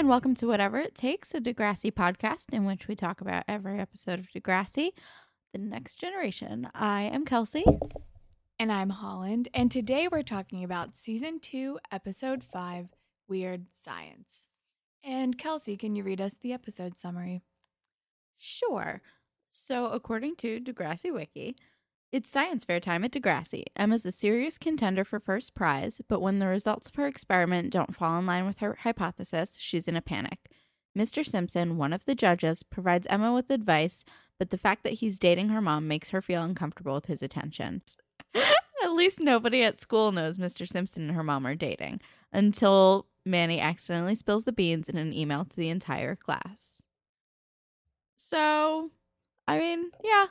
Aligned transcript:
and 0.00 0.08
welcome 0.08 0.34
to 0.34 0.46
Whatever 0.46 0.78
It 0.78 0.94
Takes, 0.94 1.34
a 1.34 1.42
Degrassi 1.42 1.92
podcast 1.92 2.54
in 2.54 2.64
which 2.64 2.88
we 2.88 2.96
talk 2.96 3.20
about 3.20 3.44
every 3.46 3.78
episode 3.78 4.18
of 4.18 4.30
Degrassi, 4.30 4.92
The 5.52 5.58
Next 5.58 6.00
Generation. 6.00 6.70
I 6.74 7.02
am 7.02 7.26
Kelsey. 7.26 7.66
And 8.58 8.72
I'm 8.72 8.88
Holland. 8.88 9.50
And 9.52 9.70
today 9.70 10.08
we're 10.10 10.22
talking 10.22 10.64
about 10.64 10.96
season 10.96 11.38
two, 11.38 11.78
episode 11.92 12.42
five 12.42 12.88
Weird 13.28 13.66
Science. 13.78 14.46
And 15.04 15.36
Kelsey, 15.36 15.76
can 15.76 15.94
you 15.94 16.02
read 16.02 16.22
us 16.22 16.34
the 16.40 16.54
episode 16.54 16.96
summary? 16.98 17.42
Sure. 18.38 19.02
So, 19.50 19.88
according 19.88 20.36
to 20.36 20.60
Degrassi 20.60 21.12
Wiki, 21.12 21.56
it's 22.12 22.30
science 22.30 22.64
fair 22.64 22.80
time 22.80 23.04
at 23.04 23.12
Degrassi. 23.12 23.64
Emma's 23.76 24.04
a 24.04 24.12
serious 24.12 24.58
contender 24.58 25.04
for 25.04 25.20
first 25.20 25.54
prize, 25.54 26.00
but 26.08 26.20
when 26.20 26.38
the 26.38 26.46
results 26.46 26.88
of 26.88 26.94
her 26.96 27.06
experiment 27.06 27.70
don't 27.72 27.94
fall 27.94 28.18
in 28.18 28.26
line 28.26 28.46
with 28.46 28.58
her 28.58 28.78
hypothesis, 28.80 29.58
she's 29.60 29.86
in 29.86 29.96
a 29.96 30.02
panic. 30.02 30.38
Mr. 30.98 31.24
Simpson, 31.24 31.76
one 31.76 31.92
of 31.92 32.04
the 32.04 32.16
judges, 32.16 32.64
provides 32.64 33.06
Emma 33.08 33.32
with 33.32 33.50
advice, 33.50 34.04
but 34.38 34.50
the 34.50 34.58
fact 34.58 34.82
that 34.82 34.94
he's 34.94 35.20
dating 35.20 35.50
her 35.50 35.60
mom 35.60 35.86
makes 35.86 36.10
her 36.10 36.20
feel 36.20 36.42
uncomfortable 36.42 36.94
with 36.94 37.06
his 37.06 37.22
attention. 37.22 37.82
at 38.34 38.92
least 38.92 39.20
nobody 39.20 39.62
at 39.62 39.80
school 39.80 40.10
knows 40.10 40.38
Mr. 40.38 40.66
Simpson 40.66 41.04
and 41.04 41.12
her 41.12 41.22
mom 41.22 41.46
are 41.46 41.54
dating 41.54 42.00
until 42.32 43.06
Manny 43.24 43.60
accidentally 43.60 44.14
spills 44.14 44.44
the 44.44 44.52
beans 44.52 44.88
in 44.88 44.96
an 44.96 45.12
email 45.12 45.44
to 45.44 45.56
the 45.56 45.68
entire 45.68 46.16
class. 46.16 46.82
So, 48.16 48.90
I 49.46 49.58
mean, 49.58 49.90
yeah, 50.02 50.26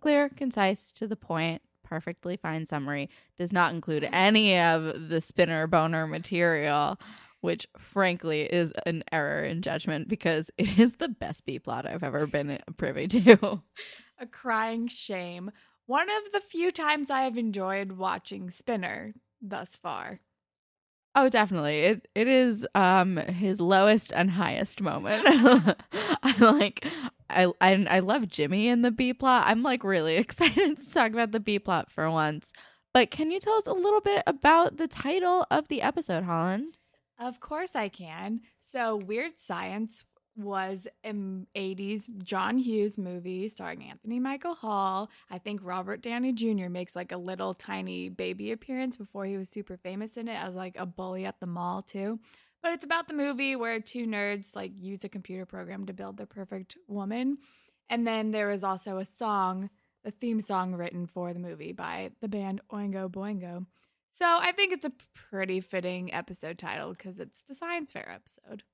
clear, 0.00 0.28
concise, 0.28 0.92
to 0.92 1.06
the 1.06 1.16
point, 1.16 1.62
perfectly 1.82 2.36
fine 2.36 2.66
summary. 2.66 3.08
Does 3.38 3.52
not 3.52 3.74
include 3.74 4.08
any 4.12 4.58
of 4.58 5.08
the 5.08 5.20
spinner 5.20 5.66
boner 5.66 6.06
material, 6.06 6.98
which 7.40 7.66
frankly 7.78 8.42
is 8.42 8.72
an 8.86 9.04
error 9.12 9.42
in 9.42 9.62
judgment 9.62 10.08
because 10.08 10.50
it 10.58 10.78
is 10.78 10.94
the 10.94 11.08
best 11.08 11.44
B 11.46 11.58
plot 11.58 11.86
I've 11.86 12.04
ever 12.04 12.26
been 12.26 12.58
privy 12.76 13.06
to. 13.08 13.62
A 14.18 14.26
crying 14.26 14.88
shame. 14.88 15.50
One 15.86 16.08
of 16.10 16.32
the 16.32 16.40
few 16.40 16.70
times 16.70 17.08
I 17.08 17.22
have 17.22 17.38
enjoyed 17.38 17.92
watching 17.92 18.50
Spinner 18.50 19.14
thus 19.40 19.76
far. 19.76 20.20
Oh, 21.14 21.28
definitely. 21.28 21.80
It 21.80 22.08
it 22.14 22.28
is 22.28 22.66
um 22.74 23.16
his 23.16 23.60
lowest 23.60 24.12
and 24.12 24.30
highest 24.30 24.80
moment. 24.80 25.22
I 26.22 26.34
like 26.38 26.86
I, 27.30 27.52
I 27.60 27.86
I 27.88 27.98
love 28.00 28.28
Jimmy 28.28 28.68
in 28.68 28.82
the 28.82 28.90
B 28.90 29.12
plot. 29.12 29.44
I'm 29.46 29.62
like 29.62 29.84
really 29.84 30.16
excited 30.18 30.78
to 30.78 30.92
talk 30.92 31.12
about 31.12 31.32
the 31.32 31.40
B 31.40 31.58
plot 31.58 31.90
for 31.90 32.10
once. 32.10 32.52
But 32.94 33.10
can 33.10 33.30
you 33.30 33.38
tell 33.38 33.54
us 33.54 33.66
a 33.66 33.72
little 33.72 34.00
bit 34.00 34.22
about 34.26 34.76
the 34.76 34.88
title 34.88 35.46
of 35.50 35.68
the 35.68 35.82
episode, 35.82 36.24
Holland? 36.24 36.78
Of 37.18 37.40
course 37.40 37.74
I 37.74 37.88
can. 37.88 38.40
So, 38.62 38.96
Weird 38.96 39.38
Science 39.38 40.04
was 40.38 40.86
an 41.02 41.46
80s 41.56 42.08
John 42.22 42.58
Hughes 42.58 42.96
movie 42.96 43.48
starring 43.48 43.82
Anthony 43.82 44.20
Michael 44.20 44.54
Hall. 44.54 45.10
I 45.30 45.38
think 45.38 45.60
Robert 45.64 46.00
Downey 46.00 46.32
Jr. 46.32 46.68
makes 46.68 46.94
like 46.94 47.10
a 47.10 47.16
little 47.16 47.54
tiny 47.54 48.08
baby 48.08 48.52
appearance 48.52 48.96
before 48.96 49.24
he 49.24 49.36
was 49.36 49.48
super 49.48 49.76
famous 49.76 50.12
in 50.16 50.28
it 50.28 50.36
as 50.36 50.54
like 50.54 50.76
a 50.78 50.86
bully 50.86 51.26
at 51.26 51.40
the 51.40 51.46
mall 51.46 51.82
too. 51.82 52.20
But 52.62 52.72
it's 52.72 52.84
about 52.84 53.08
the 53.08 53.14
movie 53.14 53.56
where 53.56 53.80
two 53.80 54.06
nerds 54.06 54.54
like 54.54 54.72
use 54.78 55.04
a 55.04 55.08
computer 55.08 55.46
program 55.46 55.86
to 55.86 55.92
build 55.92 56.16
the 56.16 56.26
perfect 56.26 56.76
woman. 56.86 57.38
And 57.88 58.06
then 58.06 58.32
there 58.32 58.50
is 58.50 58.64
also 58.64 58.98
a 58.98 59.06
song, 59.06 59.70
the 60.04 60.10
theme 60.10 60.40
song 60.40 60.74
written 60.74 61.06
for 61.06 61.32
the 61.32 61.38
movie 61.38 61.72
by 61.72 62.10
the 62.20 62.28
band 62.28 62.60
Oingo 62.70 63.10
Boingo. 63.10 63.66
So 64.10 64.26
I 64.26 64.52
think 64.52 64.72
it's 64.72 64.86
a 64.86 64.92
pretty 65.14 65.60
fitting 65.60 66.12
episode 66.12 66.58
title 66.58 66.90
because 66.90 67.20
it's 67.20 67.42
the 67.42 67.54
science 67.54 67.92
fair 67.92 68.10
episode. 68.10 68.64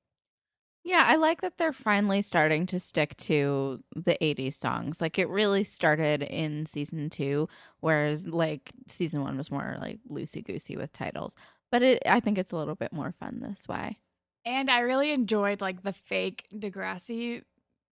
Yeah, 0.87 1.05
I 1.07 1.17
like 1.17 1.41
that 1.41 1.57
they're 1.57 1.73
finally 1.73 2.21
starting 2.21 2.67
to 2.67 2.79
stick 2.79 3.17
to 3.17 3.83
the 3.97 4.19
80s 4.21 4.55
songs. 4.55 5.01
Like 5.01 5.19
it 5.19 5.31
really 5.31 5.65
started 5.65 6.23
in 6.23 6.67
season 6.67 7.09
2 7.09 7.49
whereas 7.81 8.27
like 8.27 8.71
season 8.87 9.23
1 9.23 9.37
was 9.37 9.51
more 9.51 9.77
like 9.81 9.99
loosey 10.11 10.45
goosey 10.45 10.77
with 10.77 10.93
titles. 10.93 11.37
But 11.75 11.83
it 11.83 12.03
I 12.07 12.21
think 12.21 12.39
it's 12.39 12.53
a 12.53 12.57
little 12.57 12.77
bit 12.77 12.93
more 12.93 13.11
fun 13.19 13.41
this 13.41 13.67
way. 13.67 13.99
And 14.47 14.71
I 14.71 14.79
really 14.79 15.11
enjoyed 15.11 15.61
like 15.61 15.83
the 15.83 15.93
fake 15.93 16.47
Degrassi 16.55 17.43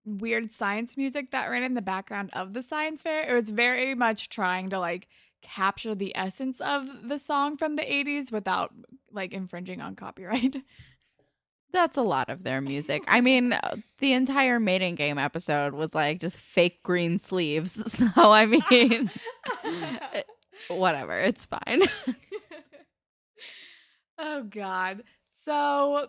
weird 0.06 0.54
science 0.54 0.98
music 0.98 1.32
that 1.32 1.48
ran 1.50 1.64
in 1.64 1.74
the 1.74 1.82
background 1.82 2.30
of 2.34 2.54
the 2.54 2.62
science 2.62 3.02
fair. 3.02 3.28
It 3.28 3.34
was 3.34 3.50
very 3.50 3.96
much 3.96 4.30
trying 4.30 4.70
to 4.70 4.78
like 4.78 5.08
capture 5.42 5.96
the 5.96 6.16
essence 6.16 6.62
of 6.62 7.10
the 7.10 7.18
song 7.18 7.58
from 7.58 7.76
the 7.76 7.82
80s 7.82 8.32
without 8.32 8.72
like 9.12 9.34
infringing 9.34 9.82
on 9.82 9.96
copyright. 9.96 10.58
That's 11.74 11.98
a 11.98 12.04
lot 12.04 12.30
of 12.30 12.44
their 12.44 12.62
music. 12.62 13.04
I 13.08 13.20
mean, 13.22 13.54
uh, 13.54 13.78
the 13.98 14.14
entire 14.14 14.60
mating 14.60 14.94
game 14.94 15.18
episode 15.18 15.74
was 15.74 15.96
like 15.96 16.20
just 16.20 16.38
fake 16.38 16.84
green 16.84 17.18
sleeves. 17.18 17.82
So, 17.88 18.06
I 18.16 18.46
mean, 18.46 19.10
whatever, 20.68 21.18
it's 21.18 21.48
fine. 21.48 21.82
Oh, 24.32 24.44
God. 24.44 25.04
So, 25.44 26.08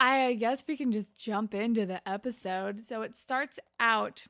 I 0.00 0.34
guess 0.34 0.64
we 0.66 0.76
can 0.76 0.92
just 0.92 1.16
jump 1.16 1.54
into 1.54 1.86
the 1.86 2.06
episode. 2.08 2.84
So, 2.84 3.02
it 3.02 3.16
starts 3.16 3.58
out 3.80 4.26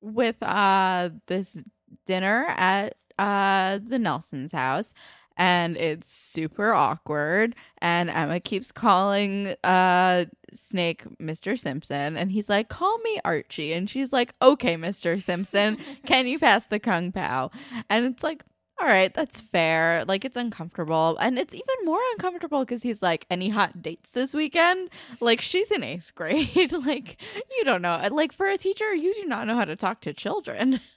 with 0.00 0.40
uh 0.42 1.10
this 1.26 1.58
dinner 2.06 2.46
at 2.50 2.94
uh 3.18 3.78
the 3.82 3.98
Nelson's 3.98 4.52
house 4.52 4.94
and 5.38 5.76
it's 5.76 6.08
super 6.08 6.72
awkward 6.74 7.54
and 7.78 8.10
emma 8.10 8.40
keeps 8.40 8.72
calling 8.72 9.54
uh 9.64 10.24
snake 10.52 11.04
mr 11.18 11.58
simpson 11.58 12.16
and 12.16 12.32
he's 12.32 12.48
like 12.48 12.68
call 12.68 12.98
me 12.98 13.20
archie 13.24 13.72
and 13.72 13.88
she's 13.88 14.12
like 14.12 14.34
okay 14.42 14.74
mr 14.76 15.20
simpson 15.22 15.78
can 16.06 16.26
you 16.26 16.38
pass 16.38 16.66
the 16.66 16.80
kung 16.80 17.12
pao 17.12 17.50
and 17.88 18.04
it's 18.04 18.22
like 18.22 18.44
all 18.80 18.86
right, 18.86 19.12
that's 19.12 19.40
fair. 19.40 20.04
Like 20.06 20.24
it's 20.24 20.36
uncomfortable. 20.36 21.16
And 21.20 21.38
it's 21.38 21.54
even 21.54 21.84
more 21.84 22.00
uncomfortable 22.12 22.60
because 22.60 22.82
he's 22.82 23.02
like, 23.02 23.26
any 23.30 23.48
hot 23.48 23.82
dates 23.82 24.12
this 24.12 24.34
weekend? 24.34 24.90
Like 25.20 25.40
she's 25.40 25.70
in 25.70 25.82
eighth 25.82 26.12
grade. 26.16 26.72
like 26.72 27.20
you 27.56 27.64
don't 27.64 27.82
know. 27.82 28.06
Like 28.10 28.32
for 28.32 28.46
a 28.46 28.58
teacher, 28.58 28.94
you 28.94 29.14
do 29.14 29.24
not 29.24 29.46
know 29.46 29.56
how 29.56 29.64
to 29.64 29.76
talk 29.76 30.00
to 30.02 30.12
children. 30.12 30.80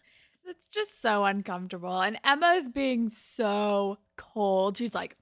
It's 0.44 0.68
just 0.68 1.02
so 1.02 1.24
uncomfortable. 1.24 2.02
And 2.02 2.20
Emma's 2.26 2.68
being 2.68 3.08
so 3.10 4.00
cold. 4.18 4.76
She's 4.76 4.94
like, 4.94 5.16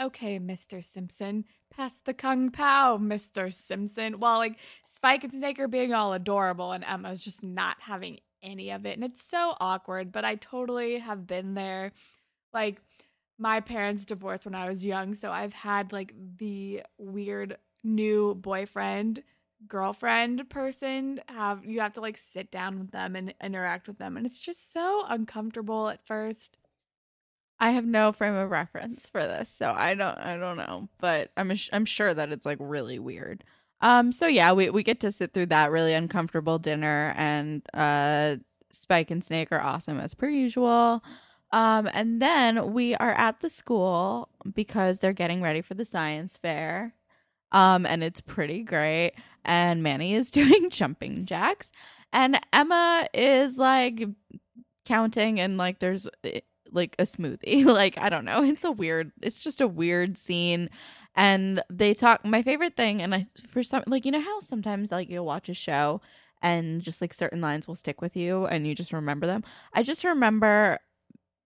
okay, 0.00 0.40
Mr. 0.40 0.82
Simpson, 0.82 1.44
pass 1.70 1.98
the 2.04 2.14
kung 2.14 2.50
pao, 2.50 2.98
Mr. 2.98 3.52
Simpson. 3.52 4.18
While 4.18 4.38
like 4.38 4.58
Spike 4.90 5.22
and 5.22 5.32
Snake 5.32 5.60
are 5.60 5.68
being 5.68 5.94
all 5.94 6.14
adorable 6.14 6.72
and 6.72 6.82
Emma's 6.82 7.20
just 7.20 7.44
not 7.44 7.76
having 7.80 8.18
any 8.42 8.70
of 8.70 8.86
it. 8.86 8.94
And 8.96 9.04
it's 9.04 9.24
so 9.24 9.54
awkward, 9.60 10.12
but 10.12 10.24
I 10.24 10.36
totally 10.36 10.98
have 10.98 11.26
been 11.26 11.54
there. 11.54 11.92
Like 12.52 12.80
my 13.38 13.60
parents 13.60 14.04
divorced 14.04 14.44
when 14.44 14.54
I 14.54 14.68
was 14.68 14.84
young, 14.84 15.14
so 15.14 15.30
I've 15.30 15.54
had 15.54 15.92
like 15.92 16.14
the 16.38 16.82
weird 16.98 17.56
new 17.82 18.34
boyfriend 18.34 19.22
girlfriend 19.68 20.50
person 20.50 21.20
have 21.28 21.64
you 21.64 21.78
have 21.78 21.92
to 21.92 22.00
like 22.00 22.16
sit 22.16 22.50
down 22.50 22.80
with 22.80 22.90
them 22.90 23.14
and 23.14 23.32
interact 23.40 23.86
with 23.86 23.96
them 23.96 24.16
and 24.16 24.26
it's 24.26 24.40
just 24.40 24.72
so 24.72 25.04
uncomfortable 25.08 25.88
at 25.88 26.04
first 26.04 26.58
I 27.62 27.70
have 27.70 27.86
no 27.86 28.10
frame 28.10 28.34
of 28.34 28.50
reference 28.50 29.08
for 29.08 29.20
this, 29.22 29.48
so 29.48 29.70
I 29.70 29.94
don't 29.94 30.18
I 30.18 30.36
don't 30.36 30.56
know, 30.56 30.88
but 30.98 31.30
I'm 31.36 31.52
I'm 31.72 31.84
sure 31.84 32.12
that 32.12 32.32
it's 32.32 32.44
like 32.44 32.58
really 32.60 32.98
weird. 32.98 33.44
Um 33.82 34.12
so 34.12 34.26
yeah, 34.26 34.52
we 34.52 34.70
we 34.70 34.82
get 34.82 35.00
to 35.00 35.12
sit 35.12 35.32
through 35.34 35.46
that 35.46 35.70
really 35.70 35.94
uncomfortable 35.94 36.58
dinner 36.58 37.12
and 37.16 37.62
uh 37.74 38.36
Spike 38.70 39.10
and 39.10 39.22
Snake 39.22 39.52
are 39.52 39.60
awesome 39.60 40.00
as 40.00 40.14
per 40.14 40.28
usual. 40.28 41.02
Um 41.52 41.88
and 41.92 42.22
then 42.22 42.72
we 42.72 42.94
are 42.96 43.12
at 43.12 43.40
the 43.40 43.50
school 43.50 44.28
because 44.54 45.00
they're 45.00 45.12
getting 45.12 45.42
ready 45.42 45.60
for 45.60 45.74
the 45.74 45.84
science 45.84 46.36
fair. 46.38 46.94
Um 47.52 47.84
and 47.86 48.02
it's 48.04 48.20
pretty 48.20 48.62
great 48.62 49.12
and 49.44 49.82
Manny 49.82 50.14
is 50.14 50.30
doing 50.32 50.70
jumping 50.70 51.26
jacks 51.26 51.70
and 52.12 52.40
Emma 52.52 53.08
is 53.14 53.58
like 53.58 54.04
counting 54.84 55.40
and 55.40 55.56
like 55.56 55.78
there's 55.78 56.08
eh, 56.24 56.40
like 56.72 56.96
a 56.98 57.04
smoothie. 57.04 57.64
like 57.66 57.98
I 57.98 58.08
don't 58.08 58.24
know. 58.24 58.42
It's 58.42 58.64
a 58.64 58.72
weird. 58.72 59.12
It's 59.22 59.42
just 59.42 59.60
a 59.60 59.68
weird 59.68 60.16
scene. 60.16 60.70
And 61.14 61.62
they 61.70 61.94
talk. 61.94 62.24
My 62.24 62.42
favorite 62.42 62.76
thing, 62.76 63.02
and 63.02 63.14
I 63.14 63.26
for 63.50 63.62
some 63.62 63.84
like 63.86 64.04
you 64.04 64.12
know 64.12 64.20
how 64.20 64.40
sometimes 64.40 64.90
like 64.90 65.08
you'll 65.08 65.26
watch 65.26 65.48
a 65.48 65.54
show 65.54 66.00
and 66.42 66.82
just 66.82 67.00
like 67.00 67.14
certain 67.14 67.40
lines 67.40 67.68
will 67.68 67.74
stick 67.74 68.00
with 68.00 68.16
you 68.16 68.46
and 68.46 68.66
you 68.66 68.74
just 68.74 68.92
remember 68.92 69.26
them. 69.26 69.44
I 69.72 69.82
just 69.82 70.04
remember 70.04 70.78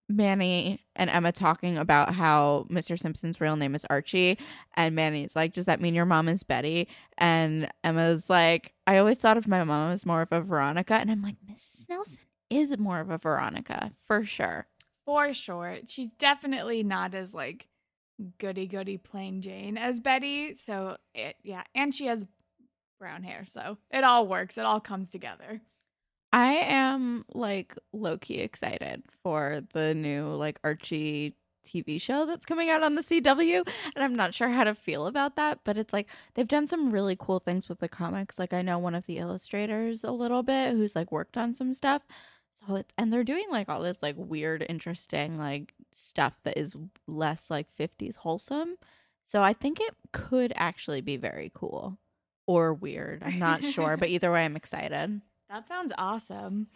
Manny 0.08 0.81
and 0.94 1.11
Emma 1.11 1.32
talking 1.32 1.78
about 1.78 2.14
how 2.14 2.67
Mr. 2.70 2.99
Simpson's 2.99 3.40
real 3.40 3.56
name 3.56 3.75
is 3.75 3.84
Archie. 3.90 4.38
And 4.75 4.94
Manny's 4.94 5.34
like, 5.34 5.52
Does 5.52 5.67
that 5.67 5.81
mean 5.81 5.94
your 5.94 6.06
mom 6.06 6.28
is 6.28 6.43
Betty? 6.43 6.88
And 7.19 7.70
Emma's 7.82 8.31
like, 8.31 8.73
I 8.87 8.99
always 8.99 9.19
thought 9.19 9.37
of 9.37 9.49
my 9.49 9.64
mom 9.64 9.93
as 9.93 10.06
more 10.06 10.23
of 10.23 10.32
a 10.32 10.40
Veronica. 10.40 10.94
And 10.94 11.11
I'm 11.11 11.23
like, 11.23 11.37
Mrs. 11.50 11.88
Nelson 11.88 12.19
is 12.50 12.76
more 12.78 13.00
of 13.00 13.11
a 13.11 13.19
Veronica 13.19 13.93
for 14.06 14.25
sure. 14.25 14.67
For 15.06 15.32
sure. 15.32 15.79
She's 15.87 16.11
definitely 16.11 16.82
not 16.82 17.14
as 17.14 17.32
like 17.32 17.69
goody 18.38 18.67
goody 18.67 18.99
plain 18.99 19.41
Jane 19.41 19.79
as 19.79 20.00
Betty. 20.00 20.55
So 20.55 20.97
it 21.14 21.37
yeah, 21.43 21.62
and 21.75 21.94
she 21.94 22.06
has 22.06 22.25
brown 22.99 23.23
hair, 23.23 23.44
so 23.47 23.79
it 23.91 24.05
all 24.05 24.26
works. 24.26 24.58
It 24.58 24.67
all 24.67 24.81
comes 24.81 25.08
together. 25.11 25.61
I 26.32 26.55
am 26.55 27.25
like 27.32 27.75
low 27.93 28.19
key 28.19 28.41
excited 28.41 29.03
for 29.23 29.62
the 29.73 29.94
new 29.94 30.26
like 30.35 30.58
Archie 30.64 31.37
TV 31.67 32.00
show 32.00 32.26
that's 32.26 32.47
coming 32.47 32.70
out 32.70 32.82
on 32.82 32.94
the 32.94 33.02
CW. 33.02 33.67
And 33.94 34.05
I'm 34.05 34.14
not 34.14 34.35
sure 34.35 34.49
how 34.49 34.64
to 34.64 34.75
feel 34.75 35.06
about 35.06 35.37
that, 35.37 35.61
but 35.64 35.76
it's 35.76 35.93
like 35.93 36.09
they've 36.35 36.47
done 36.47 36.67
some 36.67 36.91
really 36.91 37.17
cool 37.19 37.41
things 37.41 37.69
with 37.69 37.81
the 37.81 37.88
comics. 37.88 38.38
Like 38.38 38.52
I 38.52 38.62
know 38.62 38.79
one 38.79 38.94
of 38.94 39.06
the 39.06 39.19
illustrators 39.19 40.05
a 40.05 40.12
little 40.12 40.43
bit 40.43 40.73
who's 40.73 40.94
like 40.97 41.12
worked 41.12 41.37
on 41.37 41.55
some 41.55 41.75
stuff. 41.75 42.02
So 42.61 42.76
it's 42.76 42.93
and 42.97 43.12
they're 43.12 43.25
doing 43.25 43.47
like 43.50 43.69
all 43.69 43.82
this 43.82 44.03
like 44.03 44.17
weird, 44.17 44.64
interesting 44.69 45.37
like 45.37 45.75
stuff 45.93 46.35
that 46.44 46.58
is 46.58 46.76
less 47.06 47.50
like 47.50 47.67
50s 47.79 48.17
wholesome. 48.17 48.76
So 49.25 49.43
I 49.43 49.53
think 49.53 49.81
it 49.81 49.94
could 50.12 50.53
actually 50.56 51.00
be 51.00 51.17
very 51.17 51.50
cool 51.55 51.99
or 52.47 52.73
weird. 52.75 53.23
I'm 53.25 53.38
not 53.38 53.64
sure, 53.64 53.97
but 53.97 54.08
either 54.11 54.31
way, 54.31 54.44
I'm 54.44 54.56
excited. 54.56 55.20
That 55.50 55.69
sounds 55.69 55.93
awesome. 55.99 56.69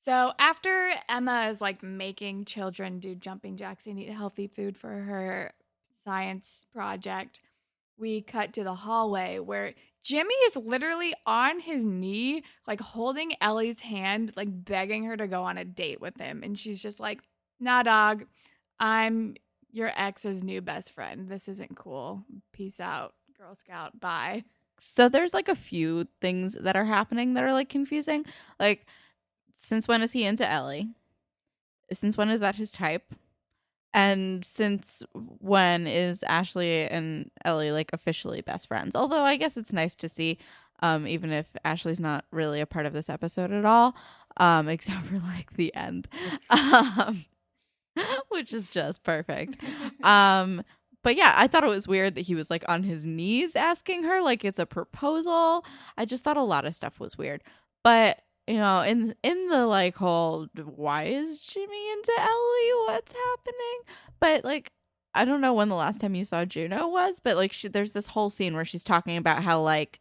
So 0.00 0.32
after 0.38 0.92
Emma 1.08 1.48
is 1.50 1.60
like 1.60 1.82
making 1.82 2.44
children 2.44 3.00
do 3.00 3.16
jumping 3.16 3.56
jacks 3.56 3.86
and 3.86 3.98
eat 3.98 4.10
healthy 4.10 4.46
food 4.46 4.76
for 4.76 4.88
her 4.88 5.52
science 6.04 6.60
project, 6.72 7.40
we 7.98 8.20
cut 8.20 8.52
to 8.52 8.62
the 8.62 8.74
hallway 8.74 9.40
where 9.40 9.74
Jimmy 10.06 10.34
is 10.46 10.54
literally 10.54 11.12
on 11.26 11.58
his 11.58 11.84
knee, 11.84 12.44
like 12.64 12.80
holding 12.80 13.32
Ellie's 13.40 13.80
hand, 13.80 14.32
like 14.36 14.46
begging 14.50 15.02
her 15.02 15.16
to 15.16 15.26
go 15.26 15.42
on 15.42 15.58
a 15.58 15.64
date 15.64 16.00
with 16.00 16.16
him. 16.16 16.44
And 16.44 16.56
she's 16.56 16.80
just 16.80 17.00
like, 17.00 17.18
nah, 17.58 17.82
dog, 17.82 18.24
I'm 18.78 19.34
your 19.72 19.90
ex's 19.96 20.44
new 20.44 20.60
best 20.60 20.92
friend. 20.92 21.28
This 21.28 21.48
isn't 21.48 21.76
cool. 21.76 22.22
Peace 22.52 22.78
out, 22.78 23.14
Girl 23.36 23.56
Scout. 23.56 23.98
Bye. 23.98 24.44
So 24.78 25.08
there's 25.08 25.34
like 25.34 25.48
a 25.48 25.56
few 25.56 26.06
things 26.20 26.56
that 26.60 26.76
are 26.76 26.84
happening 26.84 27.34
that 27.34 27.42
are 27.42 27.52
like 27.52 27.68
confusing. 27.68 28.24
Like, 28.60 28.86
since 29.56 29.88
when 29.88 30.02
is 30.02 30.12
he 30.12 30.22
into 30.22 30.48
Ellie? 30.48 30.88
Since 31.92 32.16
when 32.16 32.30
is 32.30 32.38
that 32.38 32.54
his 32.54 32.70
type? 32.70 33.12
And 33.94 34.44
since 34.44 35.02
when 35.14 35.86
is 35.86 36.22
Ashley 36.24 36.82
and 36.88 37.30
Ellie 37.44 37.70
like 37.70 37.90
officially 37.92 38.42
best 38.42 38.68
friends? 38.68 38.94
Although 38.94 39.20
I 39.20 39.36
guess 39.36 39.56
it's 39.56 39.72
nice 39.72 39.94
to 39.96 40.08
see, 40.08 40.38
um, 40.80 41.06
even 41.06 41.32
if 41.32 41.46
Ashley's 41.64 42.00
not 42.00 42.24
really 42.30 42.60
a 42.60 42.66
part 42.66 42.86
of 42.86 42.92
this 42.92 43.08
episode 43.08 43.52
at 43.52 43.64
all, 43.64 43.96
um, 44.36 44.68
except 44.68 45.06
for 45.06 45.18
like 45.18 45.54
the 45.56 45.74
end, 45.74 46.08
um, 46.50 47.24
which 48.28 48.52
is 48.52 48.68
just 48.68 49.02
perfect. 49.02 49.56
Um, 50.02 50.62
but 51.02 51.16
yeah, 51.16 51.34
I 51.36 51.46
thought 51.46 51.62
it 51.62 51.68
was 51.68 51.86
weird 51.86 52.16
that 52.16 52.22
he 52.22 52.34
was 52.34 52.50
like 52.50 52.64
on 52.68 52.82
his 52.82 53.06
knees 53.06 53.54
asking 53.54 54.02
her 54.02 54.20
like 54.20 54.44
it's 54.44 54.58
a 54.58 54.66
proposal. 54.66 55.64
I 55.96 56.04
just 56.04 56.24
thought 56.24 56.36
a 56.36 56.42
lot 56.42 56.64
of 56.64 56.74
stuff 56.74 56.98
was 56.98 57.16
weird. 57.16 57.44
But 57.84 58.22
you 58.46 58.56
know, 58.56 58.82
in 58.82 59.14
in 59.22 59.48
the 59.48 59.66
like 59.66 59.96
whole 59.96 60.46
why 60.56 61.04
is 61.04 61.38
Jimmy 61.40 61.92
into 61.92 62.12
Ellie? 62.18 62.86
What's 62.86 63.12
happening? 63.12 63.80
But 64.20 64.44
like 64.44 64.70
I 65.14 65.24
don't 65.24 65.40
know 65.40 65.54
when 65.54 65.68
the 65.68 65.74
last 65.74 66.00
time 66.00 66.14
you 66.14 66.24
saw 66.24 66.44
Juno 66.44 66.88
was, 66.88 67.20
but 67.20 67.36
like 67.36 67.52
she, 67.52 67.68
there's 67.68 67.92
this 67.92 68.08
whole 68.08 68.30
scene 68.30 68.54
where 68.54 68.64
she's 68.64 68.84
talking 68.84 69.16
about 69.16 69.42
how 69.42 69.60
like 69.62 69.98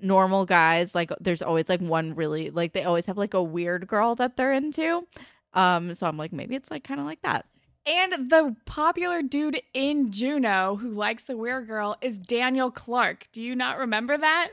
normal 0.00 0.44
guys 0.44 0.94
like 0.96 1.12
there's 1.20 1.42
always 1.42 1.68
like 1.68 1.80
one 1.80 2.14
really 2.16 2.50
like 2.50 2.72
they 2.72 2.82
always 2.82 3.06
have 3.06 3.16
like 3.16 3.34
a 3.34 3.42
weird 3.42 3.86
girl 3.86 4.14
that 4.16 4.36
they're 4.36 4.52
into. 4.52 5.06
Um 5.54 5.94
so 5.94 6.06
I'm 6.06 6.16
like 6.16 6.32
maybe 6.32 6.56
it's 6.56 6.70
like 6.70 6.82
kind 6.84 6.98
of 6.98 7.06
like 7.06 7.22
that. 7.22 7.46
And 7.86 8.30
the 8.30 8.56
popular 8.64 9.22
dude 9.22 9.60
in 9.74 10.12
Juno 10.12 10.76
who 10.76 10.90
likes 10.90 11.24
the 11.24 11.36
weird 11.36 11.66
girl 11.68 11.96
is 12.00 12.18
Daniel 12.18 12.70
Clark. 12.70 13.28
Do 13.32 13.42
you 13.42 13.54
not 13.54 13.78
remember 13.78 14.16
that? 14.16 14.50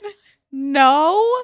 No. 0.52 1.44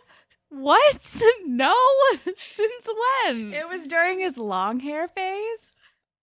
What? 0.55 1.21
No. 1.45 1.75
Since 2.25 2.87
when? 3.25 3.53
It 3.53 3.67
was 3.69 3.87
during 3.87 4.19
his 4.19 4.37
long 4.37 4.79
hair 4.79 5.07
phase. 5.07 5.71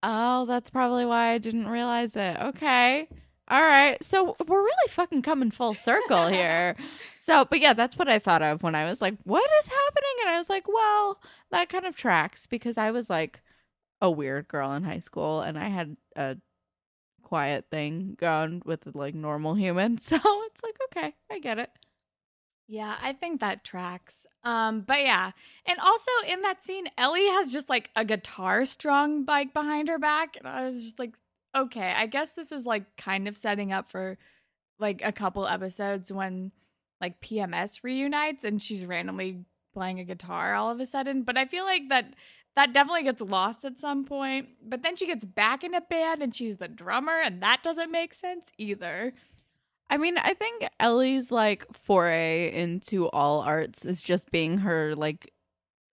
Oh, 0.03 0.45
that's 0.47 0.69
probably 0.69 1.07
why 1.07 1.29
I 1.29 1.39
didn't 1.39 1.69
realize 1.69 2.17
it. 2.17 2.37
Okay. 2.39 3.09
All 3.49 3.63
right. 3.63 4.03
So 4.03 4.37
we're 4.47 4.63
really 4.63 4.89
fucking 4.89 5.23
coming 5.23 5.51
full 5.51 5.75
circle 5.75 6.29
here. 6.33 6.77
so, 7.19 7.47
but 7.49 7.61
yeah, 7.61 7.73
that's 7.73 7.97
what 7.97 8.09
I 8.09 8.19
thought 8.19 8.43
of 8.43 8.63
when 8.63 8.75
I 8.75 8.89
was 8.89 9.01
like, 9.01 9.15
what 9.25 9.49
is 9.61 9.67
happening? 9.69 10.13
And 10.27 10.35
I 10.35 10.39
was 10.39 10.51
like, 10.51 10.67
well, 10.69 11.21
that 11.51 11.69
kind 11.69 11.87
of 11.87 11.97
tracks 11.97 12.47
because 12.47 12.77
I 12.77 12.91
was 12.91 13.09
like 13.09 13.41
a 14.01 14.11
weird 14.11 14.49
girl 14.49 14.73
in 14.73 14.83
high 14.83 14.99
school 14.99 15.41
and 15.41 15.59
I 15.59 15.69
had 15.69 15.97
a 16.17 16.37
quiet 17.23 17.67
thing 17.71 18.17
going 18.21 18.63
with 18.67 18.81
like 18.95 19.15
normal 19.15 19.55
humans. 19.55 20.05
So 20.05 20.17
it's 20.17 20.63
like, 20.63 20.77
okay, 20.87 21.15
I 21.31 21.39
get 21.39 21.59
it. 21.59 21.71
Yeah, 22.69 22.97
I 23.01 23.13
think 23.13 23.41
that 23.41 23.65
tracks. 23.65 24.15
Um, 24.45 24.81
but 24.81 25.01
yeah, 25.01 25.31
and 25.67 25.79
also 25.79 26.11
in 26.27 26.43
that 26.43 26.65
scene, 26.65 26.89
Ellie 26.99 27.29
has 27.29 27.53
just 27.53 27.69
like 27.69 27.91
a 27.95 28.05
guitar 28.05 28.65
strung 28.65 29.25
bike 29.25 29.55
behind 29.55 29.89
her 29.89 29.99
back, 29.99 30.37
and 30.37 30.49
I 30.49 30.69
was 30.69 30.83
just 30.83 30.99
like, 30.99 31.17
okay, 31.55 31.93
I 31.97 32.07
guess 32.07 32.33
this 32.33 32.51
is 32.51 32.67
like 32.67 32.97
kind 32.97 33.29
of 33.29 33.37
setting 33.37 33.73
up 33.73 33.91
for 33.91 34.19
like 34.79 35.01
a 35.05 35.13
couple 35.13 35.47
episodes 35.47 36.11
when 36.11 36.51
like 37.01 37.21
PMS 37.21 37.85
reunites 37.85 38.45
and 38.45 38.61
she's 38.61 38.87
randomly 38.87 39.45
playing 39.75 40.01
a 40.01 40.05
guitar 40.05 40.55
all 40.55 40.71
of 40.71 40.81
a 40.81 40.87
sudden. 40.87 41.23
But 41.23 41.37
I 41.37 41.47
feel 41.47 41.65
like 41.65 41.89
that 41.89 42.15
that 42.55 42.73
definitely 42.73 43.05
gets 43.05 43.21
lost 43.21 43.65
at 43.65 43.79
some 43.79 44.05
point. 44.05 44.49
But 44.63 44.83
then 44.83 44.97
she 44.97 45.07
gets 45.07 45.25
back 45.25 45.65
in 45.65 45.75
a 45.75 45.81
band 45.81 46.23
and 46.23 46.35
she's 46.35 46.59
the 46.59 46.69
drummer, 46.69 47.19
and 47.19 47.43
that 47.43 47.63
doesn't 47.63 47.91
make 47.91 48.15
sense 48.15 48.51
either. 48.59 49.15
I 49.93 49.99
mean, 49.99 50.17
I 50.17 50.33
think 50.33 50.67
Ellie's 50.81 51.31
like 51.31 51.67
foray 51.71 52.51
into 52.51 53.11
all 53.11 53.41
arts 53.41 53.85
is 53.85 54.01
just 54.01 54.31
being 54.31 54.57
her 54.57 54.95
like 54.95 55.31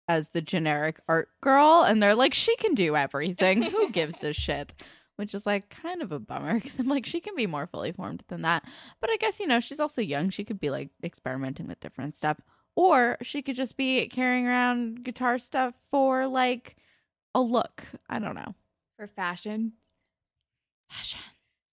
as 0.07 0.29
the 0.29 0.41
generic 0.41 1.01
art 1.09 1.27
girl, 1.41 1.83
and 1.83 2.01
they're 2.01 2.15
like, 2.15 2.33
she 2.33 2.55
can 2.55 2.75
do 2.75 2.95
everything. 2.95 3.61
Who 3.61 3.89
gives 3.91 4.23
a 4.23 4.31
shit? 4.31 4.73
Which 5.17 5.35
is 5.35 5.45
like 5.45 5.69
kind 5.69 6.01
of 6.01 6.13
a 6.13 6.19
bummer 6.19 6.53
because 6.53 6.79
I'm 6.79 6.87
like, 6.87 7.05
she 7.05 7.19
can 7.19 7.35
be 7.35 7.45
more 7.45 7.67
fully 7.67 7.91
formed 7.91 8.23
than 8.29 8.43
that. 8.43 8.63
But 9.01 9.09
I 9.09 9.17
guess, 9.17 9.37
you 9.37 9.47
know, 9.47 9.59
she's 9.59 9.81
also 9.81 10.01
young. 10.01 10.29
She 10.29 10.45
could 10.45 10.61
be 10.61 10.69
like 10.69 10.91
experimenting 11.03 11.67
with 11.67 11.81
different 11.81 12.15
stuff. 12.15 12.39
Or 12.77 13.17
she 13.21 13.41
could 13.41 13.57
just 13.57 13.75
be 13.75 14.07
carrying 14.07 14.47
around 14.47 15.03
guitar 15.03 15.37
stuff 15.39 15.73
for 15.91 16.25
like 16.25 16.77
a 17.35 17.41
look. 17.41 17.83
I 18.09 18.19
don't 18.19 18.35
know. 18.35 18.55
For 18.95 19.07
fashion. 19.07 19.73
Fashion. 20.89 21.19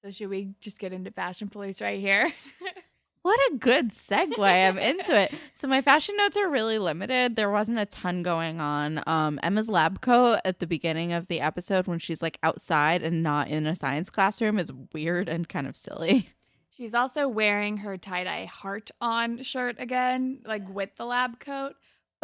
So 0.06 0.12
should 0.12 0.30
we 0.30 0.54
just 0.60 0.78
get 0.78 0.92
into 0.92 1.10
fashion 1.10 1.48
police 1.48 1.80
right 1.80 1.98
here? 1.98 2.32
what 3.22 3.40
a 3.50 3.56
good 3.56 3.90
segue. 3.90 4.38
I'm 4.38 4.78
into 4.78 5.20
it. 5.20 5.34
So 5.52 5.66
my 5.66 5.82
fashion 5.82 6.16
notes 6.16 6.36
are 6.36 6.48
really 6.48 6.78
limited. 6.78 7.34
There 7.34 7.50
wasn't 7.50 7.80
a 7.80 7.86
ton 7.86 8.22
going 8.22 8.60
on. 8.60 9.02
Um, 9.08 9.40
Emma's 9.42 9.68
lab 9.68 10.02
coat 10.02 10.38
at 10.44 10.60
the 10.60 10.66
beginning 10.68 11.12
of 11.12 11.26
the 11.26 11.40
episode 11.40 11.88
when 11.88 11.98
she's 11.98 12.22
like 12.22 12.38
outside 12.44 13.02
and 13.02 13.24
not 13.24 13.48
in 13.48 13.66
a 13.66 13.74
science 13.74 14.08
classroom 14.08 14.60
is 14.60 14.70
weird 14.92 15.28
and 15.28 15.48
kind 15.48 15.66
of 15.66 15.76
silly. 15.76 16.28
She's 16.70 16.94
also 16.94 17.26
wearing 17.26 17.78
her 17.78 17.96
tie-dye 17.96 18.44
heart 18.44 18.92
on 19.00 19.42
shirt 19.42 19.80
again, 19.80 20.38
like 20.46 20.68
with 20.68 20.94
the 20.94 21.04
lab 21.04 21.40
coat. 21.40 21.74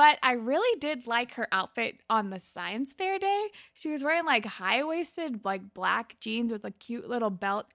But 0.02 0.18
I 0.21 0.32
really 0.32 0.80
did 0.80 1.06
like 1.06 1.35
her 1.35 1.47
outfit 1.52 2.00
on 2.11 2.30
the 2.30 2.40
science 2.40 2.92
fair 2.92 3.21
day. 3.21 3.47
She 3.73 3.88
was 3.88 4.02
wearing 4.02 4.25
like 4.25 4.44
high 4.44 4.82
waisted, 4.82 5.44
like 5.44 5.75
black 5.75 6.16
jeans 6.18 6.50
with 6.50 6.64
a 6.64 6.73
cute 6.73 7.09
little 7.09 7.30
belt 7.30 7.66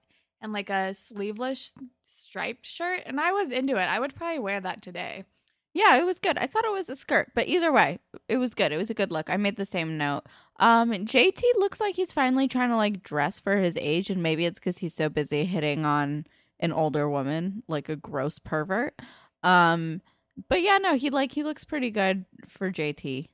and 0.42 0.52
like 0.52 0.68
a 0.68 0.92
sleeveless 0.92 1.72
striped 2.04 2.66
shirt. 2.66 3.04
And 3.06 3.18
I 3.18 3.32
was 3.32 3.50
into 3.50 3.76
it. 3.76 3.86
I 3.86 3.98
would 3.98 4.14
probably 4.14 4.40
wear 4.40 4.60
that 4.60 4.82
today. 4.82 5.24
Yeah, 5.72 5.96
it 5.96 6.04
was 6.04 6.18
good. 6.18 6.36
I 6.36 6.46
thought 6.46 6.66
it 6.66 6.70
was 6.70 6.90
a 6.90 6.96
skirt, 6.96 7.30
but 7.34 7.48
either 7.48 7.72
way, 7.72 7.98
it 8.28 8.36
was 8.36 8.52
good. 8.52 8.72
It 8.72 8.76
was 8.76 8.90
a 8.90 8.94
good 8.94 9.10
look. 9.10 9.30
I 9.30 9.38
made 9.38 9.56
the 9.56 9.64
same 9.64 9.96
note. 9.96 10.24
Um, 10.60 10.90
JT 10.90 11.40
looks 11.56 11.80
like 11.80 11.94
he's 11.94 12.12
finally 12.12 12.46
trying 12.46 12.68
to 12.68 12.76
like 12.76 13.02
dress 13.02 13.38
for 13.38 13.56
his 13.56 13.78
age, 13.78 14.10
and 14.10 14.22
maybe 14.22 14.44
it's 14.44 14.58
because 14.58 14.76
he's 14.76 14.92
so 14.92 15.08
busy 15.08 15.46
hitting 15.46 15.86
on 15.86 16.26
an 16.60 16.74
older 16.74 17.08
woman, 17.08 17.62
like 17.68 17.88
a 17.88 17.96
gross 17.96 18.38
pervert. 18.38 19.00
Um, 19.42 20.02
but 20.48 20.62
yeah, 20.62 20.78
no, 20.78 20.94
he 20.94 21.10
like 21.10 21.32
he 21.32 21.42
looks 21.42 21.64
pretty 21.64 21.90
good 21.90 22.24
for 22.48 22.70
JT. 22.70 23.28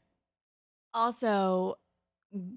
Also, 0.93 1.79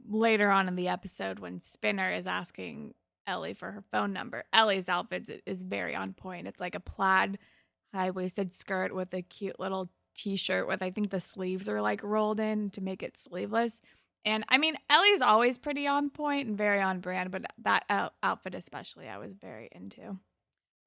later 0.10 0.50
on 0.50 0.68
in 0.68 0.76
the 0.76 0.88
episode, 0.88 1.40
when 1.40 1.62
Spinner 1.62 2.12
is 2.12 2.28
asking 2.28 2.94
Ellie 3.26 3.54
for 3.54 3.72
her 3.72 3.84
phone 3.92 4.14
number, 4.14 4.44
Ellie's 4.54 4.88
outfit 4.88 5.42
is 5.46 5.64
very 5.64 5.96
on 5.96 6.14
point. 6.14 6.48
It's 6.48 6.60
like 6.60 6.76
a 6.76 6.80
plaid 6.80 7.40
high 7.94 8.12
waisted 8.12 8.54
skirt 8.54 8.94
with 8.94 9.14
a 9.14 9.22
cute 9.22 9.60
little 9.60 9.90
t 10.16 10.36
shirt 10.36 10.68
with 10.68 10.82
I 10.82 10.92
think 10.92 11.10
the 11.10 11.20
sleeves 11.20 11.70
are 11.70 11.82
like 11.82 12.04
rolled 12.04 12.40
in 12.40 12.70
to 12.72 12.82
make 12.82 13.04
it 13.04 13.18
sleeveless. 13.18 13.82
And 14.26 14.44
I 14.50 14.58
mean, 14.58 14.76
Ellie's 14.90 15.22
always 15.22 15.58
pretty 15.58 15.88
on 15.88 16.10
point 16.10 16.48
and 16.48 16.58
very 16.58 16.82
on 16.82 17.00
brand, 17.00 17.32
but 17.32 17.46
that 17.64 18.12
outfit 18.22 18.56
especially, 18.56 19.08
I 19.08 19.18
was 19.18 19.34
very 19.34 19.70
into. 19.72 20.20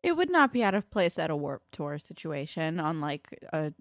It 0.02 0.16
would 0.16 0.30
not 0.30 0.52
be 0.52 0.64
out 0.64 0.75
of 0.75 0.90
place 0.90 1.19
at 1.19 1.30
a 1.30 1.37
Warped 1.37 1.73
Tour 1.73 1.99
situation 1.99 2.80
on 2.80 3.00
like 3.00 3.38
a 3.52 3.73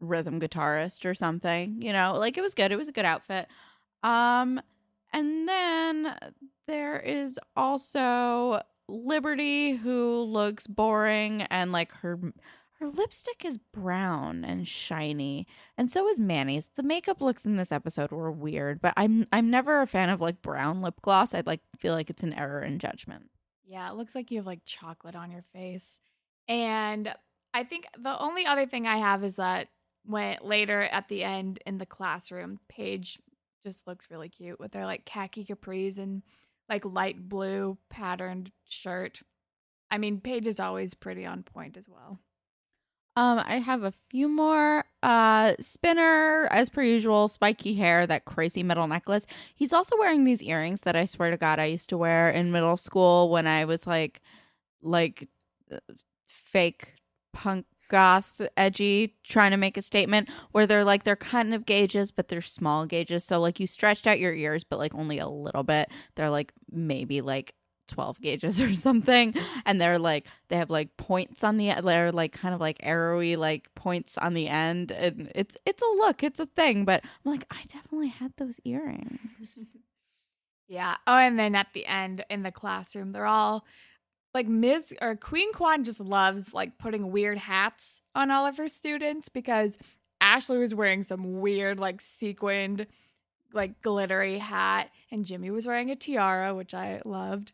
rhythm 0.00 0.40
guitarist 0.40 1.04
or 1.04 1.14
something, 1.14 1.80
you 1.80 1.92
know? 1.92 2.16
Like 2.18 2.36
it 2.36 2.42
was 2.42 2.54
good. 2.54 2.72
It 2.72 2.76
was 2.76 2.88
a 2.88 2.92
good 2.92 3.04
outfit. 3.04 3.48
Um 4.02 4.60
and 5.12 5.48
then 5.48 6.14
there 6.66 7.00
is 7.00 7.38
also 7.56 8.62
Liberty, 8.90 9.76
who 9.76 10.22
looks 10.22 10.66
boring, 10.66 11.42
and 11.42 11.72
like 11.72 11.92
her 11.92 12.18
her 12.80 12.88
lipstick 12.88 13.44
is 13.44 13.58
brown 13.58 14.44
and 14.44 14.66
shiny, 14.66 15.46
and 15.78 15.90
so 15.90 16.08
is 16.08 16.18
Manny's. 16.18 16.68
The 16.74 16.82
makeup 16.82 17.20
looks 17.20 17.46
in 17.46 17.56
this 17.56 17.72
episode 17.72 18.10
were 18.10 18.32
weird, 18.32 18.80
but 18.80 18.92
I'm 18.96 19.26
I'm 19.32 19.50
never 19.50 19.80
a 19.80 19.86
fan 19.86 20.10
of 20.10 20.20
like 20.20 20.42
brown 20.42 20.82
lip 20.82 21.00
gloss. 21.02 21.34
I'd 21.34 21.46
like 21.46 21.60
feel 21.78 21.94
like 21.94 22.10
it's 22.10 22.22
an 22.22 22.32
error 22.34 22.62
in 22.62 22.78
judgment. 22.78 23.29
Yeah, 23.70 23.88
it 23.88 23.94
looks 23.94 24.16
like 24.16 24.32
you 24.32 24.38
have 24.38 24.46
like 24.46 24.64
chocolate 24.64 25.14
on 25.14 25.30
your 25.30 25.44
face. 25.52 26.00
And 26.48 27.14
I 27.54 27.62
think 27.62 27.86
the 27.96 28.18
only 28.18 28.44
other 28.44 28.66
thing 28.66 28.88
I 28.88 28.96
have 28.96 29.22
is 29.22 29.36
that 29.36 29.68
when 30.04 30.38
later 30.42 30.82
at 30.82 31.06
the 31.06 31.22
end 31.22 31.60
in 31.64 31.78
the 31.78 31.86
classroom, 31.86 32.58
Paige 32.68 33.20
just 33.62 33.86
looks 33.86 34.10
really 34.10 34.28
cute 34.28 34.58
with 34.58 34.74
her 34.74 34.84
like 34.84 35.04
khaki 35.04 35.44
capris 35.44 35.98
and 35.98 36.22
like 36.68 36.84
light 36.84 37.28
blue 37.28 37.78
patterned 37.90 38.50
shirt. 38.68 39.22
I 39.88 39.98
mean, 39.98 40.20
Paige 40.20 40.48
is 40.48 40.58
always 40.58 40.94
pretty 40.94 41.24
on 41.24 41.44
point 41.44 41.76
as 41.76 41.88
well. 41.88 42.18
Um, 43.20 43.42
I 43.44 43.58
have 43.58 43.82
a 43.82 43.92
few 44.08 44.28
more. 44.28 44.82
Uh, 45.02 45.52
Spinner, 45.60 46.48
as 46.50 46.70
per 46.70 46.82
usual, 46.82 47.28
spiky 47.28 47.74
hair, 47.74 48.06
that 48.06 48.24
crazy 48.24 48.62
metal 48.62 48.88
necklace. 48.88 49.26
He's 49.54 49.74
also 49.74 49.94
wearing 49.98 50.24
these 50.24 50.42
earrings 50.42 50.80
that 50.82 50.96
I 50.96 51.04
swear 51.04 51.30
to 51.30 51.36
God 51.36 51.58
I 51.58 51.66
used 51.66 51.90
to 51.90 51.98
wear 51.98 52.30
in 52.30 52.50
middle 52.50 52.78
school 52.78 53.28
when 53.28 53.46
I 53.46 53.66
was 53.66 53.86
like, 53.86 54.22
like, 54.80 55.28
uh, 55.70 55.80
fake 56.26 56.94
punk 57.34 57.66
goth 57.90 58.40
edgy 58.56 59.16
trying 59.24 59.50
to 59.50 59.56
make 59.58 59.76
a 59.76 59.82
statement 59.82 60.28
where 60.52 60.66
they're 60.66 60.84
like 60.84 61.02
they're 61.02 61.16
kind 61.16 61.52
of 61.52 61.66
gauges 61.66 62.12
but 62.12 62.28
they're 62.28 62.40
small 62.40 62.86
gauges 62.86 63.24
so 63.24 63.40
like 63.40 63.58
you 63.58 63.66
stretched 63.66 64.06
out 64.06 64.20
your 64.20 64.32
ears 64.32 64.62
but 64.62 64.78
like 64.78 64.94
only 64.94 65.18
a 65.18 65.26
little 65.28 65.64
bit 65.64 65.88
they're 66.14 66.30
like 66.30 66.52
maybe 66.70 67.20
like 67.20 67.52
12 67.90 68.20
gauges 68.20 68.60
or 68.60 68.74
something 68.74 69.34
and 69.66 69.80
they're 69.80 69.98
like 69.98 70.26
they 70.48 70.56
have 70.56 70.70
like 70.70 70.96
points 70.96 71.44
on 71.44 71.56
the 71.56 71.72
they're 71.82 72.12
like 72.12 72.32
kind 72.32 72.54
of 72.54 72.60
like 72.60 72.78
arrowy 72.82 73.36
like 73.36 73.72
points 73.74 74.16
on 74.18 74.34
the 74.34 74.48
end 74.48 74.90
and 74.90 75.30
it's 75.34 75.56
it's 75.66 75.82
a 75.82 75.96
look 75.96 76.22
it's 76.22 76.40
a 76.40 76.46
thing 76.46 76.84
but 76.84 77.02
i'm 77.04 77.32
like 77.32 77.44
i 77.50 77.62
definitely 77.68 78.08
had 78.08 78.32
those 78.36 78.58
earrings 78.64 79.66
yeah 80.68 80.96
oh 81.06 81.16
and 81.16 81.38
then 81.38 81.54
at 81.54 81.68
the 81.74 81.86
end 81.86 82.24
in 82.30 82.42
the 82.42 82.52
classroom 82.52 83.12
they're 83.12 83.26
all 83.26 83.64
like 84.34 84.46
Ms. 84.46 84.94
or 85.00 85.16
Queen 85.16 85.52
Kwan 85.52 85.84
just 85.84 86.00
loves 86.00 86.54
like 86.54 86.78
putting 86.78 87.10
weird 87.10 87.38
hats 87.38 88.00
on 88.14 88.30
all 88.30 88.46
of 88.46 88.56
her 88.56 88.68
students 88.68 89.28
because 89.28 89.76
Ashley 90.20 90.58
was 90.58 90.74
wearing 90.74 91.02
some 91.02 91.40
weird 91.40 91.78
like 91.78 92.00
sequined 92.00 92.86
like 93.52 93.82
glittery 93.82 94.38
hat 94.38 94.90
and 95.10 95.24
Jimmy 95.24 95.50
was 95.50 95.66
wearing 95.66 95.90
a 95.90 95.96
tiara 95.96 96.54
which 96.54 96.74
I 96.74 97.02
loved. 97.04 97.52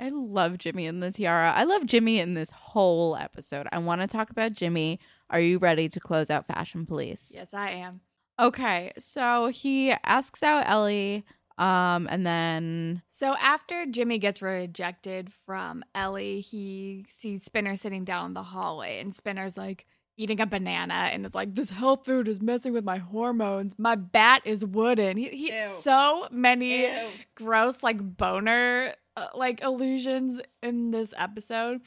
I 0.00 0.08
love 0.08 0.58
Jimmy 0.58 0.86
and 0.86 1.02
the 1.02 1.10
tiara. 1.10 1.52
I 1.52 1.64
love 1.64 1.84
Jimmy 1.86 2.18
in 2.18 2.34
this 2.34 2.50
whole 2.50 3.16
episode. 3.16 3.68
I 3.70 3.78
want 3.78 4.00
to 4.00 4.06
talk 4.06 4.30
about 4.30 4.54
Jimmy. 4.54 4.98
Are 5.28 5.40
you 5.40 5.58
ready 5.58 5.88
to 5.90 6.00
close 6.00 6.30
out 6.30 6.46
Fashion 6.46 6.86
Police? 6.86 7.32
Yes, 7.34 7.52
I 7.52 7.70
am. 7.70 8.00
Okay, 8.38 8.92
so 8.98 9.48
he 9.48 9.92
asks 10.02 10.42
out 10.42 10.64
Ellie 10.66 11.26
um, 11.60 12.08
and 12.10 12.26
then 12.26 13.02
So 13.10 13.36
after 13.36 13.84
Jimmy 13.84 14.18
gets 14.18 14.40
rejected 14.40 15.30
from 15.44 15.84
Ellie, 15.94 16.40
he 16.40 17.04
sees 17.18 17.44
Spinner 17.44 17.76
sitting 17.76 18.04
down 18.04 18.28
in 18.28 18.34
the 18.34 18.42
hallway, 18.42 18.98
and 19.00 19.14
Spinner's 19.14 19.58
like 19.58 19.86
eating 20.16 20.40
a 20.40 20.46
banana, 20.46 21.10
and 21.12 21.26
it's 21.26 21.34
like, 21.34 21.54
"This 21.54 21.68
health 21.68 22.06
food 22.06 22.28
is 22.28 22.40
messing 22.40 22.72
with 22.72 22.84
my 22.84 22.96
hormones. 22.96 23.74
My 23.76 23.94
bat 23.94 24.40
is 24.46 24.64
wooden." 24.64 25.18
He, 25.18 25.28
he 25.28 25.52
so 25.80 26.28
many 26.30 26.86
Ew. 26.86 27.08
gross 27.34 27.82
like 27.82 27.98
boner 28.16 28.94
uh, 29.20 29.28
like 29.34 29.62
illusions 29.62 30.40
in 30.62 30.90
this 30.90 31.12
episode. 31.16 31.80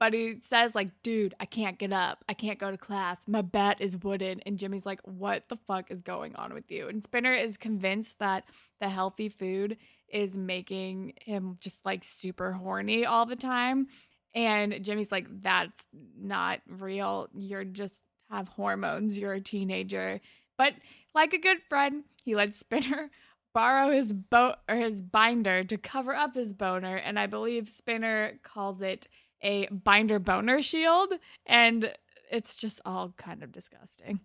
But 0.00 0.12
he 0.12 0.36
says 0.42 0.74
like, 0.74 0.90
"Dude, 1.02 1.34
I 1.40 1.46
can't 1.46 1.78
get 1.78 1.92
up. 1.92 2.24
I 2.28 2.34
can't 2.34 2.58
go 2.58 2.70
to 2.70 2.76
class. 2.76 3.18
My 3.26 3.42
bat 3.42 3.78
is 3.80 3.96
wooden." 3.96 4.40
And 4.40 4.58
Jimmy's 4.58 4.84
like, 4.84 5.00
"What 5.04 5.48
the 5.48 5.56
fuck 5.66 5.90
is 5.90 6.02
going 6.02 6.36
on 6.36 6.52
with 6.52 6.70
you?" 6.70 6.88
And 6.88 7.02
Spinner 7.02 7.32
is 7.32 7.56
convinced 7.56 8.18
that 8.18 8.44
the 8.80 8.88
healthy 8.88 9.28
food 9.28 9.78
is 10.08 10.36
making 10.36 11.14
him 11.24 11.56
just 11.60 11.84
like 11.84 12.04
super 12.04 12.52
horny 12.52 13.06
all 13.06 13.24
the 13.24 13.36
time. 13.36 13.86
And 14.34 14.84
Jimmy's 14.84 15.12
like, 15.12 15.26
"That's 15.42 15.86
not 16.20 16.60
real. 16.68 17.28
You're 17.34 17.64
just 17.64 18.02
have 18.30 18.48
hormones. 18.48 19.16
You're 19.18 19.34
a 19.34 19.40
teenager." 19.40 20.20
But 20.58 20.74
like 21.14 21.32
a 21.32 21.38
good 21.38 21.58
friend, 21.68 22.04
he 22.24 22.34
lets 22.34 22.58
Spinner 22.58 23.10
borrow 23.54 23.90
his 23.90 24.12
boat 24.12 24.56
or 24.68 24.76
his 24.76 25.00
binder 25.00 25.64
to 25.64 25.78
cover 25.78 26.14
up 26.14 26.34
his 26.34 26.52
boner, 26.52 26.96
and 26.96 27.18
I 27.18 27.26
believe 27.26 27.68
Spinner 27.68 28.38
calls 28.42 28.82
it 28.82 29.08
a 29.42 29.66
binder 29.68 30.18
boner 30.18 30.60
shield, 30.60 31.14
and 31.46 31.92
it's 32.30 32.56
just 32.56 32.80
all 32.84 33.14
kind 33.16 33.42
of 33.42 33.52
disgusting. 33.52 34.20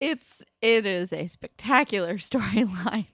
it's 0.00 0.42
it 0.62 0.86
is 0.86 1.12
a 1.12 1.26
spectacular 1.26 2.14
storyline. 2.16 3.06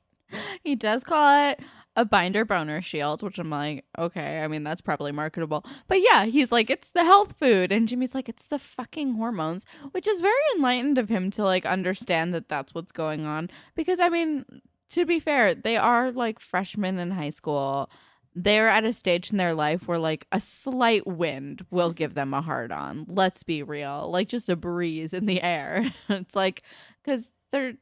he 0.63 0.75
does 0.75 1.05
call 1.05 1.51
it 1.51 1.61
a 1.97 2.05
binder 2.05 2.45
boner 2.45 2.83
shield, 2.83 3.23
which 3.23 3.39
I'm 3.39 3.49
like, 3.51 3.85
okay, 3.99 4.43
I 4.43 4.49
mean 4.49 4.63
that's 4.63 4.83
probably 4.83 5.13
marketable. 5.13 5.65
But 5.89 6.01
yeah, 6.03 6.27
he's 6.27 6.53
like, 6.53 6.69
it's 6.71 6.91
the 6.91 7.05
health 7.05 7.37
food, 7.41 7.73
and 7.73 7.89
Jimmy's 7.89 8.15
like, 8.15 8.29
it's 8.29 8.47
the 8.47 8.59
fucking 8.59 9.15
hormones, 9.15 9.65
which 9.93 10.07
is 10.07 10.21
very 10.21 10.35
enlightened 10.55 10.99
of 10.99 11.09
him 11.09 11.31
to 11.33 11.43
like 11.43 11.65
understand 11.67 12.35
that 12.35 12.49
that's 12.49 12.75
what's 12.75 12.93
going 12.93 13.25
on. 13.25 13.51
Because 13.75 13.99
I 13.99 14.11
mean, 14.11 14.45
to 14.91 15.05
be 15.05 15.21
fair, 15.21 15.55
they 15.55 15.77
are 15.77 16.11
like 16.13 16.39
freshmen 16.39 16.99
in 16.99 17.11
high 17.11 17.31
school. 17.31 17.91
They're 18.35 18.69
at 18.69 18.85
a 18.85 18.93
stage 18.93 19.31
in 19.31 19.39
their 19.39 19.55
life 19.55 19.89
where 19.89 19.99
like 19.99 20.27
a 20.31 20.41
slight 20.41 21.07
wind 21.07 21.65
will 21.71 21.93
give 21.93 22.15
them 22.15 22.35
a 22.35 22.43
hard 22.43 22.71
on. 22.71 23.07
Let's 23.09 23.43
be 23.43 23.63
real. 23.63 24.11
Like 24.11 24.29
just 24.29 24.49
a 24.49 24.57
breeze 24.57 25.13
in 25.13 25.27
the 25.27 25.43
air. 25.43 25.93
it's 26.09 26.37
like 26.37 26.63
cuz 27.05 27.31
they're 27.51 27.75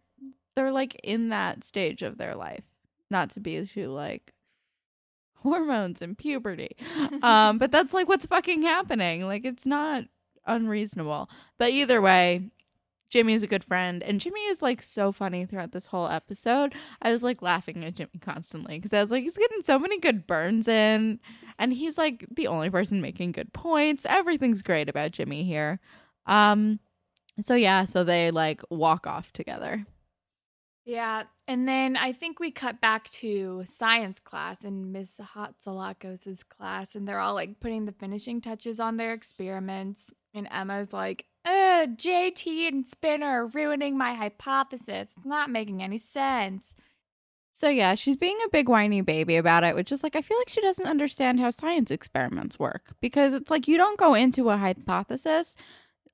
they're 0.55 0.71
like 0.71 0.95
in 1.03 1.31
that 1.31 1.65
stage 1.65 2.03
of 2.03 2.19
their 2.19 2.37
life. 2.37 2.65
Not 3.11 3.31
to 3.31 3.41
be 3.41 3.65
too 3.67 3.89
like 3.89 4.33
hormones 5.35 6.01
and 6.01 6.17
puberty. 6.17 6.77
um 7.23 7.59
but 7.59 7.73
that's 7.73 7.93
like 7.93 8.09
what's 8.09 8.27
fucking 8.27 8.63
happening. 8.63 9.27
Like 9.27 9.45
it's 9.45 9.67
not 9.67 10.05
unreasonable. 10.47 11.29
But 11.59 11.71
either 11.71 12.01
way, 12.01 12.51
Jimmy 13.15 13.35
is 13.35 13.45
a 13.45 13.47
good 13.47 13.63
friend, 13.63 14.03
and 14.03 14.21
Jimmy 14.21 14.41
is 14.47 14.61
like 14.61 14.83
so 14.83 15.13
funny 15.13 15.47
throughout 15.47 15.71
this 15.71 15.87
whole 15.87 16.09
episode. 16.09 16.75
I 17.01 17.13
was 17.13 17.23
like 17.23 17.43
laughing 17.43 17.85
at 17.85 17.95
Jimmy 17.95 18.19
constantly 18.21 18.77
because 18.77 18.93
I 18.93 19.01
was 19.01 19.13
like, 19.13 19.23
he's 19.23 19.37
getting 19.37 19.63
so 19.63 19.79
many 19.79 20.01
good 20.01 20.27
burns 20.27 20.67
in, 20.67 21.21
and 21.57 21.73
he's 21.73 21.97
like 21.97 22.27
the 22.29 22.49
only 22.49 22.71
person 22.71 23.01
making 23.01 23.31
good 23.31 23.53
points. 23.53 24.05
Everything's 24.05 24.63
great 24.63 24.89
about 24.89 25.13
Jimmy 25.13 25.45
here. 25.45 25.79
Um, 26.27 26.81
so 27.41 27.55
yeah, 27.55 27.85
so 27.85 28.03
they 28.03 28.33
like 28.33 28.63
walk 28.69 29.07
off 29.07 29.33
together. 29.33 29.87
Yeah, 30.85 31.23
and 31.47 31.69
then 31.69 31.97
I 31.97 32.11
think 32.11 32.41
we 32.41 32.51
cut 32.51 32.81
back 32.81 33.09
to 33.11 33.65
science 33.69 34.19
class 34.19 34.65
in 34.65 34.91
Miss 34.91 35.21
Hatzilakos' 35.37 36.43
class, 36.49 36.97
and 36.97 37.07
they're 37.07 37.21
all 37.21 37.35
like 37.35 37.61
putting 37.61 37.85
the 37.85 37.93
finishing 37.93 38.41
touches 38.41 38.81
on 38.81 38.97
their 38.97 39.13
experiments. 39.13 40.13
And 40.35 40.49
Emma's 40.51 40.93
like, 40.93 41.27
uh, 41.45 41.87
JT 41.89 42.69
and 42.69 42.87
Spinner 42.87 43.27
are 43.27 43.47
ruining 43.47 43.99
my 43.99 44.15
hypothesis. 44.15 45.09
It's 45.17 45.27
not 45.27 45.51
making 45.51 45.83
any 45.83 45.99
sense. 45.99 46.75
So 47.53 47.69
yeah, 47.69 47.95
she's 47.95 48.17
being 48.17 48.39
a 48.45 48.49
big 48.49 48.69
whiny 48.69 49.01
baby 49.01 49.37
about 49.37 49.63
it, 49.63 49.77
which 49.77 49.93
is 49.93 50.03
like 50.03 50.17
I 50.17 50.23
feel 50.23 50.39
like 50.39 50.49
she 50.49 50.61
doesn't 50.61 50.87
understand 50.87 51.39
how 51.39 51.51
science 51.51 51.91
experiments 51.91 52.59
work 52.59 52.95
because 53.01 53.33
it's 53.33 53.51
like 53.51 53.69
you 53.69 53.77
don't 53.77 53.99
go 53.99 54.15
into 54.15 54.51
a 54.51 54.57
hypothesis 54.57 55.57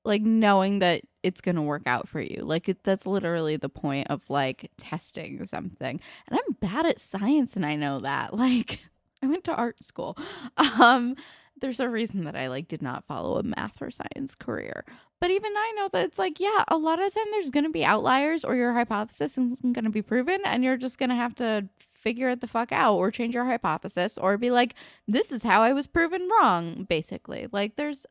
like 0.03 0.21
knowing 0.21 0.79
that 0.79 1.01
it's 1.23 1.41
going 1.41 1.55
to 1.55 1.61
work 1.61 1.83
out 1.85 2.07
for 2.07 2.19
you. 2.19 2.43
Like 2.43 2.69
it, 2.69 2.83
that's 2.83 3.05
literally 3.05 3.57
the 3.57 3.69
point 3.69 4.07
of 4.09 4.27
like 4.29 4.71
testing 4.77 5.45
something. 5.45 5.99
And 6.27 6.39
I'm 6.39 6.53
bad 6.59 6.85
at 6.85 6.99
science 6.99 7.55
and 7.55 7.65
I 7.65 7.75
know 7.75 7.99
that. 7.99 8.31
Like 8.41 8.79
I 9.23 9.27
went 9.27 9.43
to 9.43 9.55
art 9.55 9.83
school. 9.83 10.17
Um 10.57 11.15
there's 11.61 11.79
a 11.79 11.89
reason 11.89 12.25
that 12.25 12.35
I 12.35 12.47
like 12.47 12.67
did 12.67 12.81
not 12.81 13.05
follow 13.05 13.37
a 13.37 13.43
math 13.43 13.81
or 13.81 13.91
science 13.91 14.35
career. 14.35 14.83
But 15.19 15.31
even 15.31 15.53
I 15.55 15.73
know 15.77 15.89
that 15.93 16.05
it's 16.05 16.19
like, 16.19 16.39
yeah, 16.39 16.63
a 16.67 16.77
lot 16.77 16.99
of 16.99 17.13
time 17.13 17.25
there's 17.31 17.51
going 17.51 17.63
to 17.65 17.71
be 17.71 17.85
outliers 17.85 18.43
or 18.43 18.55
your 18.55 18.73
hypothesis 18.73 19.37
isn't 19.37 19.73
going 19.73 19.85
to 19.85 19.91
be 19.91 20.01
proven 20.01 20.41
and 20.43 20.63
you're 20.63 20.77
just 20.77 20.97
going 20.97 21.09
to 21.11 21.15
have 21.15 21.35
to 21.35 21.69
figure 21.93 22.29
it 22.29 22.41
the 22.41 22.47
fuck 22.47 22.71
out 22.71 22.95
or 22.95 23.11
change 23.11 23.35
your 23.35 23.45
hypothesis 23.45 24.17
or 24.17 24.37
be 24.37 24.49
like, 24.49 24.73
this 25.07 25.31
is 25.31 25.43
how 25.43 25.61
I 25.61 25.73
was 25.73 25.85
proven 25.85 26.27
wrong, 26.27 26.85
basically. 26.89 27.47
Like 27.51 27.75
there's 27.75 28.07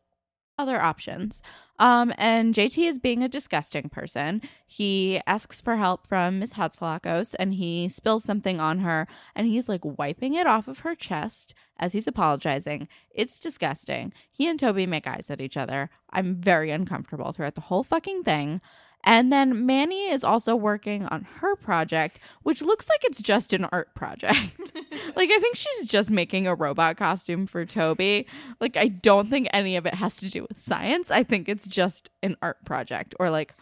other 0.61 0.81
options. 0.81 1.43
Um, 1.79 2.13
and 2.19 2.55
JT 2.55 2.87
is 2.87 2.99
being 2.99 3.23
a 3.23 3.29
disgusting 3.29 3.89
person. 3.89 4.43
He 4.67 5.21
asks 5.27 5.61
for 5.61 5.77
help 5.77 6.07
from 6.07 6.39
Miss 6.39 6.53
Hatzilakos 6.53 7.35
and 7.39 7.55
he 7.55 7.89
spills 7.89 8.23
something 8.23 8.61
on 8.61 8.81
her 8.81 9.09
and 9.35 9.47
he's 9.47 9.69
like 9.69 9.81
wiping 9.83 10.35
it 10.35 10.47
off 10.47 10.69
of 10.69 10.81
her 10.81 10.95
chest 10.95 11.55
as 11.79 11.95
he's 11.95 12.07
apologizing. 12.07 12.87
It's 13.11 13.41
disgusting. 13.41 14.13
He 14.31 14.47
and 14.47 14.61
Toby 14.61 14.87
make 14.87 15.07
eyes 15.07 15.31
at 15.31 15.41
each 15.41 15.57
other. 15.57 15.89
I'm 16.11 16.37
very 16.37 16.71
uncomfortable 16.71 17.33
throughout 17.33 17.55
the 17.55 17.63
whole 17.63 17.83
fucking 17.83 18.25
thing. 18.25 18.61
And 19.05 19.33
then 19.33 19.65
Manny 19.65 20.09
is 20.11 20.23
also 20.23 20.55
working 20.55 21.07
on 21.07 21.27
her 21.41 21.57
project, 21.57 22.19
which 22.43 22.61
looks 22.61 22.89
like 22.89 23.03
it's 23.03 23.23
just 23.23 23.53
an 23.53 23.67
art 23.73 23.95
project. 23.95 24.59
like, 25.17 25.31
I 25.31 25.39
think 25.39 25.57
she's 25.57 25.87
just 25.87 26.11
making 26.11 26.47
a 26.47 26.55
robot 26.55 26.97
costume 26.97 27.47
for 27.47 27.65
Toby. 27.65 28.27
Like, 28.61 28.77
I 28.77 28.89
don't 28.89 29.29
think 29.29 29.49
any 29.53 29.77
of 29.77 29.87
it 29.87 29.95
has 29.95 30.19
to 30.19 30.29
do 30.29 30.47
with 30.49 30.63
science. 30.63 31.11
I 31.11 31.23
think 31.23 31.49
it's 31.49 31.67
just 31.67 32.11
an 32.23 32.37
art 32.43 32.65
project 32.65 33.15
or 33.19 33.31
like 33.31 33.55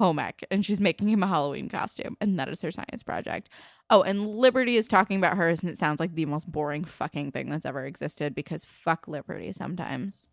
home 0.00 0.18
ec, 0.18 0.42
and 0.50 0.64
she's 0.64 0.80
making 0.80 1.10
him 1.10 1.22
a 1.22 1.26
Halloween 1.26 1.68
costume, 1.68 2.16
and 2.22 2.38
that 2.38 2.48
is 2.48 2.62
her 2.62 2.70
science 2.70 3.02
project. 3.02 3.50
Oh, 3.90 4.00
and 4.02 4.26
Liberty 4.26 4.76
is 4.76 4.88
talking 4.88 5.18
about 5.18 5.36
hers, 5.36 5.60
and 5.60 5.70
it 5.70 5.78
sounds 5.78 6.00
like 6.00 6.14
the 6.14 6.24
most 6.24 6.50
boring 6.50 6.84
fucking 6.84 7.32
thing 7.32 7.50
that's 7.50 7.66
ever 7.66 7.84
existed 7.84 8.34
because 8.34 8.64
fuck 8.64 9.06
Liberty 9.06 9.52
sometimes. 9.52 10.26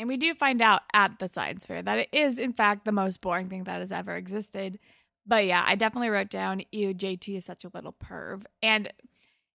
And 0.00 0.08
we 0.08 0.16
do 0.16 0.34
find 0.34 0.62
out 0.62 0.80
at 0.94 1.18
the 1.18 1.28
science 1.28 1.66
fair 1.66 1.82
that 1.82 1.98
it 1.98 2.08
is, 2.10 2.38
in 2.38 2.54
fact, 2.54 2.86
the 2.86 2.92
most 2.92 3.20
boring 3.20 3.50
thing 3.50 3.64
that 3.64 3.80
has 3.80 3.92
ever 3.92 4.16
existed. 4.16 4.78
But 5.26 5.44
yeah, 5.44 5.62
I 5.64 5.74
definitely 5.74 6.08
wrote 6.08 6.30
down, 6.30 6.62
ew, 6.72 6.94
JT 6.94 7.36
is 7.36 7.44
such 7.44 7.66
a 7.66 7.70
little 7.74 7.92
perv. 7.92 8.44
And 8.62 8.90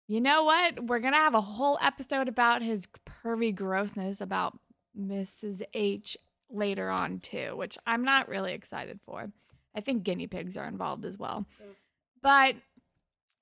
you 0.08 0.18
know 0.18 0.44
what? 0.44 0.86
We're 0.86 1.00
going 1.00 1.12
to 1.12 1.18
have 1.18 1.34
a 1.34 1.42
whole 1.42 1.78
episode 1.82 2.26
about 2.26 2.62
his 2.62 2.88
pervy 3.06 3.54
grossness 3.54 4.22
about 4.22 4.58
Mrs. 4.98 5.60
H 5.74 6.16
later 6.48 6.88
on, 6.88 7.20
too, 7.20 7.54
which 7.54 7.76
I'm 7.86 8.02
not 8.02 8.26
really 8.26 8.54
excited 8.54 8.98
for. 9.04 9.30
I 9.76 9.82
think 9.82 10.04
guinea 10.04 10.26
pigs 10.26 10.56
are 10.56 10.66
involved 10.66 11.04
as 11.04 11.18
well. 11.18 11.44
Mm. 11.62 11.74
But 12.22 12.56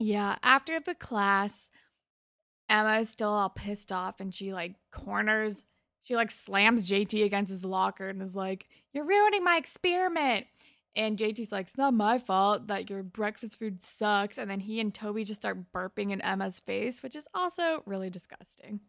yeah, 0.00 0.34
after 0.42 0.80
the 0.80 0.96
class, 0.96 1.70
Emma 2.68 2.98
is 2.98 3.08
still 3.08 3.30
all 3.30 3.50
pissed 3.50 3.92
off 3.92 4.18
and 4.18 4.34
she 4.34 4.52
like 4.52 4.74
corners 4.90 5.62
she 6.08 6.16
like 6.16 6.30
slams 6.30 6.90
JT 6.90 7.22
against 7.22 7.50
his 7.50 7.66
locker 7.66 8.08
and 8.08 8.22
is 8.22 8.34
like, 8.34 8.66
You're 8.94 9.04
ruining 9.04 9.44
my 9.44 9.58
experiment. 9.58 10.46
And 10.96 11.18
JT's 11.18 11.52
like, 11.52 11.66
It's 11.66 11.76
not 11.76 11.92
my 11.92 12.18
fault 12.18 12.68
that 12.68 12.88
your 12.88 13.02
breakfast 13.02 13.58
food 13.58 13.84
sucks. 13.84 14.38
And 14.38 14.50
then 14.50 14.60
he 14.60 14.80
and 14.80 14.92
Toby 14.92 15.24
just 15.24 15.42
start 15.42 15.70
burping 15.70 16.10
in 16.10 16.22
Emma's 16.22 16.60
face, 16.60 17.02
which 17.02 17.14
is 17.14 17.28
also 17.34 17.82
really 17.84 18.08
disgusting. 18.08 18.80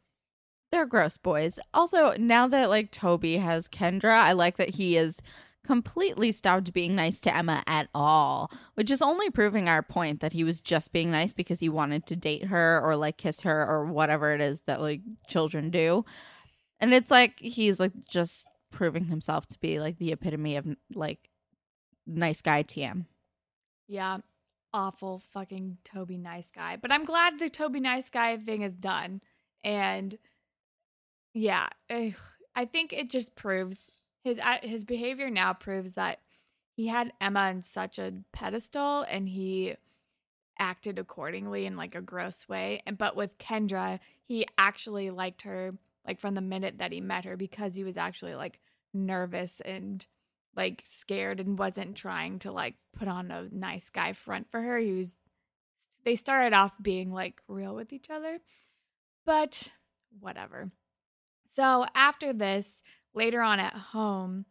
They're 0.71 0.85
gross 0.85 1.17
boys. 1.17 1.59
Also, 1.73 2.15
now 2.17 2.47
that 2.47 2.69
like 2.69 2.89
Toby 2.89 3.35
has 3.35 3.67
Kendra, 3.67 4.13
I 4.13 4.31
like 4.31 4.55
that 4.55 4.75
he 4.75 4.95
is 4.95 5.21
completely 5.65 6.31
stopped 6.31 6.71
being 6.71 6.95
nice 6.95 7.19
to 7.19 7.35
Emma 7.35 7.63
at 7.67 7.89
all, 7.93 8.49
which 8.75 8.89
is 8.89 9.01
only 9.01 9.29
proving 9.29 9.67
our 9.67 9.83
point 9.83 10.21
that 10.21 10.31
he 10.31 10.45
was 10.45 10.61
just 10.61 10.93
being 10.93 11.11
nice 11.11 11.33
because 11.33 11.59
he 11.59 11.67
wanted 11.67 12.05
to 12.05 12.15
date 12.15 12.45
her 12.45 12.79
or 12.81 12.95
like 12.95 13.17
kiss 13.17 13.41
her 13.41 13.67
or 13.67 13.85
whatever 13.85 14.33
it 14.33 14.39
is 14.39 14.61
that 14.61 14.79
like 14.79 15.01
children 15.27 15.69
do. 15.69 16.05
And 16.79 16.93
it's 16.93 17.11
like 17.11 17.39
he's 17.39 17.79
like 17.79 17.93
just 18.09 18.47
proving 18.71 19.05
himself 19.05 19.47
to 19.47 19.59
be 19.59 19.79
like 19.79 19.97
the 19.97 20.11
epitome 20.11 20.55
of 20.55 20.65
like 20.93 21.29
nice 22.05 22.41
guy 22.41 22.63
TM. 22.63 23.05
Yeah, 23.87 24.19
awful 24.73 25.19
fucking 25.33 25.77
Toby 25.83 26.17
nice 26.17 26.51
guy. 26.51 26.77
But 26.77 26.91
I'm 26.91 27.05
glad 27.05 27.39
the 27.39 27.49
Toby 27.49 27.79
nice 27.79 28.09
guy 28.09 28.37
thing 28.37 28.61
is 28.61 28.73
done. 28.73 29.21
And 29.63 30.17
yeah, 31.33 31.67
I 31.89 32.65
think 32.65 32.93
it 32.93 33.09
just 33.09 33.35
proves 33.35 33.85
his 34.23 34.39
uh, 34.39 34.57
his 34.61 34.83
behavior 34.83 35.29
now 35.29 35.53
proves 35.53 35.93
that 35.93 36.19
he 36.75 36.87
had 36.87 37.13
Emma 37.19 37.39
on 37.39 37.61
such 37.61 37.99
a 37.99 38.13
pedestal 38.31 39.01
and 39.09 39.27
he 39.27 39.75
acted 40.57 40.99
accordingly 40.99 41.65
in 41.65 41.75
like 41.75 41.95
a 41.95 42.01
gross 42.01 42.47
way. 42.47 42.81
And 42.85 42.97
but 42.97 43.15
with 43.15 43.37
Kendra, 43.37 43.99
he 44.23 44.45
actually 44.57 45.09
liked 45.09 45.43
her 45.43 45.73
like 46.05 46.19
from 46.19 46.35
the 46.35 46.41
minute 46.41 46.77
that 46.79 46.91
he 46.91 47.01
met 47.01 47.25
her 47.25 47.37
because 47.37 47.75
he 47.75 47.83
was 47.83 47.97
actually 47.97 48.35
like 48.35 48.59
nervous 48.93 49.61
and 49.61 50.05
like 50.55 50.83
scared 50.85 51.39
and 51.39 51.57
wasn't 51.57 51.95
trying 51.95 52.39
to 52.39 52.51
like 52.51 52.75
put 52.97 53.07
on 53.07 53.31
a 53.31 53.47
nice 53.51 53.89
guy 53.89 54.13
front 54.13 54.49
for 54.49 54.61
her. 54.61 54.77
He 54.77 54.93
was 54.93 55.17
they 56.03 56.15
started 56.15 56.55
off 56.55 56.73
being 56.81 57.11
like 57.11 57.41
real 57.47 57.75
with 57.75 57.93
each 57.93 58.09
other. 58.09 58.39
But 59.25 59.71
whatever. 60.19 60.71
So 61.49 61.85
after 61.93 62.33
this, 62.33 62.81
later 63.13 63.41
on 63.41 63.59
at 63.59 63.73
home, 63.73 64.45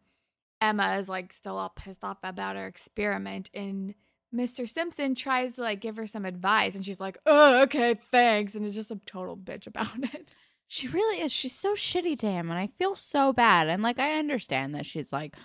Emma 0.61 0.97
is 0.97 1.09
like 1.09 1.33
still 1.33 1.57
all 1.57 1.69
pissed 1.69 2.03
off 2.03 2.17
about 2.23 2.55
her 2.55 2.67
experiment 2.67 3.49
and 3.53 3.93
Mr. 4.33 4.69
Simpson 4.69 5.15
tries 5.15 5.55
to 5.55 5.61
like 5.61 5.79
give 5.79 5.97
her 5.97 6.05
some 6.05 6.25
advice 6.25 6.75
and 6.75 6.85
she's 6.85 6.99
like, 6.99 7.17
"Oh, 7.25 7.63
okay, 7.63 7.95
thanks." 8.11 8.53
And 8.53 8.63
is 8.63 8.75
just 8.75 8.91
a 8.91 8.99
total 9.05 9.35
bitch 9.35 9.65
about 9.65 10.03
it. 10.13 10.31
She 10.71 10.87
really 10.87 11.19
is. 11.19 11.33
She's 11.33 11.55
so 11.55 11.73
shitty 11.73 12.17
to 12.19 12.31
him, 12.31 12.51
and 12.51 12.59
I 12.59 12.67
feel 12.77 12.95
so 12.95 13.33
bad. 13.33 13.67
And 13.67 13.81
like, 13.81 13.97
I 13.97 14.19
understand 14.19 14.75
that 14.75 14.85
she's 14.85 15.11
like, 15.11 15.35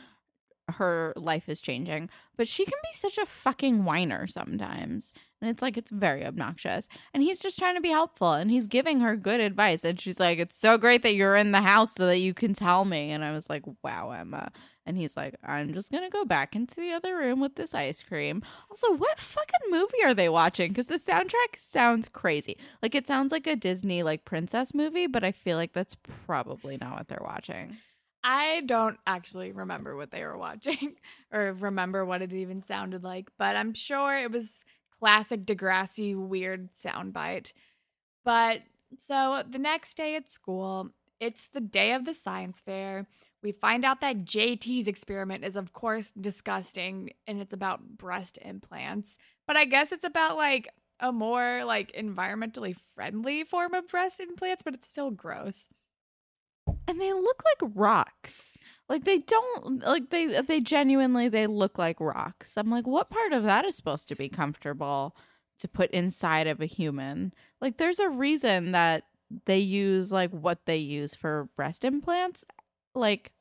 her 0.68 1.14
life 1.16 1.48
is 1.48 1.62
changing, 1.62 2.10
but 2.36 2.46
she 2.46 2.64
can 2.64 2.78
be 2.82 2.96
such 2.96 3.16
a 3.16 3.24
fucking 3.26 3.84
whiner 3.86 4.26
sometimes. 4.26 5.12
And 5.40 5.50
it's 5.50 5.62
like, 5.62 5.78
it's 5.78 5.90
very 5.90 6.24
obnoxious. 6.26 6.88
And 7.14 7.22
he's 7.22 7.40
just 7.40 7.58
trying 7.58 7.74
to 7.74 7.80
be 7.80 7.88
helpful 7.88 8.32
and 8.32 8.50
he's 8.50 8.66
giving 8.66 9.00
her 9.00 9.16
good 9.16 9.40
advice. 9.40 9.82
And 9.82 9.98
she's 9.98 10.20
like, 10.20 10.38
It's 10.38 10.56
so 10.56 10.76
great 10.78 11.02
that 11.02 11.14
you're 11.14 11.36
in 11.36 11.52
the 11.52 11.60
house 11.62 11.94
so 11.94 12.06
that 12.06 12.18
you 12.18 12.34
can 12.34 12.52
tell 12.52 12.84
me. 12.84 13.10
And 13.10 13.24
I 13.24 13.32
was 13.32 13.48
like, 13.48 13.62
Wow, 13.82 14.10
Emma. 14.10 14.52
And 14.86 14.96
he's 14.96 15.16
like, 15.16 15.34
I'm 15.42 15.72
just 15.72 15.90
going 15.90 16.04
to 16.04 16.10
go 16.10 16.24
back 16.24 16.54
into 16.54 16.76
the 16.76 16.92
other 16.92 17.16
room 17.16 17.40
with 17.40 17.54
this 17.54 17.74
ice 17.74 18.02
cream. 18.02 18.42
Also, 18.70 18.92
what 18.94 19.18
fucking 19.18 19.70
movie 19.70 20.04
are 20.04 20.14
they 20.14 20.28
watching? 20.28 20.70
Because 20.70 20.88
the 20.88 20.98
soundtrack 20.98 21.56
sounds 21.56 22.06
crazy. 22.12 22.58
Like, 22.82 22.94
it 22.94 23.06
sounds 23.06 23.32
like 23.32 23.46
a 23.46 23.56
Disney, 23.56 24.02
like, 24.02 24.24
princess 24.24 24.74
movie, 24.74 25.06
but 25.06 25.24
I 25.24 25.32
feel 25.32 25.56
like 25.56 25.72
that's 25.72 25.96
probably 26.26 26.76
not 26.76 26.98
what 26.98 27.08
they're 27.08 27.22
watching. 27.24 27.78
I 28.22 28.62
don't 28.64 28.98
actually 29.06 29.52
remember 29.52 29.96
what 29.96 30.10
they 30.10 30.24
were 30.24 30.38
watching 30.38 30.96
or 31.32 31.52
remember 31.52 32.04
what 32.04 32.22
it 32.22 32.32
even 32.32 32.64
sounded 32.66 33.04
like, 33.04 33.28
but 33.38 33.54
I'm 33.54 33.74
sure 33.74 34.16
it 34.16 34.30
was 34.30 34.64
classic 34.98 35.42
Degrassi 35.42 36.16
weird 36.16 36.70
soundbite. 36.82 37.52
But 38.24 38.62
so 38.98 39.42
the 39.48 39.58
next 39.58 39.96
day 39.96 40.16
at 40.16 40.30
school, 40.30 40.90
it's 41.20 41.48
the 41.48 41.60
day 41.60 41.92
of 41.92 42.06
the 42.06 42.14
science 42.14 42.60
fair. 42.64 43.06
We 43.44 43.52
find 43.52 43.84
out 43.84 44.00
that 44.00 44.24
JT's 44.24 44.88
experiment 44.88 45.44
is, 45.44 45.54
of 45.54 45.74
course, 45.74 46.12
disgusting 46.12 47.10
and 47.26 47.42
it's 47.42 47.52
about 47.52 47.98
breast 47.98 48.38
implants. 48.40 49.18
But 49.46 49.58
I 49.58 49.66
guess 49.66 49.92
it's 49.92 50.06
about 50.06 50.38
like 50.38 50.66
a 50.98 51.12
more 51.12 51.62
like 51.64 51.92
environmentally 51.92 52.74
friendly 52.94 53.44
form 53.44 53.74
of 53.74 53.86
breast 53.88 54.18
implants, 54.18 54.62
but 54.62 54.72
it's 54.72 54.88
still 54.88 55.10
gross. 55.10 55.68
And 56.88 56.98
they 56.98 57.12
look 57.12 57.42
like 57.44 57.70
rocks. 57.74 58.56
Like 58.88 59.04
they 59.04 59.18
don't 59.18 59.82
like 59.84 60.08
they 60.08 60.40
they 60.40 60.62
genuinely 60.62 61.28
they 61.28 61.46
look 61.46 61.76
like 61.76 62.00
rocks. 62.00 62.56
I'm 62.56 62.70
like, 62.70 62.86
what 62.86 63.10
part 63.10 63.34
of 63.34 63.42
that 63.42 63.66
is 63.66 63.76
supposed 63.76 64.08
to 64.08 64.16
be 64.16 64.30
comfortable 64.30 65.14
to 65.58 65.68
put 65.68 65.90
inside 65.90 66.46
of 66.46 66.62
a 66.62 66.66
human? 66.66 67.34
Like 67.60 67.76
there's 67.76 67.98
a 67.98 68.08
reason 68.08 68.72
that 68.72 69.04
they 69.44 69.58
use 69.58 70.10
like 70.10 70.30
what 70.30 70.64
they 70.64 70.76
use 70.78 71.14
for 71.14 71.50
breast 71.56 71.84
implants 71.84 72.44
like 72.94 73.32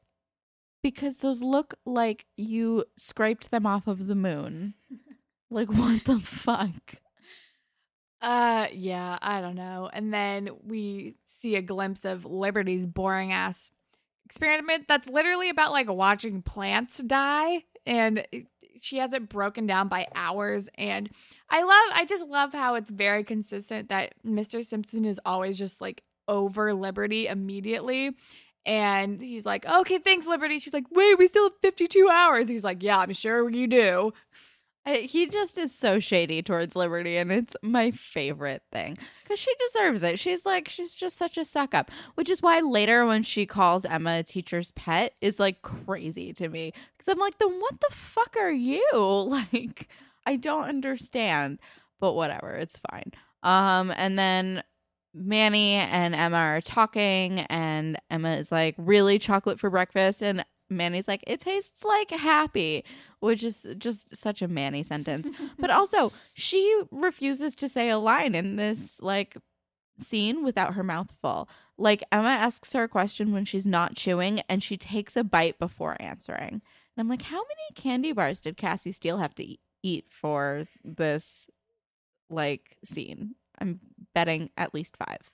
because 0.82 1.18
those 1.18 1.42
look 1.42 1.76
like 1.86 2.26
you 2.36 2.84
scraped 2.98 3.52
them 3.52 3.66
off 3.66 3.88
of 3.88 4.08
the 4.08 4.16
moon. 4.16 4.74
like 5.50 5.70
what 5.70 6.06
the 6.06 6.20
fuck? 6.20 6.96
Uh 8.22 8.68
yeah, 8.72 9.18
I 9.22 9.42
don't 9.42 9.56
know. 9.56 9.89
And 9.92 10.13
then 10.13 10.50
we 10.63 11.16
see 11.26 11.56
a 11.56 11.62
glimpse 11.62 12.06
of 12.06 12.26
Liberty's 12.26 12.88
boring 12.88 13.32
ass 13.32 13.72
experiment 14.26 14.88
that's 14.88 15.08
literally 15.08 15.50
about 15.50 15.72
like 15.72 15.89
watching 15.89 16.42
plants 16.42 16.98
die 16.98 17.63
and 17.86 18.26
she 18.80 18.98
has 18.98 19.13
it 19.13 19.30
broken 19.30 19.68
down 19.68 19.88
by 19.88 20.08
hours 20.16 20.70
and 20.76 21.10
I 21.50 21.62
love 21.62 21.98
I 21.98 22.06
just 22.06 22.26
love 22.28 22.54
how 22.54 22.76
it's 22.76 22.89
very 22.89 23.24
consistent 23.24 23.89
that 23.89 24.13
Mr. 24.26 24.66
Simpson 24.66 25.06
is 25.06 25.20
always 25.26 25.58
just 25.58 25.82
like 25.82 26.04
over 26.28 26.74
Liberty 26.74 27.28
immediately 27.28 28.16
and 28.65 29.21
he's 29.21 29.45
like, 29.45 29.65
okay, 29.65 29.97
thanks, 29.97 30.26
Liberty. 30.26 30.60
She's 30.60 30.73
like, 30.73 30.86
wait, 30.91 31.17
we 31.17 31.28
still 31.28 31.45
have 31.45 31.60
52 31.62 32.10
hours. 32.10 32.47
He's 32.47 32.63
like, 32.63 32.82
yeah, 32.82 32.99
I'm 32.99 33.13
sure 33.13 33.49
you 33.49 33.67
do. 33.67 34.13
He 34.86 35.28
just 35.28 35.58
is 35.58 35.73
so 35.73 36.02
shady 36.02 36.41
towards 36.41 36.76
Liberty, 36.76 37.15
and 37.15 37.32
it's 37.32 37.56
my 37.62 37.91
favorite 37.91 38.63
thing 38.69 38.97
because 39.23 39.39
she 39.39 39.52
deserves 39.67 40.04
it. 40.04 40.19
She's 40.19 40.45
like, 40.45 40.67
she's 40.67 40.97
just 40.97 41.17
such 41.17 41.38
a 41.38 41.45
suck 41.45 41.73
up, 41.73 41.89
which 42.15 42.30
is 42.30 42.41
why 42.41 42.60
later 42.60 43.06
when 43.06 43.23
she 43.23 43.45
calls 43.45 43.86
Emma 43.86 44.19
a 44.19 44.23
teacher's 44.23 44.71
pet 44.71 45.13
is 45.21 45.39
like 45.39 45.62
crazy 45.62 46.34
to 46.34 46.49
me 46.49 46.73
because 46.97 47.08
I'm 47.08 47.17
like, 47.17 47.38
then 47.38 47.62
what 47.62 47.80
the 47.80 47.95
fuck 47.95 48.36
are 48.38 48.52
you? 48.52 48.84
Like, 49.54 49.88
I 50.26 50.36
don't 50.36 50.65
understand, 50.65 51.60
but 52.02 52.13
whatever, 52.13 52.52
it's 52.52 52.80
fine. 52.91 53.12
Um, 53.41 53.93
and 53.95 54.19
then 54.19 54.63
Manny 55.13 55.76
and 55.76 56.15
Emma 56.15 56.38
are 56.38 56.62
talking, 56.62 57.39
and 57.41 57.99
Emma 58.10 58.36
is 58.36 58.52
like, 58.52 58.76
Really, 58.78 59.19
chocolate 59.19 59.60
for 59.60 59.69
breakfast? 59.69 60.21
And 60.23 60.45
Manny's 60.69 61.08
like, 61.08 61.23
It 61.28 61.39
tastes 61.39 61.84
like 61.84 62.10
happy, 62.10 62.84
which 63.19 63.43
is 63.43 63.67
just 63.78 64.15
such 64.15 64.41
a 64.41 64.47
Manny 64.47 64.84
sentence. 64.84 65.30
but 65.60 65.69
also, 65.69 66.12
she 66.34 66.82
refuses 66.91 67.56
to 67.56 67.69
say 67.69 67.89
a 67.89 67.97
line 67.97 68.36
in 68.36 68.56
this, 68.56 68.99
like, 69.02 69.38
scene 69.99 70.43
without 70.43 70.73
her 70.73 70.84
mouth 70.84 71.12
full. 71.21 71.47
Like, 71.78 72.04
Emma 72.12 72.30
asks 72.30 72.73
her 72.73 72.84
a 72.84 72.89
question 72.89 73.32
when 73.32 73.45
she's 73.45 73.67
not 73.67 73.95
chewing, 73.95 74.41
and 74.49 74.63
she 74.63 74.78
takes 74.78 75.15
a 75.15 75.23
bite 75.23 75.60
before 75.60 75.95
answering. 75.99 76.62
And 76.95 77.02
I'm 77.02 77.10
like, 77.10 77.23
how 77.23 77.38
many 77.38 77.73
candy 77.76 78.12
bars 78.12 78.39
did 78.39 78.58
Cassie 78.58 78.91
Steele 78.91 79.17
have 79.17 79.36
to 79.36 79.43
e- 79.43 79.60
eat 79.82 80.06
for 80.10 80.67
this 80.84 81.47
like 82.30 82.78
scene? 82.84 83.36
I'm 83.60 83.80
betting 84.13 84.50
at 84.58 84.74
least 84.74 84.96
five. 84.98 85.30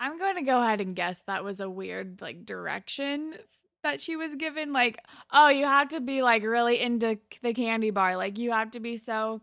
I'm 0.00 0.18
going 0.18 0.36
to 0.36 0.42
go 0.42 0.62
ahead 0.62 0.80
and 0.80 0.94
guess 0.94 1.22
that 1.26 1.44
was 1.44 1.60
a 1.60 1.70
weird 1.70 2.20
like 2.20 2.44
direction 2.44 3.34
that 3.82 4.00
she 4.00 4.16
was 4.16 4.34
given 4.34 4.72
like 4.72 4.98
oh 5.32 5.48
you 5.48 5.64
have 5.64 5.88
to 5.88 6.00
be 6.00 6.22
like 6.22 6.42
really 6.42 6.80
into 6.80 7.18
the 7.42 7.54
candy 7.54 7.90
bar 7.90 8.16
like 8.16 8.38
you 8.38 8.50
have 8.50 8.70
to 8.72 8.80
be 8.80 8.96
so 8.96 9.40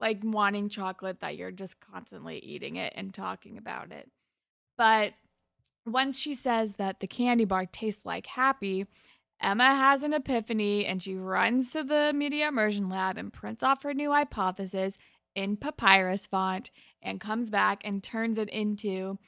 like 0.00 0.20
wanting 0.22 0.68
chocolate 0.68 1.20
that 1.20 1.36
you're 1.36 1.50
just 1.50 1.76
constantly 1.80 2.38
eating 2.38 2.76
it 2.76 2.92
and 2.96 3.14
talking 3.14 3.56
about 3.56 3.92
it 3.92 4.08
but 4.76 5.12
once 5.86 6.18
she 6.18 6.34
says 6.34 6.74
that 6.74 7.00
the 7.00 7.06
candy 7.06 7.44
bar 7.44 7.66
tastes 7.66 8.04
like 8.04 8.26
happy 8.26 8.86
Emma 9.40 9.76
has 9.76 10.02
an 10.02 10.12
epiphany 10.12 10.84
and 10.84 11.00
she 11.00 11.14
runs 11.14 11.70
to 11.70 11.84
the 11.84 12.12
media 12.12 12.48
immersion 12.48 12.88
lab 12.88 13.16
and 13.16 13.32
prints 13.32 13.62
off 13.62 13.84
her 13.84 13.94
new 13.94 14.10
hypothesis 14.10 14.98
in 15.34 15.56
papyrus 15.56 16.26
font 16.26 16.70
and 17.02 17.20
comes 17.20 17.50
back 17.50 17.82
and 17.84 18.02
turns 18.02 18.38
it 18.38 18.48
into 18.48 19.18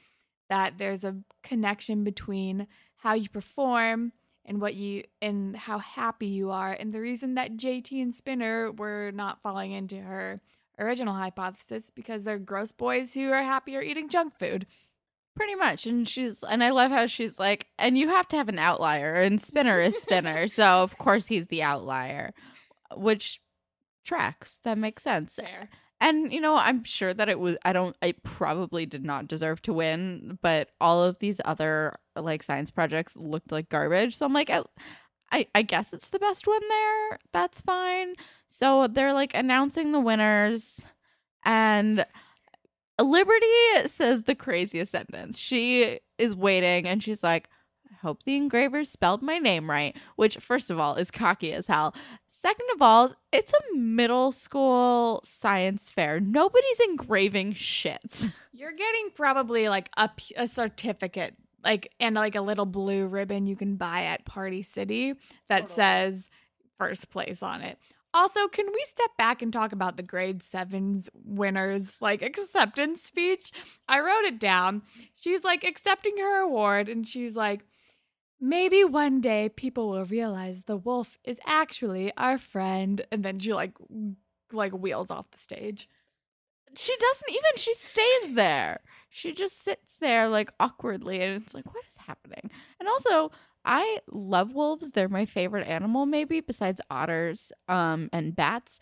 that 0.49 0.77
there's 0.77 1.03
a 1.03 1.15
connection 1.43 2.03
between 2.03 2.67
how 2.97 3.13
you 3.13 3.29
perform 3.29 4.11
and 4.45 4.59
what 4.59 4.73
you 4.73 5.03
and 5.21 5.55
how 5.55 5.79
happy 5.79 6.27
you 6.27 6.51
are 6.51 6.73
and 6.73 6.93
the 6.93 6.99
reason 6.99 7.35
that 7.35 7.55
JT 7.55 8.01
and 8.01 8.15
Spinner 8.15 8.71
were 8.71 9.11
not 9.13 9.41
falling 9.41 9.71
into 9.71 9.97
her 10.01 10.41
original 10.79 11.13
hypothesis 11.13 11.91
because 11.93 12.23
they're 12.23 12.39
gross 12.39 12.71
boys 12.71 13.13
who 13.13 13.31
are 13.31 13.43
happier 13.43 13.81
eating 13.81 14.09
junk 14.09 14.37
food. 14.37 14.65
Pretty 15.35 15.55
much. 15.55 15.85
And 15.85 16.09
she's 16.09 16.43
and 16.43 16.63
I 16.63 16.71
love 16.71 16.91
how 16.91 17.05
she's 17.05 17.39
like, 17.39 17.67
and 17.79 17.97
you 17.97 18.09
have 18.09 18.27
to 18.29 18.35
have 18.35 18.49
an 18.49 18.59
outlier, 18.59 19.15
and 19.15 19.39
Spinner 19.39 19.79
is 19.79 19.95
Spinner, 19.97 20.47
so 20.49 20.63
of 20.63 20.97
course 20.97 21.27
he's 21.27 21.47
the 21.47 21.63
outlier. 21.63 22.33
Which 22.95 23.39
tracks. 24.03 24.59
That 24.63 24.77
makes 24.77 25.03
sense. 25.03 25.35
Fair. 25.35 25.69
And 26.01 26.33
you 26.33 26.41
know, 26.41 26.55
I'm 26.55 26.83
sure 26.83 27.13
that 27.13 27.29
it 27.29 27.39
was 27.39 27.57
I 27.63 27.71
don't 27.73 27.95
I 28.01 28.15
probably 28.23 28.85
did 28.85 29.05
not 29.05 29.27
deserve 29.27 29.61
to 29.63 29.73
win, 29.73 30.39
but 30.41 30.71
all 30.81 31.03
of 31.03 31.19
these 31.19 31.39
other 31.45 31.95
like 32.15 32.43
science 32.43 32.71
projects 32.71 33.15
looked 33.15 33.51
like 33.51 33.69
garbage. 33.69 34.17
So 34.17 34.25
I'm 34.25 34.33
like 34.33 34.49
I 34.49 34.63
I, 35.31 35.47
I 35.55 35.61
guess 35.61 35.93
it's 35.93 36.09
the 36.09 36.19
best 36.19 36.47
one 36.47 36.61
there. 36.67 37.19
That's 37.31 37.61
fine. 37.61 38.15
So 38.49 38.87
they're 38.87 39.13
like 39.13 39.33
announcing 39.33 39.91
the 39.91 39.99
winners 40.01 40.85
and 41.45 42.05
Liberty 42.99 43.45
says 43.85 44.23
the 44.23 44.35
craziest 44.35 44.91
sentence. 44.91 45.37
She 45.37 45.99
is 46.17 46.35
waiting 46.35 46.87
and 46.87 47.01
she's 47.01 47.23
like, 47.23 47.47
hope 48.01 48.23
the 48.23 48.35
engravers 48.35 48.89
spelled 48.89 49.21
my 49.21 49.37
name 49.37 49.69
right, 49.69 49.95
which, 50.15 50.37
first 50.37 50.71
of 50.71 50.79
all, 50.79 50.95
is 50.95 51.11
cocky 51.11 51.53
as 51.53 51.67
hell. 51.67 51.95
Second 52.27 52.67
of 52.75 52.81
all, 52.81 53.13
it's 53.31 53.53
a 53.53 53.75
middle 53.75 54.31
school 54.31 55.21
science 55.23 55.89
fair. 55.89 56.19
Nobody's 56.19 56.79
engraving 56.79 57.53
shit. 57.53 58.27
You're 58.53 58.73
getting 58.73 59.09
probably 59.15 59.69
like 59.69 59.89
a, 59.97 60.09
a 60.35 60.47
certificate, 60.47 61.35
like, 61.63 61.91
and 61.99 62.15
like 62.15 62.35
a 62.35 62.41
little 62.41 62.65
blue 62.65 63.07
ribbon 63.07 63.47
you 63.47 63.55
can 63.55 63.75
buy 63.75 64.03
at 64.05 64.25
Party 64.25 64.63
City 64.63 65.13
that 65.49 65.69
totally. 65.69 65.75
says 65.75 66.29
first 66.77 67.09
place 67.09 67.43
on 67.43 67.61
it. 67.61 67.77
Also, 68.13 68.47
can 68.49 68.65
we 68.67 68.83
step 68.87 69.11
back 69.17 69.41
and 69.41 69.53
talk 69.53 69.71
about 69.71 69.95
the 69.95 70.03
grade 70.03 70.43
sevens 70.43 71.09
winners 71.23 71.97
like 72.01 72.21
acceptance 72.21 73.01
speech? 73.01 73.51
I 73.87 73.99
wrote 74.01 74.25
it 74.25 74.39
down. 74.39 74.81
She's 75.15 75.45
like 75.45 75.63
accepting 75.63 76.17
her 76.17 76.41
award, 76.41 76.89
and 76.89 77.07
she's 77.07 77.35
like, 77.35 77.61
maybe 78.41 78.83
one 78.83 79.21
day 79.21 79.49
people 79.49 79.89
will 79.89 80.05
realize 80.05 80.63
the 80.65 80.75
wolf 80.75 81.19
is 81.23 81.39
actually 81.45 82.11
our 82.17 82.39
friend 82.39 83.05
and 83.11 83.23
then 83.23 83.39
she 83.39 83.53
like 83.53 83.73
like 84.51 84.73
wheels 84.73 85.11
off 85.11 85.29
the 85.31 85.39
stage. 85.39 85.87
She 86.75 86.95
doesn't 86.97 87.29
even 87.29 87.51
she 87.55 87.73
stays 87.73 88.33
there. 88.33 88.79
She 89.09 89.33
just 89.33 89.63
sits 89.63 89.97
there 89.97 90.27
like 90.27 90.51
awkwardly 90.59 91.21
and 91.21 91.41
it's 91.41 91.53
like 91.53 91.67
what 91.73 91.85
is 91.87 91.97
happening? 92.07 92.49
And 92.79 92.89
also 92.89 93.31
i 93.63 93.99
love 94.11 94.53
wolves. 94.55 94.91
They're 94.91 95.07
my 95.07 95.25
favorite 95.27 95.67
animal 95.67 96.07
maybe 96.07 96.41
besides 96.41 96.81
otters 96.89 97.51
um 97.67 98.09
and 98.11 98.35
bats. 98.35 98.79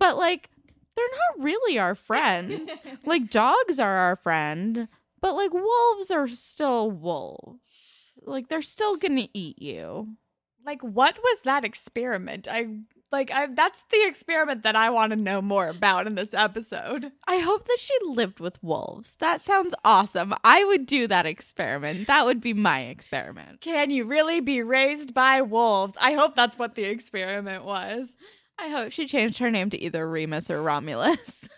But 0.00 0.16
like 0.16 0.48
they're 0.96 1.06
not 1.36 1.44
really 1.44 1.78
our 1.78 1.94
friends 1.94 2.80
like 3.06 3.30
dogs 3.30 3.78
are 3.78 3.96
our 3.96 4.16
friend 4.16 4.88
but 5.20 5.34
like 5.34 5.52
wolves 5.52 6.10
are 6.10 6.28
still 6.28 6.90
wolves 6.90 8.01
like 8.26 8.48
they're 8.48 8.62
still 8.62 8.96
gonna 8.96 9.28
eat 9.32 9.60
you. 9.60 10.16
Like 10.64 10.82
what 10.82 11.16
was 11.22 11.42
that 11.42 11.64
experiment? 11.64 12.46
I 12.50 12.66
like 13.10 13.30
I 13.30 13.46
that's 13.46 13.84
the 13.90 14.06
experiment 14.06 14.62
that 14.62 14.76
I 14.76 14.90
want 14.90 15.10
to 15.10 15.16
know 15.16 15.42
more 15.42 15.68
about 15.68 16.06
in 16.06 16.14
this 16.14 16.32
episode. 16.32 17.12
I 17.26 17.38
hope 17.38 17.66
that 17.66 17.78
she 17.78 17.94
lived 18.04 18.40
with 18.40 18.62
wolves. 18.62 19.16
That 19.20 19.40
sounds 19.40 19.74
awesome. 19.84 20.34
I 20.44 20.64
would 20.64 20.86
do 20.86 21.06
that 21.08 21.26
experiment. 21.26 22.06
That 22.06 22.24
would 22.24 22.40
be 22.40 22.54
my 22.54 22.82
experiment. 22.82 23.60
Can 23.60 23.90
you 23.90 24.04
really 24.04 24.40
be 24.40 24.62
raised 24.62 25.14
by 25.14 25.42
wolves? 25.42 25.94
I 26.00 26.12
hope 26.12 26.34
that's 26.36 26.58
what 26.58 26.74
the 26.74 26.84
experiment 26.84 27.64
was. 27.64 28.16
I 28.58 28.68
hope 28.68 28.92
she 28.92 29.06
changed 29.06 29.38
her 29.38 29.50
name 29.50 29.70
to 29.70 29.78
either 29.78 30.08
Remus 30.08 30.50
or 30.50 30.62
Romulus. 30.62 31.48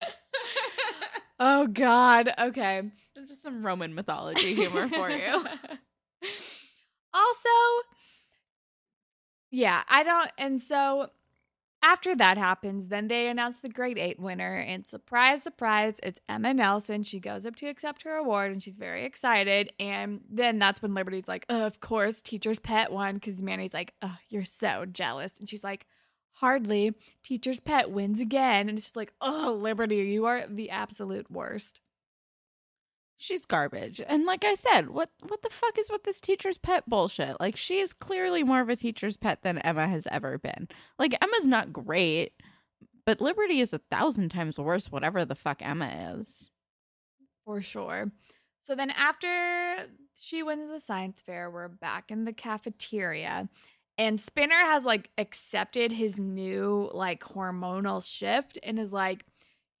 oh 1.40 1.66
god. 1.66 2.32
Okay 2.38 2.90
just 3.26 3.42
some 3.42 3.64
Roman 3.64 3.94
mythology 3.94 4.54
humor 4.54 4.88
for 4.88 5.10
you. 5.10 5.34
also, 7.14 7.48
yeah, 9.50 9.82
I 9.88 10.02
don't. 10.02 10.30
And 10.38 10.60
so 10.60 11.08
after 11.82 12.14
that 12.14 12.38
happens, 12.38 12.88
then 12.88 13.08
they 13.08 13.26
announce 13.28 13.60
the 13.60 13.68
grade 13.68 13.98
eight 13.98 14.20
winner. 14.20 14.56
And 14.56 14.86
surprise, 14.86 15.42
surprise, 15.42 15.96
it's 16.02 16.20
Emma 16.28 16.54
Nelson. 16.54 17.02
She 17.02 17.18
goes 17.18 17.44
up 17.44 17.56
to 17.56 17.66
accept 17.66 18.02
her 18.04 18.16
award 18.16 18.52
and 18.52 18.62
she's 18.62 18.76
very 18.76 19.04
excited. 19.04 19.72
And 19.80 20.20
then 20.30 20.58
that's 20.60 20.80
when 20.80 20.94
Liberty's 20.94 21.26
like, 21.26 21.44
of 21.48 21.80
course, 21.80 22.22
teacher's 22.22 22.60
pet 22.60 22.92
won. 22.92 23.18
Cause 23.18 23.42
Manny's 23.42 23.74
like, 23.74 23.94
oh, 24.00 24.16
you're 24.28 24.44
so 24.44 24.86
jealous. 24.86 25.32
And 25.40 25.48
she's 25.48 25.64
like, 25.64 25.86
hardly. 26.34 26.94
Teacher's 27.24 27.58
pet 27.58 27.90
wins 27.90 28.20
again. 28.20 28.68
And 28.68 28.78
it's 28.78 28.86
just 28.86 28.96
like, 28.96 29.12
oh, 29.20 29.58
Liberty, 29.60 29.96
you 29.96 30.24
are 30.26 30.46
the 30.48 30.70
absolute 30.70 31.30
worst 31.30 31.80
she's 33.22 33.44
garbage. 33.46 34.00
And 34.06 34.24
like 34.24 34.44
I 34.44 34.54
said, 34.54 34.90
what 34.90 35.10
what 35.26 35.42
the 35.42 35.50
fuck 35.50 35.78
is 35.78 35.90
with 35.90 36.04
this 36.04 36.20
teacher's 36.20 36.58
pet 36.58 36.88
bullshit? 36.88 37.38
Like 37.40 37.56
she 37.56 37.78
is 37.78 37.92
clearly 37.92 38.42
more 38.42 38.60
of 38.60 38.68
a 38.68 38.76
teacher's 38.76 39.16
pet 39.16 39.42
than 39.42 39.58
Emma 39.58 39.86
has 39.86 40.06
ever 40.10 40.38
been. 40.38 40.68
Like 40.98 41.16
Emma's 41.22 41.46
not 41.46 41.72
great, 41.72 42.32
but 43.06 43.20
Liberty 43.20 43.60
is 43.60 43.72
a 43.72 43.80
thousand 43.90 44.30
times 44.30 44.58
worse 44.58 44.90
whatever 44.90 45.24
the 45.24 45.34
fuck 45.34 45.62
Emma 45.62 46.16
is. 46.18 46.50
For 47.44 47.62
sure. 47.62 48.10
So 48.62 48.74
then 48.74 48.90
after 48.90 49.88
she 50.18 50.42
wins 50.42 50.70
the 50.70 50.80
science 50.80 51.22
fair, 51.24 51.50
we're 51.50 51.68
back 51.68 52.10
in 52.10 52.24
the 52.24 52.32
cafeteria. 52.32 53.48
And 53.98 54.20
Spinner 54.20 54.54
has 54.54 54.84
like 54.84 55.10
accepted 55.18 55.92
his 55.92 56.18
new 56.18 56.90
like 56.92 57.22
hormonal 57.22 58.04
shift 58.04 58.58
and 58.62 58.78
is 58.78 58.92
like, 58.92 59.24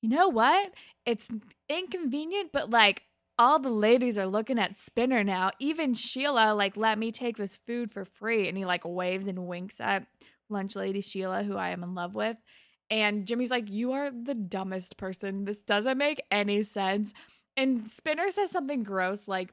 you 0.00 0.08
know 0.08 0.28
what? 0.28 0.72
It's 1.06 1.28
inconvenient, 1.68 2.50
but 2.52 2.70
like 2.70 3.02
all 3.42 3.58
the 3.58 3.70
ladies 3.70 4.18
are 4.18 4.26
looking 4.26 4.58
at 4.58 4.78
Spinner 4.78 5.24
now. 5.24 5.50
Even 5.58 5.94
Sheila, 5.94 6.54
like, 6.54 6.76
let 6.76 6.96
me 6.96 7.10
take 7.10 7.36
this 7.36 7.58
food 7.66 7.92
for 7.92 8.04
free. 8.04 8.48
And 8.48 8.56
he 8.56 8.64
like 8.64 8.82
waves 8.84 9.26
and 9.26 9.48
winks 9.48 9.80
at 9.80 10.06
lunch 10.48 10.76
lady 10.76 11.00
Sheila, 11.00 11.42
who 11.42 11.56
I 11.56 11.70
am 11.70 11.82
in 11.82 11.94
love 11.94 12.14
with. 12.14 12.36
And 12.88 13.26
Jimmy's 13.26 13.50
like, 13.50 13.68
You 13.68 13.92
are 13.92 14.10
the 14.10 14.34
dumbest 14.34 14.96
person. 14.96 15.44
This 15.44 15.58
doesn't 15.58 15.98
make 15.98 16.22
any 16.30 16.62
sense. 16.62 17.12
And 17.56 17.90
Spinner 17.90 18.30
says 18.30 18.50
something 18.50 18.84
gross 18.84 19.26
like, 19.26 19.52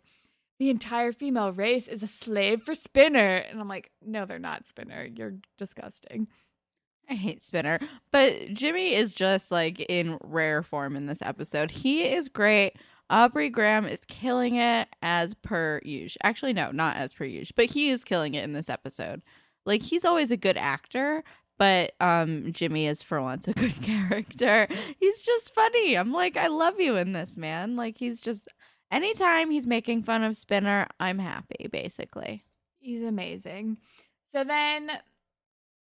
the 0.59 0.69
entire 0.69 1.11
female 1.13 1.53
race 1.53 1.87
is 1.87 2.03
a 2.03 2.07
slave 2.07 2.63
for 2.63 2.73
Spinner. 2.73 3.37
And 3.37 3.61
I'm 3.61 3.69
like, 3.69 3.91
no, 4.05 4.25
they're 4.25 4.39
not 4.39 4.67
Spinner. 4.67 5.07
You're 5.15 5.35
disgusting. 5.57 6.27
I 7.09 7.13
hate 7.13 7.41
Spinner. 7.41 7.79
But 8.11 8.53
Jimmy 8.53 8.93
is 8.93 9.13
just 9.13 9.51
like 9.51 9.79
in 9.79 10.17
rare 10.21 10.61
form 10.61 10.97
in 10.97 11.05
this 11.05 11.21
episode. 11.21 11.71
He 11.71 12.03
is 12.03 12.27
great. 12.27 12.73
Aubrey 13.09 13.49
Graham 13.49 13.87
is 13.87 14.01
killing 14.07 14.55
it 14.55 14.87
as 15.01 15.33
per 15.33 15.81
usual. 15.83 16.19
Actually, 16.23 16.53
no, 16.53 16.71
not 16.71 16.95
as 16.97 17.13
per 17.13 17.25
usual, 17.25 17.53
but 17.55 17.65
he 17.65 17.89
is 17.89 18.03
killing 18.03 18.35
it 18.35 18.43
in 18.43 18.53
this 18.53 18.69
episode. 18.69 19.21
Like 19.65 19.81
he's 19.81 20.05
always 20.05 20.31
a 20.31 20.37
good 20.37 20.57
actor, 20.57 21.23
but 21.57 21.93
um 21.99 22.51
Jimmy 22.51 22.87
is 22.87 23.01
for 23.01 23.21
once 23.21 23.47
a 23.47 23.53
good 23.55 23.81
character. 23.81 24.67
He's 24.99 25.23
just 25.23 25.53
funny. 25.53 25.97
I'm 25.97 26.11
like, 26.11 26.37
I 26.37 26.47
love 26.47 26.79
you 26.79 26.97
in 26.97 27.13
this 27.13 27.37
man. 27.37 27.75
Like 27.75 27.97
he's 27.97 28.21
just 28.21 28.47
anytime 28.91 29.49
he's 29.51 29.67
making 29.67 30.03
fun 30.03 30.23
of 30.23 30.37
Spinner, 30.37 30.87
I'm 30.99 31.19
happy, 31.19 31.67
basically. 31.71 32.45
He's 32.79 33.03
amazing. 33.03 33.77
So 34.31 34.43
then 34.43 34.91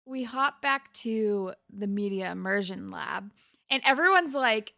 we 0.05 0.23
hop 0.23 0.61
back 0.61 0.91
to 0.93 1.53
the 1.69 1.87
media 1.87 2.31
immersion 2.31 2.91
lab 2.91 3.31
and 3.69 3.81
everyone's 3.85 4.33
like 4.33 4.73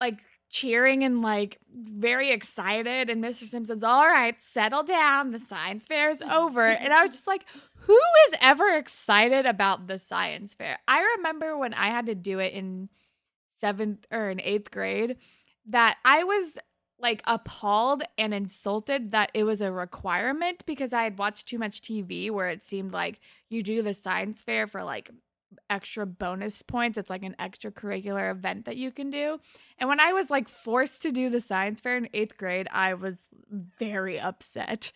like 0.00 0.20
cheering 0.54 1.02
and 1.02 1.20
like 1.20 1.58
very 1.74 2.30
excited. 2.30 3.10
And 3.10 3.22
Mr. 3.22 3.44
Simpson's, 3.44 3.82
all 3.82 4.06
right, 4.06 4.40
settle 4.40 4.84
down. 4.84 5.32
The 5.32 5.40
science 5.40 5.84
fair 5.84 6.10
is 6.10 6.22
over. 6.22 6.64
and 6.64 6.92
I 6.92 7.02
was 7.02 7.10
just 7.10 7.26
like, 7.26 7.44
who 7.80 7.98
is 8.28 8.34
ever 8.40 8.72
excited 8.76 9.46
about 9.46 9.88
the 9.88 9.98
science 9.98 10.54
fair? 10.54 10.78
I 10.86 11.00
remember 11.16 11.58
when 11.58 11.74
I 11.74 11.88
had 11.88 12.06
to 12.06 12.14
do 12.14 12.38
it 12.38 12.52
in 12.52 12.88
seventh 13.60 14.06
or 14.12 14.30
in 14.30 14.40
eighth 14.40 14.70
grade 14.70 15.16
that 15.66 15.96
I 16.04 16.22
was 16.22 16.56
like 17.00 17.20
appalled 17.26 18.04
and 18.16 18.32
insulted 18.32 19.10
that 19.10 19.32
it 19.34 19.42
was 19.42 19.60
a 19.60 19.72
requirement 19.72 20.64
because 20.66 20.92
I 20.92 21.02
had 21.02 21.18
watched 21.18 21.48
too 21.48 21.58
much 21.58 21.82
TV 21.82 22.30
where 22.30 22.48
it 22.48 22.62
seemed 22.62 22.92
like 22.92 23.20
you 23.50 23.64
do 23.64 23.82
the 23.82 23.94
science 23.94 24.40
fair 24.40 24.68
for 24.68 24.84
like 24.84 25.10
extra 25.70 26.06
bonus 26.06 26.62
points. 26.62 26.98
It's 26.98 27.10
like 27.10 27.22
an 27.22 27.36
extracurricular 27.38 28.30
event 28.30 28.64
that 28.64 28.76
you 28.76 28.90
can 28.90 29.10
do. 29.10 29.38
And 29.78 29.88
when 29.88 30.00
I 30.00 30.12
was 30.12 30.30
like 30.30 30.48
forced 30.48 31.02
to 31.02 31.12
do 31.12 31.30
the 31.30 31.40
science 31.40 31.80
fair 31.80 31.96
in 31.96 32.08
eighth 32.14 32.36
grade, 32.36 32.68
I 32.70 32.94
was 32.94 33.16
very 33.50 34.18
upset. 34.18 34.92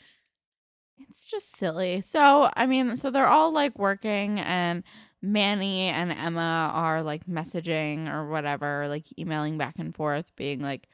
It's 1.09 1.25
just 1.25 1.57
silly. 1.57 2.01
So, 2.01 2.51
I 2.55 2.67
mean, 2.67 2.97
so 2.97 3.11
they're 3.11 3.29
all 3.29 3.53
like 3.53 3.79
working, 3.79 4.41
and 4.41 4.83
Manny 5.23 5.83
and 5.83 6.13
Emma 6.13 6.71
are 6.75 7.03
like 7.03 7.27
messaging 7.27 8.13
or 8.13 8.29
whatever, 8.29 8.87
like 8.89 9.07
emailing 9.19 9.59
back 9.59 9.79
and 9.79 9.95
forth, 9.95 10.35
being 10.37 10.61
like, 10.61 10.89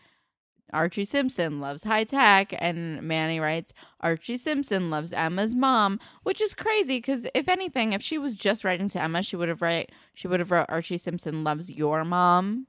Archie 0.73 1.05
Simpson 1.05 1.61
loves 1.61 1.85
high 1.85 2.05
tech, 2.05 2.55
and 2.59 3.03
Manny 3.03 3.39
writes, 3.39 3.73
Archie 4.01 4.37
Simpson 4.37 4.91
loves 4.91 5.13
Emma's 5.13 5.55
mom, 5.55 6.01
which 6.23 6.41
is 6.41 6.55
crazy 6.55 6.99
because 6.99 7.27
if 7.35 7.49
anything, 7.49 7.93
if 7.93 8.03
she 8.03 8.19
was 8.19 8.37
just 8.37 8.65
writing 8.65 8.89
to 8.89 9.03
Emma, 9.03 9.23
she 9.23 9.37
would 9.37 9.49
have 9.49 9.63
write 9.63 9.93
she 10.15 10.29
would 10.29 10.41
have 10.41 10.51
wrote 10.51 10.67
Archie 10.69 10.99
Simpson 10.99 11.45
loves 11.45 11.71
your 11.71 12.05
mom 12.05 12.67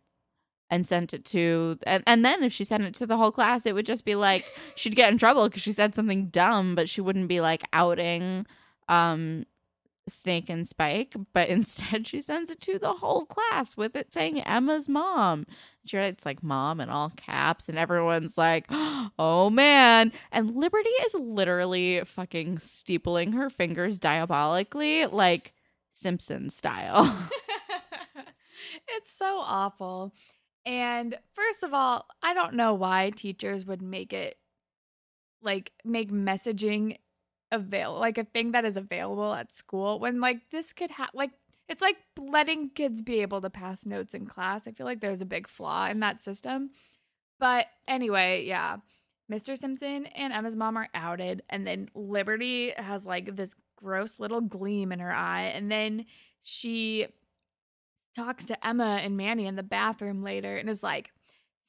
and 0.69 0.86
sent 0.86 1.13
it 1.13 1.23
to 1.25 1.77
and, 1.86 2.03
and 2.08 2.25
then 2.25 2.43
if 2.43 2.51
she 2.51 2.63
sent 2.63 2.84
it 2.84 2.93
to 2.95 3.05
the 3.08 3.17
whole 3.17 3.31
class, 3.31 3.65
it 3.65 3.73
would 3.73 3.86
just 3.86 4.05
be 4.05 4.15
like 4.15 4.45
she'd 4.75 4.95
get 4.95 5.12
in 5.12 5.17
trouble 5.17 5.47
because 5.47 5.62
she 5.62 5.71
said 5.71 5.95
something 5.95 6.27
dumb, 6.27 6.75
but 6.75 6.89
she 6.89 7.01
wouldn't 7.01 7.27
be 7.27 7.41
like 7.41 7.63
outing 7.73 8.45
um 8.88 9.45
Snake 10.07 10.49
and 10.49 10.67
Spike, 10.67 11.15
but 11.33 11.49
instead 11.49 12.07
she 12.07 12.21
sends 12.21 12.49
it 12.49 12.61
to 12.61 12.79
the 12.79 12.93
whole 12.93 13.25
class 13.25 13.75
with 13.75 13.95
it 13.95 14.13
saying 14.13 14.41
Emma's 14.41 14.87
mom. 14.87 15.45
She 15.85 15.97
writes 15.97 16.25
like 16.25 16.41
mom 16.43 16.81
in 16.81 16.89
all 16.89 17.11
caps, 17.15 17.69
and 17.69 17.77
everyone's 17.77 18.37
like, 18.37 18.65
oh 18.69 19.49
man. 19.51 20.11
And 20.31 20.55
Liberty 20.55 20.89
is 21.05 21.13
literally 21.13 22.01
fucking 22.05 22.59
steepling 22.59 23.33
her 23.33 23.49
fingers 23.49 23.99
diabolically, 23.99 25.05
like 25.05 25.53
Simpson 25.93 26.49
style. 26.49 27.29
it's 28.87 29.11
so 29.11 29.37
awful. 29.39 30.13
And 30.65 31.15
first 31.33 31.63
of 31.63 31.73
all, 31.73 32.07
I 32.23 32.33
don't 32.33 32.55
know 32.55 32.73
why 32.73 33.11
teachers 33.11 33.65
would 33.65 33.81
make 33.81 34.13
it 34.13 34.37
like 35.41 35.71
make 35.83 36.11
messaging 36.11 36.97
available 37.55 37.99
like 37.99 38.17
a 38.17 38.23
thing 38.23 38.51
that 38.51 38.65
is 38.65 38.77
available 38.77 39.33
at 39.33 39.55
school 39.55 39.99
when 39.99 40.19
like 40.19 40.49
this 40.51 40.73
could 40.73 40.91
have 40.91 41.09
like 41.13 41.31
it's 41.67 41.81
like 41.81 41.97
letting 42.17 42.69
kids 42.69 43.01
be 43.01 43.21
able 43.21 43.41
to 43.41 43.49
pass 43.49 43.85
notes 43.85 44.13
in 44.13 44.27
class. 44.27 44.67
I 44.67 44.71
feel 44.71 44.85
like 44.85 45.01
there's 45.01 45.21
a 45.21 45.25
big 45.25 45.47
flaw 45.47 45.87
in 45.87 45.99
that 46.01 46.23
system. 46.23 46.69
But 47.39 47.67
anyway, 47.87 48.45
yeah. 48.45 48.77
Mr. 49.31 49.57
Simpson 49.57 50.05
and 50.05 50.31
Emma's 50.31 50.55
mom 50.55 50.77
are 50.77 50.89
outed, 50.93 51.41
and 51.49 51.65
then 51.65 51.89
Liberty 51.95 52.71
has 52.77 53.07
like 53.07 53.35
this 53.35 53.55
gross 53.75 54.19
little 54.19 54.41
gleam 54.41 54.91
in 54.91 54.99
her 54.99 55.11
eye, 55.11 55.51
and 55.55 55.71
then 55.71 56.05
she 56.43 57.07
talks 58.15 58.45
to 58.45 58.65
Emma 58.67 58.99
and 59.01 59.17
Manny 59.17 59.47
in 59.47 59.55
the 59.55 59.63
bathroom 59.63 60.21
later 60.23 60.55
and 60.55 60.69
is 60.69 60.83
like, 60.83 61.11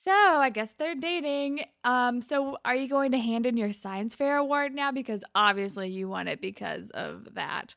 so 0.07 0.13
I 0.13 0.51
guess 0.51 0.69
they're 0.79 0.95
dating. 0.95 1.65
Um, 1.83 2.23
so 2.23 2.59
are 2.65 2.77
you 2.77 2.89
going 2.89 3.11
to 3.13 3.19
hand 3.19 3.45
in 3.45 3.57
your 3.57 3.73
science 3.73 4.15
fair 4.15 4.37
award 4.37 4.73
now? 4.73 4.93
Because 4.93 5.25
obviously 5.35 5.89
you 5.89 6.09
won 6.09 6.29
it 6.29 6.41
because 6.41 6.91
of 6.91 7.35
that. 7.35 7.75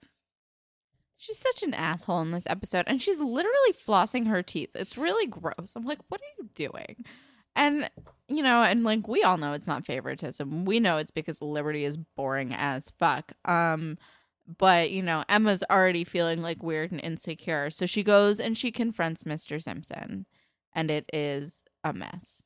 She's 1.18 1.40
such 1.40 1.64
an 1.64 1.74
asshole 1.74 2.22
in 2.22 2.32
this 2.32 2.46
episode, 2.48 2.86
and 2.88 3.02
she's 3.02 3.20
literally 3.20 3.74
flossing 3.86 4.28
her 4.28 4.44
teeth. 4.44 4.70
It's 4.76 4.98
really 4.98 5.28
gross. 5.28 5.74
I'm 5.76 5.86
like, 5.86 6.00
what 6.08 6.22
are 6.22 6.44
you 6.44 6.50
doing? 6.56 7.04
And 7.56 7.90
you 8.28 8.44
know, 8.44 8.62
and 8.62 8.84
like 8.84 9.08
we 9.08 9.24
all 9.24 9.38
know 9.38 9.54
it's 9.54 9.68
not 9.68 9.86
favoritism. 9.86 10.66
We 10.66 10.80
know 10.80 10.98
it's 10.98 11.12
because 11.12 11.42
Liberty 11.42 11.84
is 11.84 11.98
boring 11.98 12.54
as 12.54 12.92
fuck. 13.00 13.34
Um, 13.44 13.98
but 14.60 14.92
you 14.92 15.02
know, 15.02 15.26
Emma's 15.28 15.64
already 15.70 16.04
feeling 16.04 16.42
like 16.42 16.64
weird 16.64 16.92
and 16.92 17.02
insecure, 17.04 17.70
so 17.70 17.86
she 17.86 18.04
goes 18.04 18.40
and 18.40 18.58
she 18.58 18.72
confronts 18.72 19.24
Mr. 19.24 19.62
Simpson, 19.62 20.26
and 20.74 20.90
it 20.90 21.10
is 21.12 21.64
a 21.84 21.94
mess. 21.94 22.44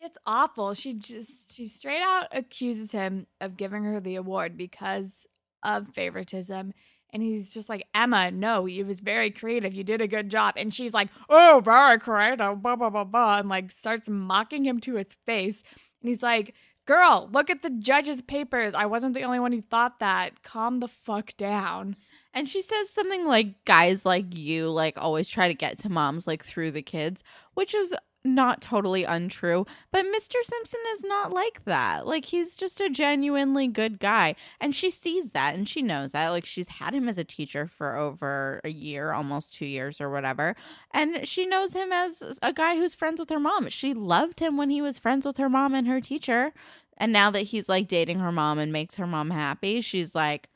It's 0.00 0.18
awful. 0.26 0.74
She 0.74 0.94
just 0.94 1.54
she 1.54 1.66
straight 1.66 2.02
out 2.02 2.26
accuses 2.32 2.92
him 2.92 3.26
of 3.40 3.56
giving 3.56 3.84
her 3.84 4.00
the 4.00 4.16
award 4.16 4.56
because 4.56 5.26
of 5.62 5.88
favoritism. 5.94 6.74
And 7.10 7.22
he's 7.22 7.54
just 7.54 7.68
like, 7.68 7.86
Emma, 7.94 8.30
no, 8.30 8.66
you 8.66 8.84
was 8.84 8.98
very 9.00 9.30
creative. 9.30 9.72
You 9.72 9.84
did 9.84 10.00
a 10.00 10.08
good 10.08 10.30
job. 10.30 10.54
And 10.56 10.74
she's 10.74 10.92
like, 10.92 11.08
oh, 11.30 11.62
very 11.64 11.98
creative, 12.00 12.60
blah, 12.60 12.76
blah, 12.76 12.90
blah, 12.90 13.04
blah. 13.04 13.38
And 13.38 13.48
like 13.48 13.70
starts 13.70 14.08
mocking 14.08 14.64
him 14.64 14.80
to 14.80 14.96
his 14.96 15.14
face. 15.24 15.62
And 16.02 16.08
he's 16.08 16.24
like, 16.24 16.54
girl, 16.86 17.30
look 17.32 17.50
at 17.50 17.62
the 17.62 17.70
judge's 17.70 18.20
papers. 18.20 18.74
I 18.74 18.86
wasn't 18.86 19.14
the 19.14 19.22
only 19.22 19.38
one 19.38 19.52
who 19.52 19.62
thought 19.62 20.00
that. 20.00 20.42
Calm 20.42 20.80
the 20.80 20.88
fuck 20.88 21.36
down. 21.36 21.96
And 22.34 22.48
she 22.48 22.60
says 22.60 22.90
something 22.90 23.26
like, 23.26 23.64
guys 23.64 24.04
like 24.04 24.36
you, 24.36 24.68
like, 24.68 24.98
always 24.98 25.28
try 25.28 25.46
to 25.46 25.54
get 25.54 25.78
to 25.78 25.88
moms, 25.88 26.26
like, 26.26 26.44
through 26.44 26.72
the 26.72 26.82
kids, 26.82 27.22
which 27.54 27.74
is 27.74 27.94
not 28.24 28.62
totally 28.62 29.04
untrue, 29.04 29.66
but 29.92 30.06
Mr. 30.06 30.36
Simpson 30.42 30.80
is 30.94 31.04
not 31.04 31.32
like 31.32 31.64
that. 31.66 32.06
Like 32.06 32.24
he's 32.24 32.56
just 32.56 32.80
a 32.80 32.88
genuinely 32.88 33.68
good 33.68 33.98
guy. 33.98 34.34
And 34.60 34.74
she 34.74 34.90
sees 34.90 35.32
that 35.32 35.54
and 35.54 35.68
she 35.68 35.82
knows 35.82 36.12
that. 36.12 36.30
Like 36.30 36.46
she's 36.46 36.68
had 36.68 36.94
him 36.94 37.08
as 37.08 37.18
a 37.18 37.24
teacher 37.24 37.66
for 37.66 37.96
over 37.96 38.60
a 38.64 38.70
year, 38.70 39.12
almost 39.12 39.54
2 39.54 39.66
years 39.66 40.00
or 40.00 40.10
whatever. 40.10 40.56
And 40.92 41.28
she 41.28 41.44
knows 41.44 41.74
him 41.74 41.92
as 41.92 42.38
a 42.40 42.52
guy 42.52 42.76
who's 42.76 42.94
friends 42.94 43.20
with 43.20 43.28
her 43.28 43.40
mom. 43.40 43.68
She 43.68 43.92
loved 43.92 44.40
him 44.40 44.56
when 44.56 44.70
he 44.70 44.80
was 44.80 44.98
friends 44.98 45.26
with 45.26 45.36
her 45.36 45.50
mom 45.50 45.74
and 45.74 45.86
her 45.86 46.00
teacher. 46.00 46.52
And 46.96 47.12
now 47.12 47.30
that 47.30 47.42
he's 47.42 47.68
like 47.68 47.88
dating 47.88 48.20
her 48.20 48.32
mom 48.32 48.58
and 48.58 48.72
makes 48.72 48.94
her 48.94 49.06
mom 49.06 49.30
happy, 49.30 49.80
she's 49.82 50.14
like 50.14 50.48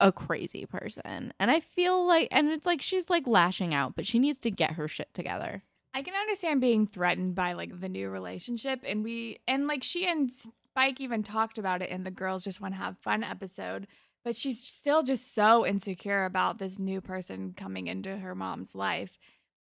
a 0.00 0.10
crazy 0.10 0.66
person. 0.66 1.32
And 1.38 1.50
I 1.50 1.60
feel 1.60 2.04
like 2.04 2.28
and 2.32 2.48
it's 2.48 2.66
like 2.66 2.82
she's 2.82 3.08
like 3.08 3.26
lashing 3.28 3.72
out, 3.74 3.94
but 3.94 4.06
she 4.06 4.18
needs 4.18 4.40
to 4.40 4.50
get 4.50 4.72
her 4.72 4.88
shit 4.88 5.14
together. 5.14 5.62
I 5.94 6.02
can 6.02 6.14
understand 6.14 6.60
being 6.60 6.86
threatened 6.86 7.34
by 7.34 7.52
like 7.52 7.80
the 7.80 7.88
new 7.88 8.08
relationship 8.08 8.80
and 8.86 9.04
we 9.04 9.40
and 9.46 9.66
like 9.66 9.82
she 9.82 10.06
and 10.06 10.30
Spike 10.30 11.00
even 11.00 11.22
talked 11.22 11.58
about 11.58 11.82
it 11.82 11.90
in 11.90 12.04
the 12.04 12.10
girls 12.10 12.44
just 12.44 12.60
want 12.60 12.74
to 12.74 12.78
have 12.78 12.96
fun 12.98 13.22
episode, 13.22 13.86
but 14.24 14.34
she's 14.34 14.62
still 14.62 15.02
just 15.02 15.34
so 15.34 15.66
insecure 15.66 16.24
about 16.24 16.58
this 16.58 16.78
new 16.78 17.00
person 17.02 17.52
coming 17.56 17.88
into 17.88 18.16
her 18.16 18.34
mom's 18.34 18.74
life 18.74 19.18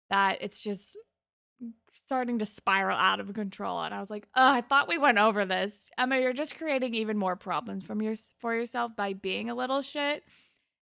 that 0.10 0.38
it's 0.42 0.62
just 0.62 0.98
starting 1.92 2.40
to 2.40 2.46
spiral 2.46 2.98
out 2.98 3.20
of 3.20 3.34
control 3.34 3.82
and 3.84 3.94
I 3.94 4.00
was 4.00 4.10
like, 4.10 4.28
"Oh, 4.36 4.52
I 4.54 4.62
thought 4.62 4.88
we 4.88 4.98
went 4.98 5.18
over 5.18 5.46
this. 5.46 5.92
Emma, 5.98 6.18
you're 6.18 6.34
just 6.34 6.56
creating 6.56 6.96
even 6.96 7.18
more 7.18 7.36
problems 7.36 7.84
from 7.84 8.02
your 8.02 8.16
for 8.40 8.56
yourself 8.56 8.96
by 8.96 9.14
being 9.14 9.50
a 9.50 9.56
little 9.56 9.82
shit." 9.82 10.24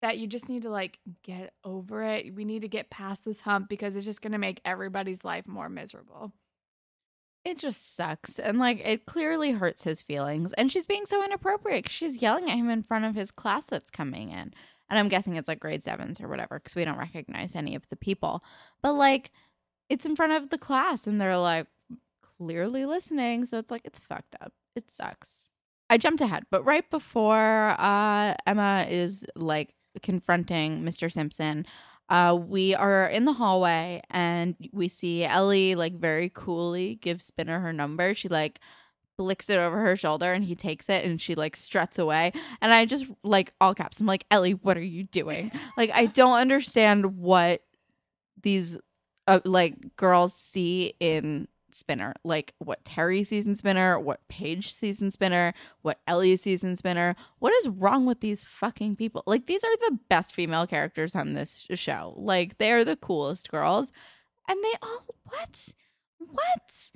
That 0.01 0.17
you 0.17 0.27
just 0.27 0.49
need 0.49 0.63
to 0.63 0.69
like 0.69 0.99
get 1.23 1.53
over 1.63 2.03
it. 2.03 2.35
We 2.35 2.45
need 2.45 2.61
to 2.61 2.67
get 2.67 2.89
past 2.89 3.23
this 3.23 3.41
hump 3.41 3.69
because 3.69 3.95
it's 3.95 4.05
just 4.05 4.21
going 4.21 4.31
to 4.31 4.37
make 4.37 4.61
everybody's 4.65 5.23
life 5.23 5.47
more 5.47 5.69
miserable. 5.69 6.33
It 7.43 7.57
just 7.57 7.95
sucks. 7.95 8.39
And 8.39 8.59
like 8.59 8.85
it 8.85 9.05
clearly 9.05 9.51
hurts 9.51 9.83
his 9.83 10.01
feelings. 10.01 10.53
And 10.53 10.71
she's 10.71 10.85
being 10.85 11.05
so 11.05 11.23
inappropriate. 11.23 11.89
She's 11.89 12.21
yelling 12.21 12.49
at 12.49 12.57
him 12.57 12.69
in 12.69 12.83
front 12.83 13.05
of 13.05 13.15
his 13.15 13.31
class 13.31 13.65
that's 13.65 13.89
coming 13.89 14.29
in. 14.29 14.53
And 14.89 14.99
I'm 14.99 15.07
guessing 15.07 15.35
it's 15.35 15.47
like 15.47 15.59
grade 15.59 15.83
sevens 15.83 16.19
or 16.19 16.27
whatever 16.27 16.59
because 16.59 16.75
we 16.75 16.83
don't 16.83 16.97
recognize 16.97 17.55
any 17.55 17.75
of 17.75 17.87
the 17.89 17.95
people. 17.95 18.43
But 18.81 18.93
like 18.93 19.31
it's 19.89 20.05
in 20.05 20.15
front 20.15 20.33
of 20.33 20.49
the 20.49 20.57
class 20.57 21.07
and 21.07 21.19
they're 21.19 21.37
like 21.37 21.67
clearly 22.37 22.85
listening. 22.85 23.45
So 23.45 23.57
it's 23.57 23.71
like 23.71 23.81
it's 23.85 23.99
fucked 23.99 24.35
up. 24.41 24.51
It 24.75 24.89
sucks. 24.89 25.49
I 25.89 25.97
jumped 25.97 26.21
ahead, 26.21 26.45
but 26.49 26.63
right 26.63 26.89
before 26.89 27.75
uh, 27.77 28.35
Emma 28.47 28.85
is 28.89 29.25
like 29.35 29.73
confronting 30.01 30.81
Mr. 30.83 31.11
Simpson, 31.11 31.65
uh, 32.09 32.35
we 32.35 32.75
are 32.75 33.07
in 33.07 33.25
the 33.25 33.33
hallway 33.33 34.01
and 34.09 34.55
we 34.73 34.87
see 34.89 35.23
Ellie 35.23 35.75
like 35.75 35.93
very 35.93 36.29
coolly 36.33 36.95
give 36.95 37.21
Spinner 37.21 37.59
her 37.59 37.71
number. 37.71 38.13
She 38.13 38.27
like 38.27 38.59
flicks 39.17 39.49
it 39.49 39.57
over 39.57 39.79
her 39.79 39.95
shoulder 39.95 40.33
and 40.33 40.43
he 40.43 40.55
takes 40.55 40.89
it 40.89 41.05
and 41.05 41.21
she 41.21 41.35
like 41.35 41.55
struts 41.55 41.99
away. 41.99 42.33
And 42.61 42.73
I 42.73 42.85
just 42.85 43.05
like 43.23 43.53
all 43.61 43.73
caps. 43.73 43.99
I'm 43.99 44.07
like, 44.07 44.25
Ellie, 44.29 44.53
what 44.53 44.77
are 44.77 44.81
you 44.81 45.03
doing? 45.03 45.51
like, 45.77 45.91
I 45.93 46.07
don't 46.07 46.33
understand 46.33 47.17
what 47.17 47.61
these 48.41 48.77
uh, 49.27 49.39
like 49.45 49.95
girls 49.95 50.33
see 50.33 50.95
in 50.99 51.47
spinner 51.75 52.13
like 52.23 52.53
what 52.59 52.83
terri 52.83 53.25
season 53.25 53.55
spinner 53.55 53.99
what 53.99 54.27
paige 54.27 54.73
season 54.73 55.11
spinner 55.11 55.53
what 55.81 55.99
ellie 56.07 56.35
season 56.35 56.75
spinner 56.75 57.15
what 57.39 57.53
is 57.59 57.69
wrong 57.69 58.05
with 58.05 58.19
these 58.21 58.43
fucking 58.43 58.95
people 58.95 59.23
like 59.25 59.45
these 59.45 59.63
are 59.63 59.75
the 59.89 59.99
best 60.09 60.33
female 60.33 60.67
characters 60.67 61.15
on 61.15 61.33
this 61.33 61.67
show 61.73 62.13
like 62.17 62.57
they 62.57 62.71
are 62.71 62.83
the 62.83 62.95
coolest 62.95 63.49
girls 63.49 63.91
and 64.47 64.63
they 64.63 64.73
all 64.81 65.05
what 65.23 65.67
what 66.17 66.91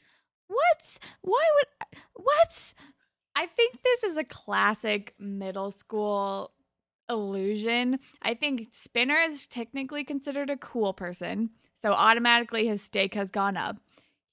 What? 0.48 1.00
Why 1.22 1.48
would 1.56 2.00
what? 2.16 2.74
I 3.36 3.48
think 3.48 3.82
this 3.82 4.04
is 4.04 4.18
a 4.18 4.24
classic 4.24 5.14
middle 5.20 5.72
school 5.72 6.52
illusion. 7.10 8.00
I 8.22 8.34
think 8.34 8.68
Spinner 8.72 9.18
is 9.18 9.48
technically 9.48 10.04
considered 10.04 10.50
a 10.50 10.58
cool 10.58 10.94
person, 10.94 11.50
so 11.82 11.92
automatically 11.94 12.68
his 12.68 12.82
stake 12.82 13.16
has 13.16 13.32
gone 13.32 13.58
up. 13.58 13.78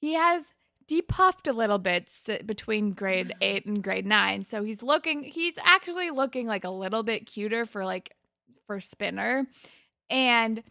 He 0.03 0.15
has 0.15 0.53
depuffed 0.89 1.49
a 1.49 1.53
little 1.53 1.79
bit 1.79 2.11
between 2.45 2.91
grade 2.91 3.33
8 3.41 3.67
and 3.67 3.85
grade 3.85 4.05
9, 4.05 4.45
so 4.45 4.65
he's 4.65 4.83
looking 4.83 5.23
he's 5.23 5.55
actually 5.63 6.11
looking 6.11 6.49
like 6.49 6.65
a 6.65 6.71
little 6.71 7.05
bit 7.05 7.27
cuter 7.27 7.65
for 7.65 7.85
like 7.85 8.13
for 8.67 8.81
Spinner. 8.81 9.47
And 10.11 10.65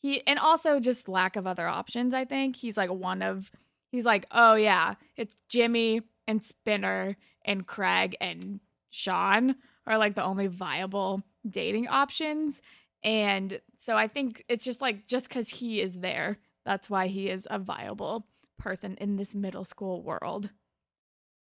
he 0.00 0.26
and 0.26 0.38
also 0.38 0.80
just 0.80 1.06
lack 1.06 1.36
of 1.36 1.46
other 1.46 1.68
options, 1.68 2.14
I 2.14 2.24
think. 2.24 2.56
He's 2.56 2.78
like 2.78 2.90
one 2.90 3.20
of 3.20 3.50
he's 3.92 4.06
like, 4.06 4.26
"Oh 4.30 4.54
yeah, 4.54 4.94
it's 5.18 5.36
Jimmy 5.50 6.00
and 6.26 6.42
Spinner 6.42 7.18
and 7.44 7.66
Craig 7.66 8.16
and 8.22 8.58
Sean 8.88 9.56
are 9.86 9.98
like 9.98 10.14
the 10.14 10.24
only 10.24 10.46
viable 10.46 11.22
dating 11.48 11.88
options. 11.88 12.62
And 13.04 13.60
so 13.78 13.96
I 13.96 14.08
think 14.08 14.44
it's 14.48 14.64
just 14.64 14.80
like, 14.80 15.06
just 15.06 15.28
because 15.28 15.48
he 15.48 15.80
is 15.80 15.94
there, 15.94 16.38
that's 16.64 16.90
why 16.90 17.06
he 17.06 17.28
is 17.28 17.46
a 17.50 17.58
viable 17.58 18.26
person 18.58 18.96
in 19.00 19.16
this 19.16 19.34
middle 19.34 19.64
school 19.64 20.02
world. 20.02 20.50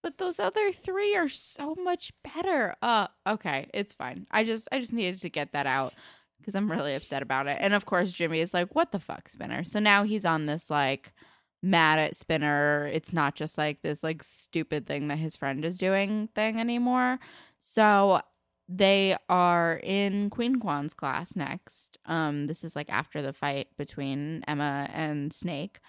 But 0.04 0.18
those 0.18 0.40
other 0.40 0.72
three 0.72 1.16
are 1.16 1.30
so 1.30 1.76
much 1.76 2.12
better. 2.24 2.76
Uh 2.82 3.08
okay, 3.28 3.70
it's 3.74 3.94
fine. 3.94 4.26
I 4.32 4.44
just 4.44 4.68
I 4.72 4.80
just 4.80 4.94
needed 4.94 5.20
to 5.22 5.30
get 5.30 5.54
that 5.54 5.68
out 5.68 5.94
because 6.40 6.56
I'm 6.56 6.72
really 6.72 6.96
upset 6.96 7.22
about 7.22 7.48
it. 7.48 7.58
And 7.60 7.74
of 7.74 7.86
course 7.86 8.12
Jimmy 8.12 8.40
is 8.40 8.54
like, 8.54 8.74
"What 8.76 8.92
the 8.92 9.00
fuck, 9.00 9.30
Spinner?" 9.30 9.64
So 9.64 9.80
now 9.80 10.04
he's 10.04 10.26
on 10.26 10.48
this 10.48 10.70
like 10.70 11.14
mad 11.62 12.00
at 12.00 12.16
Spinner. 12.16 12.88
It's 12.92 13.14
not 13.14 13.36
just 13.36 13.58
like 13.58 13.82
this 13.82 14.04
like 14.04 14.24
stupid 14.24 14.88
thing 14.88 15.08
that 15.10 15.18
his 15.20 15.36
friend 15.36 15.64
is 15.64 15.78
doing 15.78 16.30
thing 16.36 16.60
anymore. 16.60 17.20
So 17.62 18.22
they 18.68 19.18
are 19.30 19.80
in 19.84 20.30
Queen 20.30 20.60
Kwan's 20.60 20.94
class 20.94 21.36
next. 21.36 21.98
Um, 22.06 22.48
this 22.48 22.64
is 22.64 22.76
like 22.76 22.90
after 22.90 23.22
the 23.22 23.34
fight 23.34 23.68
between 23.78 24.44
Emma 24.48 24.90
and 24.94 25.32
Snake. 25.34 25.80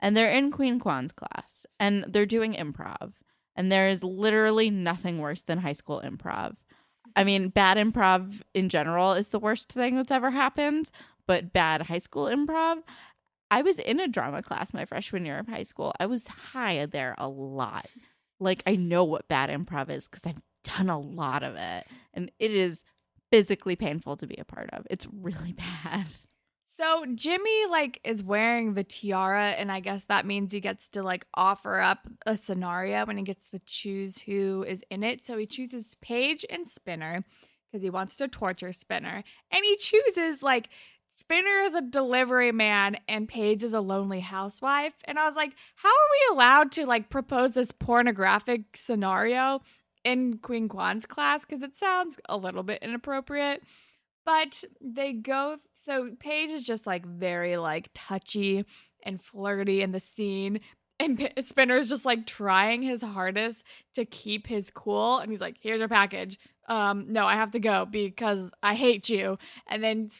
And 0.00 0.16
they're 0.16 0.30
in 0.30 0.50
Queen 0.50 0.78
Kwan's 0.78 1.12
class 1.12 1.66
and 1.80 2.04
they're 2.08 2.26
doing 2.26 2.54
improv. 2.54 3.12
And 3.56 3.72
there 3.72 3.88
is 3.88 4.04
literally 4.04 4.70
nothing 4.70 5.18
worse 5.18 5.42
than 5.42 5.58
high 5.58 5.72
school 5.72 6.00
improv. 6.04 6.54
I 7.16 7.24
mean, 7.24 7.48
bad 7.48 7.76
improv 7.76 8.40
in 8.54 8.68
general 8.68 9.12
is 9.14 9.30
the 9.30 9.40
worst 9.40 9.72
thing 9.72 9.96
that's 9.96 10.12
ever 10.12 10.30
happened, 10.30 10.90
but 11.26 11.52
bad 11.52 11.82
high 11.82 11.98
school 11.98 12.26
improv. 12.26 12.82
I 13.50 13.62
was 13.62 13.78
in 13.80 13.98
a 13.98 14.06
drama 14.06 14.42
class 14.42 14.72
my 14.72 14.84
freshman 14.84 15.26
year 15.26 15.38
of 15.38 15.48
high 15.48 15.62
school. 15.64 15.92
I 15.98 16.06
was 16.06 16.28
high 16.28 16.86
there 16.86 17.14
a 17.18 17.28
lot. 17.28 17.86
Like, 18.38 18.62
I 18.66 18.76
know 18.76 19.02
what 19.04 19.26
bad 19.26 19.50
improv 19.50 19.90
is 19.90 20.06
because 20.06 20.24
I've 20.24 20.40
done 20.62 20.90
a 20.90 20.98
lot 21.00 21.42
of 21.42 21.56
it 21.56 21.86
and 22.14 22.30
it 22.38 22.52
is 22.52 22.84
physically 23.30 23.76
painful 23.76 24.16
to 24.18 24.26
be 24.26 24.36
a 24.36 24.44
part 24.44 24.70
of. 24.72 24.86
It's 24.90 25.06
really 25.12 25.52
bad. 25.84 26.06
So 26.78 27.04
Jimmy 27.12 27.66
like 27.68 28.00
is 28.04 28.22
wearing 28.22 28.74
the 28.74 28.84
tiara 28.84 29.50
and 29.50 29.72
I 29.72 29.80
guess 29.80 30.04
that 30.04 30.24
means 30.24 30.52
he 30.52 30.60
gets 30.60 30.86
to 30.90 31.02
like 31.02 31.26
offer 31.34 31.80
up 31.80 32.06
a 32.24 32.36
scenario 32.36 33.04
when 33.04 33.16
he 33.16 33.24
gets 33.24 33.50
to 33.50 33.58
choose 33.66 34.20
who 34.20 34.64
is 34.64 34.84
in 34.88 35.02
it. 35.02 35.26
So 35.26 35.36
he 35.36 35.44
chooses 35.44 35.96
Paige 36.00 36.46
and 36.48 36.68
Spinner 36.68 37.24
because 37.66 37.82
he 37.82 37.90
wants 37.90 38.14
to 38.18 38.28
torture 38.28 38.72
Spinner. 38.72 39.24
And 39.50 39.64
he 39.64 39.76
chooses 39.76 40.40
like 40.40 40.68
Spinner 41.16 41.62
is 41.62 41.74
a 41.74 41.82
delivery 41.82 42.52
man 42.52 42.98
and 43.08 43.28
Paige 43.28 43.64
is 43.64 43.72
a 43.72 43.80
lonely 43.80 44.20
housewife. 44.20 44.94
And 45.04 45.18
I 45.18 45.26
was 45.26 45.34
like, 45.34 45.54
how 45.74 45.88
are 45.88 45.92
we 46.30 46.36
allowed 46.36 46.70
to 46.72 46.86
like 46.86 47.10
propose 47.10 47.54
this 47.54 47.72
pornographic 47.72 48.76
scenario 48.76 49.62
in 50.04 50.38
Queen 50.38 50.68
Kwan's 50.68 51.06
class 51.06 51.44
because 51.44 51.64
it 51.64 51.74
sounds 51.74 52.20
a 52.28 52.36
little 52.36 52.62
bit 52.62 52.84
inappropriate. 52.84 53.64
But 54.24 54.62
they 54.80 55.14
go 55.14 55.56
so 55.88 56.10
Paige 56.20 56.50
is 56.50 56.64
just 56.64 56.86
like 56.86 57.06
very 57.06 57.56
like 57.56 57.88
touchy 57.94 58.66
and 59.04 59.20
flirty 59.20 59.80
in 59.80 59.92
the 59.92 60.00
scene. 60.00 60.60
And 61.00 61.18
P- 61.18 61.30
Spinner's 61.40 61.88
just 61.88 62.04
like 62.04 62.26
trying 62.26 62.82
his 62.82 63.00
hardest 63.00 63.64
to 63.94 64.04
keep 64.04 64.46
his 64.46 64.70
cool. 64.70 65.18
And 65.18 65.30
he's 65.30 65.40
like, 65.40 65.56
here's 65.60 65.78
your 65.78 65.88
package. 65.88 66.38
Um, 66.68 67.06
no, 67.08 67.24
I 67.24 67.34
have 67.34 67.52
to 67.52 67.58
go 67.60 67.86
because 67.86 68.50
I 68.62 68.74
hate 68.74 69.08
you. 69.08 69.38
And 69.66 69.82
then 69.82 70.10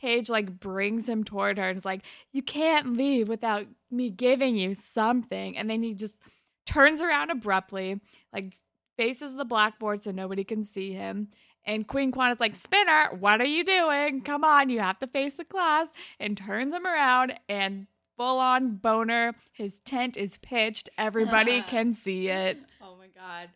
Paige 0.00 0.28
like 0.28 0.58
brings 0.58 1.08
him 1.08 1.22
toward 1.22 1.58
her 1.58 1.68
and 1.68 1.78
is 1.78 1.84
like, 1.84 2.04
You 2.32 2.42
can't 2.42 2.96
leave 2.96 3.28
without 3.28 3.66
me 3.92 4.10
giving 4.10 4.56
you 4.56 4.74
something. 4.74 5.56
And 5.56 5.70
then 5.70 5.84
he 5.84 5.94
just 5.94 6.18
turns 6.66 7.00
around 7.00 7.30
abruptly, 7.30 8.00
like 8.32 8.58
faces 8.96 9.36
the 9.36 9.44
blackboard 9.44 10.02
so 10.02 10.10
nobody 10.10 10.42
can 10.42 10.64
see 10.64 10.92
him. 10.92 11.28
And 11.64 11.86
Queen 11.86 12.10
Kwan 12.10 12.32
is 12.32 12.40
like, 12.40 12.56
Spinner, 12.56 13.10
what 13.18 13.40
are 13.40 13.46
you 13.46 13.64
doing? 13.64 14.22
Come 14.22 14.44
on, 14.44 14.68
you 14.68 14.80
have 14.80 14.98
to 15.00 15.06
face 15.06 15.34
the 15.34 15.44
class. 15.44 15.88
And 16.18 16.36
turns 16.36 16.74
him 16.74 16.86
around 16.86 17.34
and 17.48 17.86
full 18.16 18.38
on 18.38 18.76
boner. 18.76 19.34
His 19.52 19.80
tent 19.84 20.16
is 20.16 20.38
pitched. 20.38 20.88
Everybody 20.98 21.62
can 21.66 21.94
see 21.94 22.28
it. 22.28 22.58
Oh 22.80 22.96
my 22.98 23.08
God. 23.08 23.48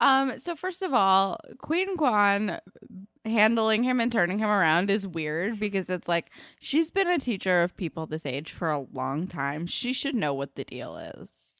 Um, 0.00 0.38
so 0.38 0.56
first 0.56 0.82
of 0.82 0.94
all, 0.94 1.38
Queen 1.58 1.96
Kwan 1.96 2.58
handling 3.26 3.82
him 3.82 4.00
and 4.00 4.10
turning 4.10 4.38
him 4.38 4.48
around 4.48 4.90
is 4.90 5.06
weird 5.06 5.60
because 5.60 5.90
it's 5.90 6.08
like 6.08 6.30
she's 6.58 6.90
been 6.90 7.06
a 7.06 7.18
teacher 7.18 7.62
of 7.62 7.76
people 7.76 8.06
this 8.06 8.24
age 8.24 8.50
for 8.50 8.70
a 8.70 8.86
long 8.92 9.26
time. 9.26 9.66
She 9.66 9.92
should 9.92 10.14
know 10.14 10.32
what 10.32 10.54
the 10.54 10.64
deal 10.64 10.96
is. 10.96 11.54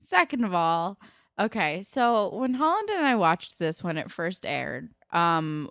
Second 0.00 0.44
of 0.44 0.54
all, 0.54 0.98
Okay, 1.38 1.82
so 1.82 2.32
when 2.32 2.54
Holland 2.54 2.90
and 2.90 3.04
I 3.04 3.16
watched 3.16 3.58
this 3.58 3.82
when 3.82 3.98
it 3.98 4.10
first 4.10 4.46
aired, 4.46 4.90
um, 5.14 5.70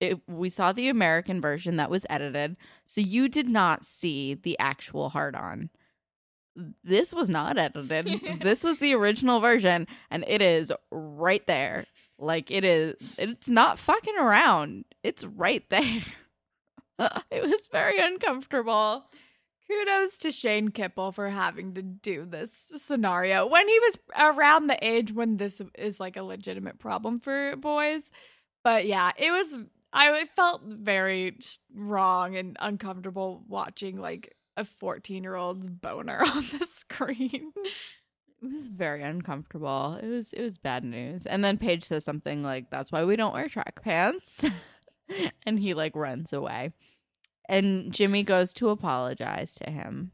it, 0.00 0.18
we 0.26 0.48
saw 0.48 0.72
the 0.72 0.88
American 0.88 1.40
version 1.40 1.76
that 1.76 1.90
was 1.90 2.06
edited, 2.08 2.56
so 2.86 3.00
you 3.00 3.28
did 3.28 3.48
not 3.48 3.84
see 3.84 4.34
the 4.34 4.58
actual 4.58 5.10
hard 5.10 5.36
on. 5.36 5.70
This 6.82 7.14
was 7.14 7.28
not 7.28 7.58
edited. 7.58 8.40
this 8.42 8.64
was 8.64 8.78
the 8.78 8.94
original 8.94 9.40
version, 9.40 9.86
and 10.10 10.24
it 10.26 10.42
is 10.42 10.72
right 10.90 11.46
there. 11.46 11.86
Like 12.18 12.50
it 12.50 12.64
is, 12.64 12.96
it's 13.18 13.48
not 13.48 13.78
fucking 13.78 14.16
around. 14.18 14.84
It's 15.02 15.24
right 15.24 15.64
there. 15.70 16.02
it 17.30 17.42
was 17.42 17.68
very 17.70 17.98
uncomfortable 17.98 19.04
kudos 19.70 20.18
to 20.18 20.32
Shane 20.32 20.70
Kippel 20.70 21.12
for 21.12 21.28
having 21.28 21.74
to 21.74 21.82
do 21.82 22.24
this 22.24 22.72
scenario 22.76 23.46
when 23.46 23.68
he 23.68 23.78
was 23.78 23.98
around 24.18 24.66
the 24.66 24.78
age 24.84 25.12
when 25.12 25.36
this 25.36 25.62
is 25.76 26.00
like 26.00 26.16
a 26.16 26.22
legitimate 26.22 26.78
problem 26.78 27.20
for 27.20 27.54
boys. 27.56 28.10
But 28.62 28.86
yeah, 28.86 29.12
it 29.16 29.30
was 29.30 29.54
I 29.92 30.26
felt 30.36 30.62
very 30.64 31.36
wrong 31.74 32.36
and 32.36 32.56
uncomfortable 32.60 33.44
watching 33.48 34.00
like 34.00 34.36
a 34.56 34.64
14 34.64 35.22
year 35.22 35.34
old's 35.34 35.68
boner 35.68 36.18
on 36.24 36.44
the 36.58 36.66
screen. 36.66 37.52
It 38.42 38.54
was 38.54 38.68
very 38.68 39.02
uncomfortable. 39.02 39.98
It 40.02 40.08
was 40.08 40.32
it 40.32 40.42
was 40.42 40.58
bad 40.58 40.84
news. 40.84 41.26
And 41.26 41.44
then 41.44 41.58
Paige 41.58 41.84
says 41.84 42.04
something 42.04 42.42
like, 42.42 42.70
"That's 42.70 42.90
why 42.90 43.04
we 43.04 43.16
don't 43.16 43.34
wear 43.34 43.48
track 43.48 43.82
pants," 43.82 44.44
and 45.46 45.58
he 45.58 45.74
like 45.74 45.94
runs 45.94 46.32
away 46.32 46.72
and 47.50 47.92
Jimmy 47.92 48.22
goes 48.22 48.52
to 48.54 48.70
apologize 48.70 49.54
to 49.56 49.70
him. 49.70 50.12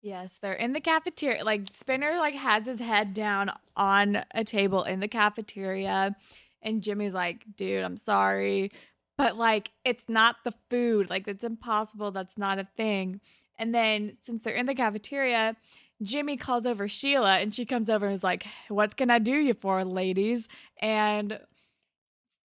Yes, 0.00 0.38
they're 0.40 0.54
in 0.54 0.72
the 0.72 0.80
cafeteria. 0.80 1.44
Like 1.44 1.68
Spinner 1.72 2.16
like 2.16 2.34
has 2.34 2.66
his 2.66 2.80
head 2.80 3.14
down 3.14 3.52
on 3.76 4.24
a 4.34 4.42
table 4.42 4.82
in 4.82 4.98
the 4.98 5.06
cafeteria 5.06 6.16
and 6.62 6.82
Jimmy's 6.82 7.14
like, 7.14 7.44
"Dude, 7.56 7.84
I'm 7.84 7.96
sorry." 7.96 8.70
But 9.18 9.36
like 9.36 9.70
it's 9.84 10.08
not 10.08 10.36
the 10.44 10.54
food. 10.70 11.10
Like 11.10 11.28
it's 11.28 11.44
impossible. 11.44 12.10
That's 12.10 12.38
not 12.38 12.58
a 12.58 12.68
thing. 12.76 13.20
And 13.58 13.74
then 13.74 14.12
since 14.24 14.42
they're 14.42 14.54
in 14.54 14.66
the 14.66 14.74
cafeteria, 14.74 15.56
Jimmy 16.02 16.36
calls 16.36 16.66
over 16.66 16.88
Sheila 16.88 17.38
and 17.38 17.54
she 17.54 17.64
comes 17.66 17.88
over 17.90 18.06
and 18.06 18.14
is 18.14 18.24
like, 18.24 18.46
"What 18.68 18.96
can 18.96 19.10
I 19.10 19.18
do 19.18 19.32
you 19.32 19.54
for, 19.54 19.84
ladies?" 19.84 20.48
And 20.80 21.38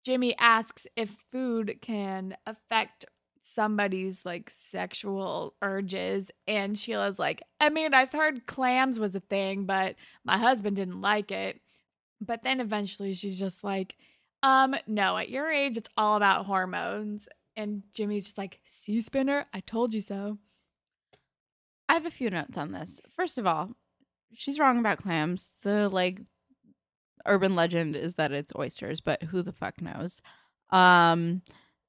Jimmy 0.04 0.36
asks 0.38 0.86
if 0.96 1.16
food 1.30 1.78
can 1.82 2.36
affect 2.46 3.06
somebody's 3.42 4.24
like 4.24 4.50
sexual 4.50 5.54
urges 5.62 6.30
and 6.46 6.78
Sheila's 6.78 7.18
like, 7.18 7.42
I 7.60 7.70
mean, 7.70 7.94
I've 7.94 8.12
heard 8.12 8.46
clams 8.46 8.98
was 8.98 9.14
a 9.14 9.20
thing, 9.20 9.64
but 9.64 9.96
my 10.24 10.38
husband 10.38 10.76
didn't 10.76 11.00
like 11.00 11.30
it. 11.30 11.60
But 12.20 12.42
then 12.42 12.60
eventually 12.60 13.14
she's 13.14 13.38
just 13.38 13.64
like, 13.64 13.96
um, 14.42 14.74
no, 14.86 15.16
at 15.16 15.30
your 15.30 15.50
age 15.50 15.76
it's 15.76 15.88
all 15.96 16.16
about 16.16 16.46
hormones. 16.46 17.28
And 17.56 17.82
Jimmy's 17.92 18.24
just 18.24 18.38
like, 18.38 18.60
see 18.66 19.00
spinner, 19.00 19.46
I 19.52 19.60
told 19.60 19.92
you 19.94 20.00
so. 20.00 20.38
I 21.88 21.94
have 21.94 22.06
a 22.06 22.10
few 22.10 22.30
notes 22.30 22.56
on 22.56 22.72
this. 22.72 23.00
First 23.16 23.36
of 23.36 23.46
all, 23.46 23.72
she's 24.32 24.58
wrong 24.58 24.78
about 24.78 24.98
clams. 24.98 25.52
The 25.62 25.88
like 25.88 26.20
urban 27.26 27.54
legend 27.56 27.96
is 27.96 28.14
that 28.14 28.32
it's 28.32 28.52
oysters, 28.56 29.00
but 29.00 29.24
who 29.24 29.42
the 29.42 29.52
fuck 29.52 29.80
knows? 29.82 30.22
Um 30.70 31.42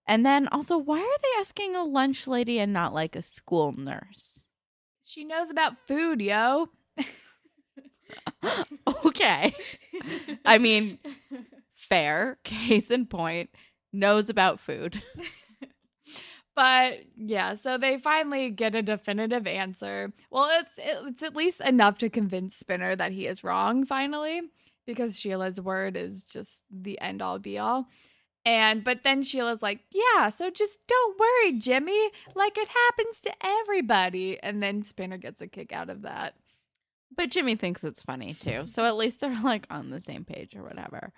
and 0.08 0.26
then 0.26 0.48
also, 0.50 0.78
why 0.78 1.00
are 1.00 1.20
they 1.22 1.40
asking 1.40 1.76
a 1.76 1.84
lunch 1.84 2.28
lady 2.28 2.60
and 2.60 2.74
not 2.74 2.94
like 2.94 3.16
a 3.16 3.22
school 3.22 3.72
nurse? 3.72 4.46
She 5.04 5.24
knows 5.24 5.50
about 5.50 5.88
food, 5.88 6.22
yo. 6.22 6.70
okay. 9.06 9.54
I 10.46 10.58
mean, 10.58 11.00
fair. 11.74 12.38
Case 12.44 12.90
in 12.92 13.06
point, 13.06 13.50
knows 13.94 14.30
about 14.30 14.60
food. 14.60 15.02
but 16.56 17.00
yeah, 17.16 17.56
so 17.56 17.78
they 17.78 17.98
finally 17.98 18.50
get 18.50 18.76
a 18.76 18.82
definitive 18.82 19.48
answer. 19.48 20.14
Well, 20.30 20.50
it's 20.60 20.74
it's 20.78 21.24
at 21.24 21.36
least 21.36 21.62
enough 21.62 21.98
to 22.00 22.10
convince 22.10 22.56
Spinner 22.56 22.96
that 22.96 23.12
he 23.12 23.28
is 23.28 23.44
wrong 23.44 23.86
finally, 23.86 24.42
because 24.86 25.20
Sheila's 25.20 25.60
word 25.60 25.98
is 25.98 26.24
just 26.24 26.62
the 26.70 27.00
end 27.02 27.22
all 27.22 27.40
be 27.40 27.58
all. 27.58 27.88
And 28.44 28.84
but 28.84 29.04
then 29.04 29.22
Sheila's 29.22 29.62
like, 29.62 29.82
"Yeah, 29.92 30.30
so 30.30 30.50
just 30.50 30.80
don't 30.88 31.20
worry, 31.20 31.60
Jimmy. 31.60 32.10
Like 32.34 32.58
it 32.58 32.70
happens 32.70 33.20
to 33.22 33.32
everybody." 33.44 34.42
And 34.42 34.64
then 34.64 34.84
Spinner 34.84 35.18
gets 35.18 35.42
a 35.42 35.48
kick 35.48 35.72
out 35.72 35.90
of 35.90 36.02
that. 36.02 36.34
But 37.16 37.30
Jimmy 37.30 37.56
thinks 37.56 37.84
it's 37.84 38.02
funny 38.02 38.34
too. 38.34 38.66
So 38.66 38.86
at 38.86 38.96
least 38.96 39.20
they're 39.20 39.42
like 39.44 39.68
on 39.70 39.90
the 39.90 40.02
same 40.02 40.26
page 40.26 40.56
or 40.56 40.64
whatever. 40.64 41.12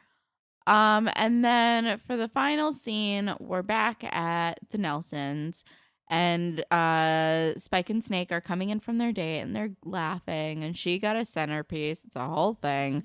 Um 0.65 1.09
and 1.15 1.43
then 1.43 1.99
for 1.99 2.15
the 2.15 2.29
final 2.29 2.73
scene, 2.73 3.33
we're 3.39 3.63
back 3.63 4.03
at 4.03 4.59
the 4.71 4.77
Nelsons 4.77 5.63
and 6.09 6.63
uh 6.71 7.57
Spike 7.57 7.89
and 7.89 8.03
Snake 8.03 8.31
are 8.31 8.41
coming 8.41 8.69
in 8.69 8.79
from 8.79 8.97
their 8.97 9.11
date 9.11 9.41
and 9.41 9.55
they're 9.55 9.75
laughing 9.83 10.63
and 10.63 10.77
she 10.77 10.99
got 10.99 11.15
a 11.15 11.25
centerpiece. 11.25 12.03
It's 12.05 12.15
a 12.15 12.27
whole 12.27 12.55
thing. 12.55 13.03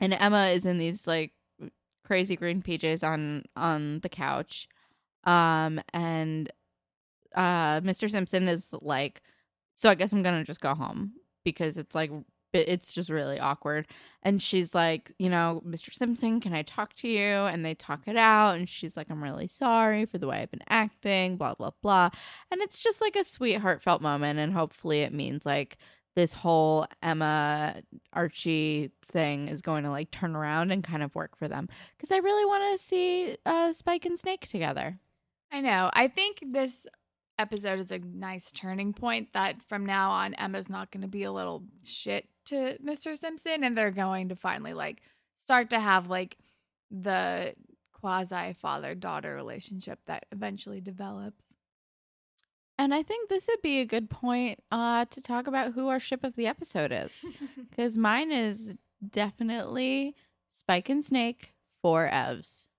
And 0.00 0.14
Emma 0.14 0.48
is 0.48 0.64
in 0.64 0.78
these 0.78 1.06
like 1.06 1.32
crazy 2.04 2.36
green 2.36 2.62
PJs 2.62 3.06
on 3.06 3.44
on 3.56 4.00
the 4.00 4.08
couch. 4.08 4.68
Um 5.24 5.80
and 5.92 6.50
uh 7.34 7.80
Mr. 7.80 8.10
Simpson 8.10 8.48
is 8.48 8.72
like 8.80 9.22
so 9.74 9.88
I 9.88 9.94
guess 9.94 10.12
I'm 10.12 10.22
going 10.22 10.38
to 10.38 10.44
just 10.44 10.60
go 10.60 10.74
home 10.74 11.12
because 11.44 11.76
it's 11.76 11.94
like 11.94 12.10
it's 12.52 12.92
just 12.92 13.10
really 13.10 13.38
awkward. 13.38 13.86
And 14.22 14.42
she's 14.42 14.74
like, 14.74 15.12
you 15.18 15.30
know, 15.30 15.62
Mr. 15.66 15.92
Simpson, 15.92 16.40
can 16.40 16.52
I 16.52 16.62
talk 16.62 16.94
to 16.94 17.08
you? 17.08 17.20
And 17.20 17.64
they 17.64 17.74
talk 17.74 18.02
it 18.06 18.16
out. 18.16 18.56
And 18.56 18.68
she's 18.68 18.96
like, 18.96 19.06
I'm 19.10 19.22
really 19.22 19.46
sorry 19.46 20.04
for 20.04 20.18
the 20.18 20.26
way 20.26 20.38
I've 20.38 20.50
been 20.50 20.64
acting, 20.68 21.36
blah, 21.36 21.54
blah, 21.54 21.70
blah. 21.82 22.10
And 22.50 22.60
it's 22.60 22.78
just 22.78 23.00
like 23.00 23.16
a 23.16 23.24
sweet, 23.24 23.58
heartfelt 23.58 24.02
moment. 24.02 24.38
And 24.38 24.52
hopefully 24.52 25.02
it 25.02 25.14
means 25.14 25.46
like 25.46 25.78
this 26.16 26.32
whole 26.32 26.86
Emma 27.02 27.76
Archie 28.12 28.90
thing 29.10 29.48
is 29.48 29.62
going 29.62 29.84
to 29.84 29.90
like 29.90 30.10
turn 30.10 30.34
around 30.34 30.70
and 30.70 30.84
kind 30.84 31.02
of 31.02 31.14
work 31.14 31.36
for 31.36 31.48
them 31.48 31.68
because 31.96 32.10
I 32.10 32.18
really 32.18 32.44
want 32.44 32.72
to 32.72 32.84
see 32.84 33.36
uh, 33.46 33.72
Spike 33.72 34.04
and 34.04 34.18
Snake 34.18 34.46
together. 34.46 34.98
I 35.52 35.60
know. 35.60 35.90
I 35.92 36.08
think 36.08 36.42
this 36.46 36.86
episode 37.40 37.78
is 37.78 37.90
a 37.90 37.98
nice 37.98 38.52
turning 38.52 38.92
point 38.92 39.32
that 39.32 39.62
from 39.62 39.86
now 39.86 40.10
on 40.10 40.34
Emma's 40.34 40.68
not 40.68 40.90
going 40.90 41.00
to 41.02 41.08
be 41.08 41.24
a 41.24 41.32
little 41.32 41.64
shit 41.82 42.28
to 42.46 42.76
Mr. 42.84 43.16
Simpson 43.16 43.64
and 43.64 43.76
they're 43.76 43.90
going 43.90 44.28
to 44.28 44.36
finally 44.36 44.74
like 44.74 45.02
start 45.38 45.70
to 45.70 45.80
have 45.80 46.08
like 46.08 46.36
the 46.90 47.54
quasi 47.92 48.52
father 48.54 48.94
daughter 48.94 49.34
relationship 49.34 49.98
that 50.06 50.26
eventually 50.32 50.80
develops. 50.80 51.44
And 52.78 52.94
I 52.94 53.02
think 53.02 53.28
this 53.28 53.46
would 53.48 53.60
be 53.62 53.80
a 53.80 53.86
good 53.86 54.08
point 54.08 54.60
uh, 54.70 55.04
to 55.06 55.20
talk 55.20 55.46
about 55.46 55.72
who 55.74 55.88
our 55.88 56.00
ship 56.00 56.24
of 56.24 56.34
the 56.34 56.46
episode 56.46 56.92
is. 56.92 57.24
Because 57.70 57.96
mine 57.96 58.32
is 58.32 58.74
definitely 59.06 60.14
Spike 60.50 60.88
and 60.88 61.04
Snake 61.04 61.54
for 61.80 62.08
Evs. 62.08 62.69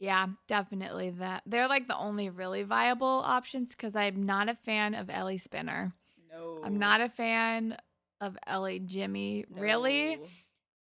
Yeah, 0.00 0.28
definitely 0.48 1.10
that. 1.10 1.42
They're 1.44 1.68
like 1.68 1.86
the 1.86 1.96
only 1.96 2.30
really 2.30 2.62
viable 2.62 3.06
options 3.06 3.72
because 3.72 3.94
I'm 3.94 4.24
not 4.24 4.48
a 4.48 4.54
fan 4.54 4.94
of 4.94 5.10
Ellie 5.10 5.38
Spinner. 5.38 5.92
No. 6.32 6.60
I'm 6.64 6.78
not 6.78 7.02
a 7.02 7.10
fan 7.10 7.76
of 8.20 8.36
Ellie 8.46 8.78
Jimmy, 8.78 9.44
no. 9.50 9.60
really. 9.60 10.18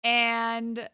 And 0.04 0.88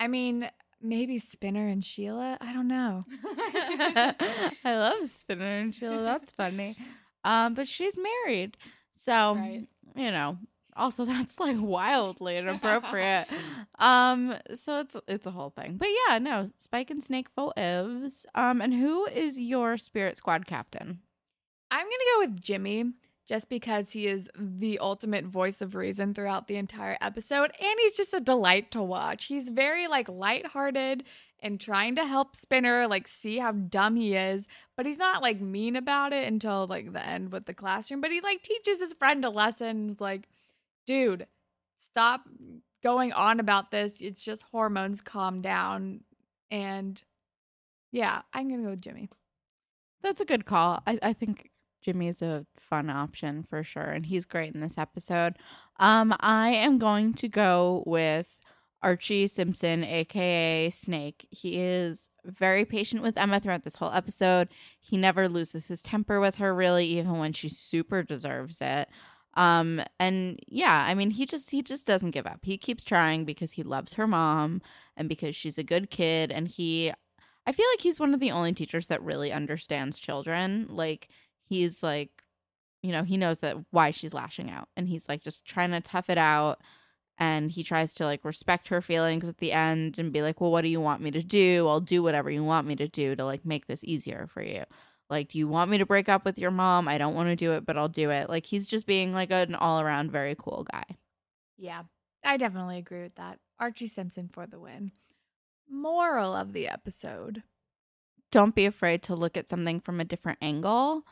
I 0.00 0.08
mean, 0.08 0.50
maybe 0.82 1.20
Spinner 1.20 1.68
and 1.68 1.84
Sheila. 1.84 2.38
I 2.40 2.52
don't 2.52 2.68
know. 2.68 3.04
I 3.24 4.54
love 4.64 5.08
Spinner 5.08 5.58
and 5.58 5.74
Sheila. 5.74 6.02
That's 6.02 6.32
funny. 6.32 6.76
Um, 7.24 7.54
but 7.54 7.66
she's 7.66 7.98
married. 7.98 8.56
So, 8.94 9.34
right. 9.34 9.66
you 9.96 10.10
know, 10.12 10.38
also 10.76 11.04
that's 11.06 11.40
like 11.40 11.56
wildly 11.58 12.36
inappropriate. 12.38 13.28
um, 13.78 14.34
so 14.54 14.80
it's 14.80 14.96
it's 15.08 15.26
a 15.26 15.30
whole 15.30 15.50
thing. 15.50 15.76
But 15.76 15.88
yeah, 16.08 16.18
no, 16.18 16.50
Spike 16.56 16.90
and 16.90 17.02
Snake 17.02 17.28
full 17.34 17.52
evs. 17.56 18.24
Um, 18.34 18.60
and 18.60 18.74
who 18.74 19.06
is 19.06 19.38
your 19.38 19.78
spirit 19.78 20.16
squad 20.16 20.46
captain? 20.46 21.00
I'm 21.70 21.84
gonna 21.84 22.14
go 22.14 22.20
with 22.20 22.40
Jimmy 22.40 22.92
just 23.26 23.48
because 23.48 23.92
he 23.92 24.06
is 24.06 24.30
the 24.38 24.78
ultimate 24.78 25.24
voice 25.24 25.60
of 25.60 25.74
reason 25.74 26.14
throughout 26.14 26.46
the 26.46 26.56
entire 26.56 26.96
episode 27.00 27.50
and 27.60 27.78
he's 27.80 27.96
just 27.96 28.14
a 28.14 28.20
delight 28.20 28.70
to 28.70 28.82
watch. 28.82 29.24
He's 29.24 29.48
very 29.48 29.88
like 29.88 30.08
lighthearted 30.08 31.04
and 31.40 31.60
trying 31.60 31.96
to 31.96 32.06
help 32.06 32.36
Spinner 32.36 32.86
like 32.86 33.08
see 33.08 33.38
how 33.38 33.52
dumb 33.52 33.96
he 33.96 34.14
is, 34.14 34.46
but 34.76 34.86
he's 34.86 34.96
not 34.98 35.22
like 35.22 35.40
mean 35.40 35.76
about 35.76 36.12
it 36.12 36.26
until 36.28 36.66
like 36.66 36.92
the 36.92 37.04
end 37.04 37.32
with 37.32 37.46
the 37.46 37.54
classroom, 37.54 38.00
but 38.00 38.12
he 38.12 38.20
like 38.20 38.42
teaches 38.42 38.80
his 38.80 38.94
friend 38.94 39.24
a 39.24 39.30
lesson 39.30 39.96
like 39.98 40.28
dude, 40.86 41.26
stop 41.78 42.22
going 42.82 43.12
on 43.12 43.40
about 43.40 43.70
this. 43.70 44.00
It's 44.00 44.24
just 44.24 44.44
hormones, 44.44 45.00
calm 45.00 45.42
down. 45.42 46.00
And 46.50 47.02
yeah, 47.92 48.22
I'm 48.32 48.48
going 48.48 48.60
to 48.60 48.64
go 48.64 48.70
with 48.70 48.80
Jimmy. 48.80 49.10
That's 50.02 50.20
a 50.20 50.26
good 50.26 50.44
call. 50.44 50.82
I, 50.86 50.98
I 51.02 51.12
think 51.12 51.50
Jimmy 51.82 52.08
is 52.08 52.22
a 52.22 52.46
fun 52.58 52.90
option 52.90 53.44
for 53.48 53.62
sure, 53.62 53.82
and 53.82 54.04
he's 54.04 54.24
great 54.24 54.54
in 54.54 54.60
this 54.60 54.78
episode. 54.78 55.34
Um, 55.78 56.14
I 56.20 56.50
am 56.50 56.78
going 56.78 57.14
to 57.14 57.28
go 57.28 57.82
with 57.86 58.28
Archie 58.82 59.26
Simpson, 59.26 59.84
aka 59.84 60.70
Snake. 60.70 61.26
He 61.30 61.60
is 61.60 62.08
very 62.24 62.64
patient 62.64 63.02
with 63.02 63.18
Emma 63.18 63.40
throughout 63.40 63.64
this 63.64 63.76
whole 63.76 63.92
episode. 63.92 64.48
He 64.80 64.96
never 64.96 65.28
loses 65.28 65.66
his 65.66 65.82
temper 65.82 66.20
with 66.20 66.36
her, 66.36 66.54
really, 66.54 66.86
even 66.86 67.18
when 67.18 67.32
she 67.32 67.48
super 67.48 68.02
deserves 68.02 68.58
it. 68.60 68.88
Um, 69.36 69.82
and 70.00 70.40
yeah, 70.48 70.84
I 70.88 70.94
mean, 70.94 71.10
he 71.10 71.26
just 71.26 71.50
he 71.50 71.62
just 71.62 71.86
doesn't 71.86 72.12
give 72.12 72.26
up. 72.26 72.40
He 72.42 72.58
keeps 72.58 72.84
trying 72.84 73.24
because 73.24 73.52
he 73.52 73.62
loves 73.62 73.94
her 73.94 74.06
mom 74.06 74.62
and 74.96 75.08
because 75.08 75.36
she's 75.36 75.58
a 75.58 75.62
good 75.62 75.90
kid. 75.90 76.32
And 76.32 76.48
he, 76.48 76.92
I 77.46 77.52
feel 77.52 77.66
like 77.72 77.80
he's 77.80 78.00
one 78.00 78.14
of 78.14 78.20
the 78.20 78.30
only 78.30 78.54
teachers 78.54 78.86
that 78.88 79.02
really 79.02 79.32
understands 79.32 79.98
children. 79.98 80.66
Like 80.70 81.08
he's 81.48 81.82
like 81.82 82.10
you 82.82 82.92
know 82.92 83.02
he 83.02 83.16
knows 83.16 83.40
that 83.40 83.56
why 83.70 83.90
she's 83.90 84.14
lashing 84.14 84.50
out 84.50 84.68
and 84.76 84.88
he's 84.88 85.08
like 85.08 85.22
just 85.22 85.44
trying 85.44 85.70
to 85.70 85.80
tough 85.80 86.08
it 86.08 86.18
out 86.18 86.60
and 87.18 87.50
he 87.50 87.62
tries 87.64 87.92
to 87.94 88.04
like 88.04 88.24
respect 88.24 88.68
her 88.68 88.80
feelings 88.80 89.24
at 89.24 89.38
the 89.38 89.52
end 89.52 89.98
and 89.98 90.12
be 90.12 90.22
like 90.22 90.40
well 90.40 90.52
what 90.52 90.62
do 90.62 90.68
you 90.68 90.80
want 90.80 91.02
me 91.02 91.10
to 91.10 91.22
do 91.22 91.66
i'll 91.66 91.80
do 91.80 92.02
whatever 92.02 92.30
you 92.30 92.44
want 92.44 92.66
me 92.66 92.76
to 92.76 92.86
do 92.88 93.16
to 93.16 93.24
like 93.24 93.44
make 93.44 93.66
this 93.66 93.82
easier 93.84 94.28
for 94.32 94.42
you 94.42 94.62
like 95.08 95.28
do 95.28 95.38
you 95.38 95.48
want 95.48 95.70
me 95.70 95.78
to 95.78 95.86
break 95.86 96.08
up 96.08 96.24
with 96.24 96.38
your 96.38 96.50
mom? 96.50 96.88
I 96.88 96.98
don't 96.98 97.14
want 97.14 97.28
to 97.28 97.36
do 97.36 97.52
it 97.52 97.64
but 97.66 97.76
i'll 97.76 97.88
do 97.88 98.10
it. 98.10 98.28
Like 98.28 98.46
he's 98.46 98.66
just 98.66 98.86
being 98.86 99.12
like 99.12 99.30
an 99.30 99.54
all-around 99.54 100.10
very 100.10 100.34
cool 100.38 100.66
guy. 100.70 100.84
Yeah 101.56 101.82
i 102.24 102.36
definitely 102.36 102.78
agree 102.78 103.02
with 103.02 103.14
that. 103.16 103.38
Archie 103.58 103.86
simpson 103.86 104.28
for 104.32 104.46
the 104.46 104.58
win. 104.58 104.92
Moral 105.70 106.34
of 106.34 106.52
the 106.52 106.68
episode. 106.68 107.42
Don't 108.30 108.54
be 108.54 108.66
afraid 108.66 109.02
to 109.04 109.14
look 109.14 109.36
at 109.36 109.48
something 109.48 109.80
from 109.80 110.00
a 110.00 110.04
different 110.04 110.38
angle. 110.42 111.02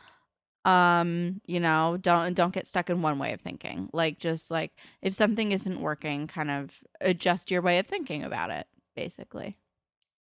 Um 0.65 1.41
you 1.47 1.61
know 1.61 1.99
don't 2.01 2.35
don't 2.35 2.55
get 2.55 2.67
stuck 2.67 2.91
in 2.91 3.03
one 3.03 3.19
way 3.19 3.33
of 3.33 3.41
thinking. 3.41 3.91
Like 3.93 4.19
just 4.19 4.51
like 4.51 4.73
if 5.03 5.15
something 5.15 5.53
isn't 5.53 5.81
working 5.81 6.27
kind 6.27 6.51
of 6.51 6.79
adjust 7.01 7.51
your 7.51 7.63
way 7.63 7.79
of 7.79 7.87
thinking 7.87 8.25
about 8.25 8.51
it 8.51 8.67
basically. 8.97 9.57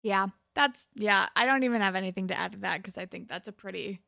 Yeah 0.03 0.29
that's 0.57 0.89
yeah 0.97 1.29
i 1.37 1.47
don't 1.47 1.63
even 1.63 1.81
have 1.81 1.95
anything 1.95 2.27
to 2.27 2.37
add 2.37 2.53
to 2.53 2.59
that 2.59 2.83
because 2.83 2.99
i 2.99 3.07
think 3.07 3.29
that's 3.29 3.47
a 3.47 3.53
pretty 3.53 4.01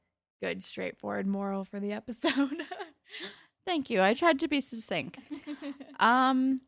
good 0.43 0.65
straightforward 0.65 1.27
moral 1.27 1.65
for 1.65 1.79
the 1.79 1.93
episode 1.93 2.33
thank 3.67 3.89
you 3.89 4.03
i 4.03 4.13
tried 4.13 4.41
to 4.41 4.49
be 4.49 4.61
succinct 4.61 5.41
um 6.01 6.61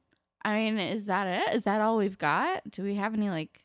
i 0.44 0.54
mean 0.54 0.78
is 0.78 1.06
that 1.06 1.26
it 1.26 1.54
is 1.56 1.64
that 1.64 1.80
all 1.80 1.96
we've 1.96 2.18
got 2.18 2.62
do 2.70 2.84
we 2.84 2.94
have 2.94 3.14
any 3.14 3.28
like 3.28 3.64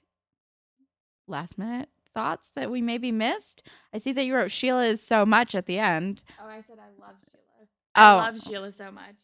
last 1.28 1.58
minute 1.58 1.90
thoughts 2.16 2.52
that 2.56 2.72
we 2.72 2.82
maybe 2.82 3.12
missed? 3.12 3.62
I 3.94 4.00
see 4.00 4.12
that 4.14 4.26
you 4.26 4.34
wrote 4.34 4.50
Sheila 4.50 4.86
is 4.86 5.04
so 5.04 5.24
much 5.26 5.54
at 5.54 5.68
the 5.68 5.78
end. 5.78 6.24
Oh, 6.42 6.48
I 6.48 6.62
said 6.62 6.78
I 6.80 6.90
love 7.00 7.16
Sheila. 7.30 7.68
Oh, 7.96 8.02
I 8.02 8.14
oh. 8.14 8.18
love 8.18 8.42
Sheila 8.42 8.72
so 8.72 8.92
much. 8.92 9.16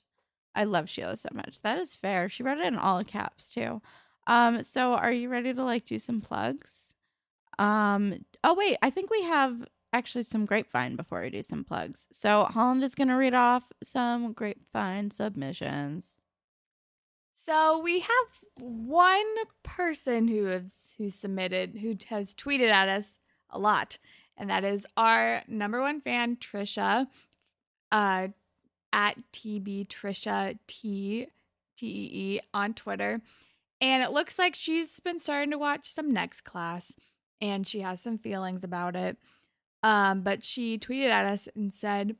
I 0.53 0.65
love 0.65 0.89
Sheila 0.89 1.17
so 1.17 1.29
much. 1.33 1.61
That 1.61 1.79
is 1.79 1.95
fair. 1.95 2.29
She 2.29 2.43
wrote 2.43 2.59
it 2.59 2.67
in 2.67 2.77
all 2.77 3.03
caps 3.03 3.51
too. 3.51 3.81
Um, 4.27 4.63
so 4.63 4.93
are 4.93 5.11
you 5.11 5.29
ready 5.29 5.53
to 5.53 5.63
like 5.63 5.85
do 5.85 5.99
some 5.99 6.21
plugs? 6.21 6.93
Um, 7.59 8.25
oh 8.43 8.55
wait, 8.55 8.77
I 8.81 8.89
think 8.89 9.09
we 9.09 9.23
have 9.23 9.67
actually 9.93 10.23
some 10.23 10.45
grapevine 10.45 10.95
before 10.95 11.21
we 11.21 11.29
do 11.29 11.41
some 11.41 11.63
plugs. 11.63 12.07
So 12.11 12.45
Holland 12.45 12.83
is 12.83 12.95
gonna 12.95 13.17
read 13.17 13.33
off 13.33 13.71
some 13.83 14.33
grapevine 14.33 15.11
submissions. 15.11 16.19
So 17.33 17.79
we 17.79 18.01
have 18.01 18.27
one 18.57 19.35
person 19.63 20.27
who 20.27 20.45
has 20.45 20.75
who 20.97 21.09
submitted, 21.09 21.77
who 21.81 21.97
has 22.09 22.35
tweeted 22.35 22.71
at 22.71 22.87
us 22.87 23.17
a 23.49 23.57
lot, 23.57 23.97
and 24.37 24.49
that 24.49 24.63
is 24.63 24.85
our 24.95 25.41
number 25.47 25.81
one 25.81 25.99
fan, 26.01 26.35
Trisha. 26.35 27.07
Uh, 27.91 28.29
at 28.93 29.17
TB 29.33 29.87
Trisha 29.87 30.57
T 30.67 31.27
T 31.77 31.87
E 31.87 32.35
E 32.35 32.39
on 32.53 32.73
Twitter. 32.73 33.21
And 33.81 34.03
it 34.03 34.11
looks 34.11 34.37
like 34.39 34.55
she's 34.55 34.99
been 34.99 35.19
starting 35.19 35.51
to 35.51 35.57
watch 35.57 35.91
some 35.91 36.13
next 36.13 36.41
class 36.41 36.93
and 37.41 37.67
she 37.67 37.81
has 37.81 37.99
some 37.99 38.17
feelings 38.17 38.63
about 38.63 38.95
it. 38.95 39.17
Um, 39.83 40.21
but 40.21 40.43
she 40.43 40.77
tweeted 40.77 41.09
at 41.09 41.25
us 41.25 41.49
and 41.55 41.73
said, 41.73 42.15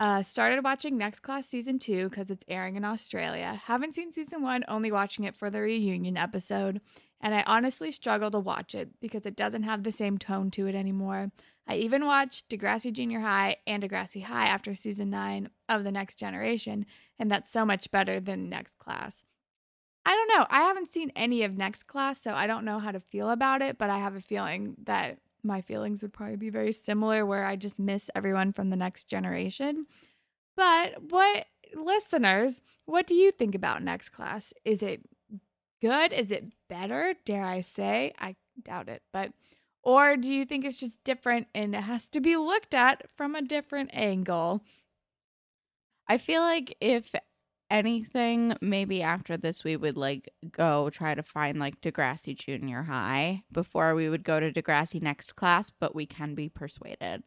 uh, 0.00 0.22
started 0.22 0.64
watching 0.64 0.98
Next 0.98 1.20
Class 1.20 1.46
season 1.46 1.78
two 1.78 2.08
because 2.08 2.30
it's 2.30 2.44
airing 2.48 2.76
in 2.76 2.84
Australia. 2.84 3.60
Haven't 3.64 3.94
seen 3.94 4.12
season 4.12 4.42
one, 4.42 4.64
only 4.68 4.92
watching 4.92 5.24
it 5.24 5.34
for 5.34 5.48
the 5.48 5.60
reunion 5.60 6.16
episode. 6.16 6.80
And 7.20 7.34
I 7.34 7.42
honestly 7.46 7.90
struggle 7.90 8.30
to 8.30 8.38
watch 8.38 8.74
it 8.74 8.90
because 9.00 9.24
it 9.24 9.36
doesn't 9.36 9.62
have 9.62 9.82
the 9.82 9.92
same 9.92 10.18
tone 10.18 10.50
to 10.52 10.66
it 10.66 10.74
anymore. 10.74 11.32
I 11.66 11.76
even 11.76 12.04
watched 12.04 12.48
Degrassi 12.50 12.92
Junior 12.92 13.20
High 13.20 13.56
and 13.66 13.82
Degrassi 13.82 14.22
High 14.22 14.46
after 14.46 14.74
season 14.74 15.10
nine 15.10 15.48
of 15.68 15.82
The 15.82 15.90
Next 15.90 16.16
Generation, 16.16 16.86
and 17.18 17.30
that's 17.30 17.50
so 17.50 17.64
much 17.64 17.90
better 17.90 18.20
than 18.20 18.50
Next 18.50 18.78
Class. 18.78 19.24
I 20.06 20.14
don't 20.14 20.38
know. 20.38 20.46
I 20.48 20.62
haven't 20.62 20.92
seen 20.92 21.10
any 21.16 21.42
of 21.42 21.58
Next 21.58 21.88
Class, 21.88 22.22
so 22.22 22.32
I 22.32 22.46
don't 22.46 22.64
know 22.64 22.78
how 22.78 22.92
to 22.92 23.00
feel 23.00 23.28
about 23.28 23.60
it, 23.60 23.76
but 23.76 23.90
I 23.90 23.98
have 23.98 24.14
a 24.14 24.20
feeling 24.20 24.76
that 24.84 25.18
my 25.42 25.60
feelings 25.60 26.00
would 26.00 26.12
probably 26.12 26.36
be 26.36 26.48
very 26.48 26.72
similar 26.72 27.26
where 27.26 27.44
I 27.44 27.56
just 27.56 27.80
miss 27.80 28.08
everyone 28.14 28.52
from 28.52 28.70
the 28.70 28.76
next 28.76 29.08
generation. 29.08 29.86
But 30.56 31.10
what 31.10 31.46
listeners, 31.74 32.60
what 32.84 33.08
do 33.08 33.16
you 33.16 33.32
think 33.32 33.56
about 33.56 33.82
next 33.82 34.10
class? 34.10 34.54
Is 34.64 34.80
it 34.80 35.02
good? 35.82 36.12
Is 36.12 36.30
it 36.30 36.52
better? 36.68 37.14
Dare 37.24 37.44
I 37.44 37.60
say? 37.60 38.12
I 38.16 38.36
doubt 38.62 38.88
it, 38.88 39.02
but 39.12 39.32
or 39.82 40.16
do 40.16 40.32
you 40.32 40.44
think 40.44 40.64
it's 40.64 40.78
just 40.78 41.02
different 41.02 41.48
and 41.52 41.74
it 41.74 41.80
has 41.80 42.08
to 42.10 42.20
be 42.20 42.36
looked 42.36 42.74
at 42.74 43.08
from 43.16 43.34
a 43.34 43.42
different 43.42 43.90
angle? 43.92 44.62
I 46.08 46.18
feel 46.18 46.42
like 46.42 46.76
if 46.80 47.12
anything, 47.70 48.56
maybe 48.60 49.02
after 49.02 49.36
this, 49.36 49.64
we 49.64 49.76
would 49.76 49.96
like 49.96 50.28
go 50.50 50.90
try 50.90 51.14
to 51.14 51.22
find 51.22 51.58
like 51.58 51.80
Degrassi 51.80 52.36
Junior 52.36 52.82
High 52.82 53.42
before 53.52 53.94
we 53.94 54.08
would 54.08 54.24
go 54.24 54.40
to 54.40 54.52
Degrassi 54.52 55.00
next 55.02 55.36
class, 55.36 55.70
but 55.70 55.94
we 55.94 56.06
can 56.06 56.34
be 56.34 56.48
persuaded. 56.48 57.22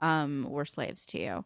Um, 0.00 0.46
we're 0.48 0.64
slaves 0.64 1.06
to 1.06 1.18
you. 1.18 1.44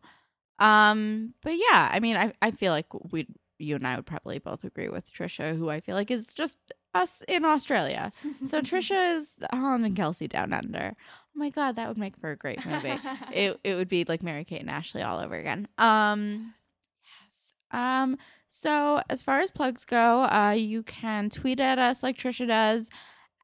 Um, 0.58 1.34
but 1.42 1.54
yeah, 1.54 1.88
I 1.92 2.00
mean, 2.00 2.16
I, 2.16 2.32
I 2.42 2.50
feel 2.50 2.72
like 2.72 2.86
we 3.12 3.26
you 3.58 3.74
and 3.74 3.86
I 3.86 3.96
would 3.96 4.06
probably 4.06 4.38
both 4.38 4.64
agree 4.64 4.88
with 4.88 5.12
Trisha, 5.12 5.56
who 5.56 5.68
I 5.68 5.80
feel 5.80 5.94
like 5.94 6.10
is 6.10 6.32
just 6.32 6.58
us 6.94 7.22
in 7.28 7.44
Australia. 7.44 8.12
So 8.44 8.60
Trisha 8.62 9.16
is 9.16 9.36
Holland 9.52 9.84
and 9.84 9.96
Kelsey 9.96 10.28
down 10.28 10.52
under. 10.52 10.94
Oh 10.96 11.38
my 11.38 11.50
god, 11.50 11.76
that 11.76 11.88
would 11.88 11.98
make 11.98 12.16
for 12.16 12.30
a 12.30 12.36
great 12.36 12.64
movie. 12.64 12.96
it 13.32 13.58
it 13.64 13.74
would 13.74 13.88
be 13.88 14.04
like 14.04 14.22
Mary 14.22 14.44
Kate 14.44 14.60
and 14.60 14.70
Ashley 14.70 15.02
all 15.02 15.18
over 15.18 15.34
again. 15.34 15.68
Um 15.76 16.54
yes. 17.04 17.52
Um 17.72 18.16
so, 18.48 19.02
as 19.10 19.22
far 19.22 19.40
as 19.40 19.50
plugs 19.50 19.84
go, 19.84 20.22
uh, 20.24 20.54
you 20.56 20.82
can 20.82 21.30
tweet 21.30 21.60
at 21.60 21.78
us 21.78 22.02
like 22.02 22.16
Trisha 22.16 22.46
does 22.46 22.88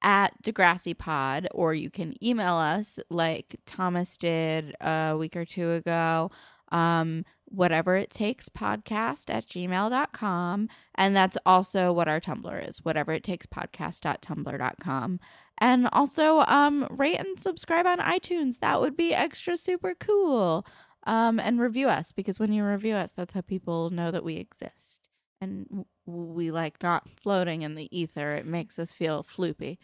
at 0.03 0.31
Degrassi 0.43 0.97
Pod, 0.97 1.49
or 1.53 1.75
you 1.75 1.91
can 1.91 2.15
email 2.25 2.55
us 2.55 2.99
like 3.11 3.57
Thomas 3.67 4.17
did 4.17 4.75
a 4.81 5.17
week 5.19 5.37
or 5.37 5.45
two 5.45 5.73
ago. 5.73 6.31
Um, 6.71 7.25
whatever 7.47 7.95
it 7.97 8.11
takes 8.11 8.49
podcast 8.49 9.33
at 9.33 9.47
gmail.com. 9.47 10.69
And 10.97 11.17
that's 11.17 11.37
also 11.47 11.93
what 11.93 12.09
our 12.09 12.21
Tumblr 12.21 12.69
is, 12.69 12.85
whatever 12.85 13.13
it 13.13 13.23
takes 13.23 13.47
podcast.tumblr.com. 13.47 15.21
And 15.59 15.89
also 15.93 16.41
um, 16.41 16.89
rate 16.91 17.19
and 17.21 17.39
subscribe 17.39 17.87
on 17.87 17.99
iTunes. 17.99 18.59
That 18.59 18.81
would 18.81 18.97
be 18.97 19.15
extra 19.15 19.57
super 19.57 19.95
cool 19.95 20.67
um, 21.05 21.39
and 21.39 21.61
review 21.61 21.89
us 21.89 22.13
because 22.13 22.39
when 22.39 22.53
you 22.53 22.65
review 22.65 22.95
us, 22.95 23.13
that's 23.13 23.35
how 23.35 23.43
people 23.43 23.91
know 23.91 24.11
that 24.11 24.25
we 24.25 24.37
exist. 24.37 25.09
And 25.41 25.85
we 26.07 26.51
like 26.51 26.83
not 26.83 27.09
floating 27.21 27.63
in 27.63 27.75
the 27.75 27.97
ether. 27.97 28.33
It 28.35 28.47
makes 28.47 28.79
us 28.79 28.93
feel 28.93 29.25
floopy. 29.25 29.79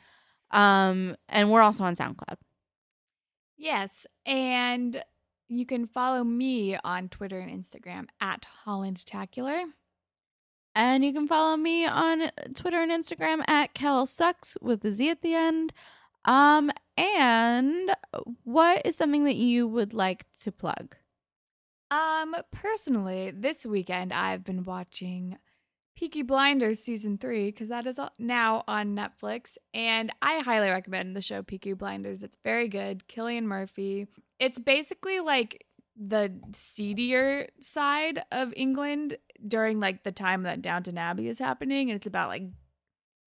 Um, 0.50 1.16
and 1.28 1.50
we're 1.50 1.62
also 1.62 1.84
on 1.84 1.96
SoundCloud. 1.96 2.36
Yes. 3.56 4.06
And 4.24 5.02
you 5.48 5.66
can 5.66 5.86
follow 5.86 6.24
me 6.24 6.78
on 6.82 7.08
Twitter 7.08 7.40
and 7.40 7.64
Instagram 7.64 8.06
at 8.20 8.46
HollandTacular. 8.66 9.64
And 10.74 11.04
you 11.04 11.12
can 11.12 11.26
follow 11.26 11.56
me 11.56 11.84
on 11.84 12.30
Twitter 12.54 12.80
and 12.80 12.92
Instagram 12.92 13.42
at 13.48 13.74
Kel 13.74 14.06
Sucks 14.06 14.56
with 14.62 14.84
a 14.84 14.92
Z 14.92 15.10
at 15.10 15.20
the 15.20 15.34
end. 15.34 15.72
Um, 16.24 16.70
and 16.96 17.94
what 18.44 18.82
is 18.86 18.96
something 18.96 19.24
that 19.24 19.36
you 19.36 19.66
would 19.66 19.92
like 19.92 20.26
to 20.42 20.52
plug? 20.52 20.96
Um, 21.90 22.36
personally, 22.52 23.32
this 23.32 23.66
weekend 23.66 24.12
I've 24.12 24.44
been 24.44 24.62
watching 24.62 25.38
Peaky 25.96 26.22
Blinders 26.22 26.78
season 26.78 27.18
three 27.18 27.46
because 27.46 27.68
that 27.68 27.86
is 27.86 27.98
now 28.18 28.62
on 28.68 28.94
Netflix, 28.96 29.58
and 29.74 30.12
I 30.22 30.38
highly 30.38 30.70
recommend 30.70 31.16
the 31.16 31.22
show 31.22 31.42
Peaky 31.42 31.72
Blinders. 31.72 32.22
It's 32.22 32.36
very 32.44 32.68
good. 32.68 33.02
Cillian 33.08 33.44
Murphy. 33.44 34.06
It's 34.38 34.58
basically 34.58 35.20
like 35.20 35.66
the 35.96 36.32
seedier 36.54 37.48
side 37.60 38.22
of 38.30 38.54
England 38.56 39.18
during 39.46 39.80
like 39.80 40.04
the 40.04 40.12
time 40.12 40.44
that 40.44 40.62
Downton 40.62 40.96
Abbey 40.96 41.28
is 41.28 41.38
happening, 41.38 41.90
and 41.90 41.96
it's 41.96 42.06
about 42.06 42.28
like 42.28 42.44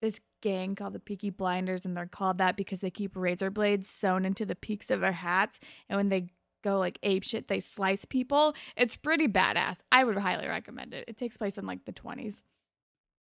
this 0.02 0.20
gang 0.42 0.76
called 0.76 0.94
the 0.94 1.00
Peaky 1.00 1.30
Blinders, 1.30 1.86
and 1.86 1.96
they're 1.96 2.06
called 2.06 2.38
that 2.38 2.56
because 2.56 2.80
they 2.80 2.90
keep 2.90 3.16
razor 3.16 3.52
blades 3.52 3.88
sewn 3.88 4.26
into 4.26 4.46
the 4.46 4.56
peaks 4.56 4.90
of 4.90 5.02
their 5.02 5.12
hats, 5.12 5.60
and 5.90 5.98
when 5.98 6.10
they 6.10 6.30
go 6.64 6.80
like 6.80 6.98
ape 7.04 7.24
shit. 7.24 7.48
They 7.48 7.60
slice 7.60 8.06
people. 8.06 8.56
It's 8.76 8.96
pretty 8.96 9.28
badass. 9.28 9.78
I 9.92 10.04
would 10.04 10.18
highly 10.18 10.48
recommend 10.48 10.94
it. 10.94 11.06
It 11.08 11.18
takes 11.18 11.38
place 11.38 11.58
in 11.58 11.68
like 11.68 11.86
the 11.86 11.94
20s. 11.94 12.36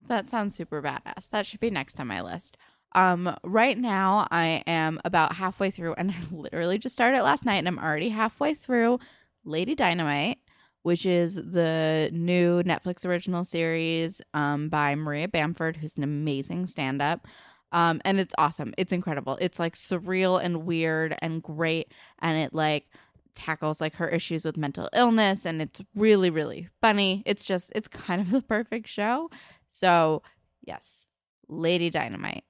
That 0.08 0.30
sounds 0.30 0.54
super 0.54 0.82
badass. 0.82 1.28
That 1.30 1.46
should 1.46 1.60
be 1.60 1.70
next 1.70 2.00
on 2.00 2.06
my 2.06 2.22
list. 2.22 2.56
Um, 2.94 3.36
right 3.44 3.78
now 3.78 4.26
I 4.30 4.62
am 4.66 5.00
about 5.04 5.34
halfway 5.34 5.70
through, 5.70 5.94
and 5.94 6.10
I 6.12 6.16
literally 6.30 6.78
just 6.78 6.94
started 6.94 7.22
last 7.22 7.44
night, 7.44 7.56
and 7.56 7.68
I'm 7.68 7.78
already 7.78 8.08
halfway 8.08 8.54
through 8.54 8.98
Lady 9.44 9.74
Dynamite, 9.74 10.38
which 10.82 11.06
is 11.06 11.36
the 11.36 12.10
new 12.12 12.62
Netflix 12.62 13.04
original 13.04 13.44
series 13.44 14.20
um, 14.34 14.68
by 14.68 14.94
Maria 14.94 15.28
Bamford, 15.28 15.76
who's 15.76 15.96
an 15.96 16.02
amazing 16.02 16.66
stand-up. 16.66 17.26
Um, 17.70 18.02
and 18.04 18.20
it's 18.20 18.34
awesome. 18.36 18.74
It's 18.76 18.92
incredible. 18.92 19.38
It's 19.40 19.58
like 19.58 19.74
surreal 19.74 20.42
and 20.42 20.66
weird 20.66 21.16
and 21.22 21.42
great, 21.42 21.92
and 22.18 22.38
it 22.38 22.52
like 22.52 22.86
tackles 23.34 23.80
like 23.80 23.94
her 23.96 24.08
issues 24.08 24.44
with 24.44 24.56
mental 24.56 24.88
illness 24.94 25.44
and 25.46 25.62
it's 25.62 25.82
really 25.94 26.30
really 26.30 26.68
funny. 26.80 27.22
It's 27.26 27.44
just 27.44 27.72
it's 27.74 27.88
kind 27.88 28.20
of 28.20 28.30
the 28.30 28.42
perfect 28.42 28.88
show. 28.88 29.30
So 29.70 30.22
yes 30.62 31.06
lady 31.48 31.90
dynamite 31.90 32.44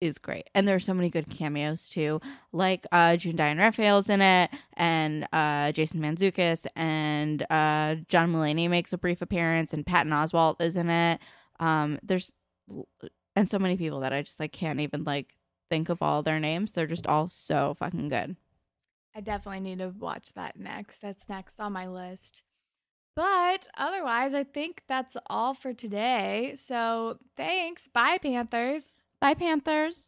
is 0.00 0.18
great. 0.18 0.48
And 0.54 0.68
there's 0.68 0.84
so 0.84 0.94
many 0.94 1.10
good 1.10 1.30
cameos 1.30 1.88
too 1.88 2.20
like 2.52 2.86
uh 2.92 3.16
june 3.16 3.36
diane 3.36 3.58
raphael's 3.58 4.10
in 4.10 4.20
it 4.20 4.50
and 4.74 5.26
uh 5.32 5.72
jason 5.72 6.00
mantzoukas 6.00 6.66
and 6.76 7.46
uh 7.50 7.96
john 8.08 8.32
mulaney 8.32 8.68
makes 8.68 8.92
a 8.92 8.98
brief 8.98 9.22
appearance 9.22 9.72
and 9.72 9.86
patton 9.86 10.12
oswalt 10.12 10.60
is 10.60 10.76
in 10.76 10.90
it. 10.90 11.20
Um 11.60 11.98
there's 12.02 12.32
and 13.34 13.48
so 13.48 13.58
many 13.58 13.76
people 13.76 14.00
that 14.00 14.12
i 14.12 14.22
just 14.22 14.40
like 14.40 14.52
can't 14.52 14.80
even 14.80 15.04
like 15.04 15.36
think 15.68 15.88
of 15.88 16.02
all 16.02 16.22
their 16.22 16.40
names. 16.40 16.72
They're 16.72 16.86
just 16.86 17.06
all 17.06 17.28
so 17.28 17.74
fucking 17.74 18.08
good 18.08 18.36
I 19.16 19.20
definitely 19.20 19.60
need 19.60 19.78
to 19.78 19.88
watch 19.88 20.34
that 20.34 20.58
next. 20.58 21.00
That's 21.00 21.26
next 21.26 21.58
on 21.58 21.72
my 21.72 21.88
list. 21.88 22.42
But 23.14 23.66
otherwise, 23.78 24.34
I 24.34 24.44
think 24.44 24.82
that's 24.88 25.16
all 25.28 25.54
for 25.54 25.72
today. 25.72 26.54
So 26.56 27.18
thanks. 27.34 27.88
Bye, 27.88 28.18
Panthers. 28.18 28.92
Bye, 29.18 29.32
Panthers. 29.32 30.06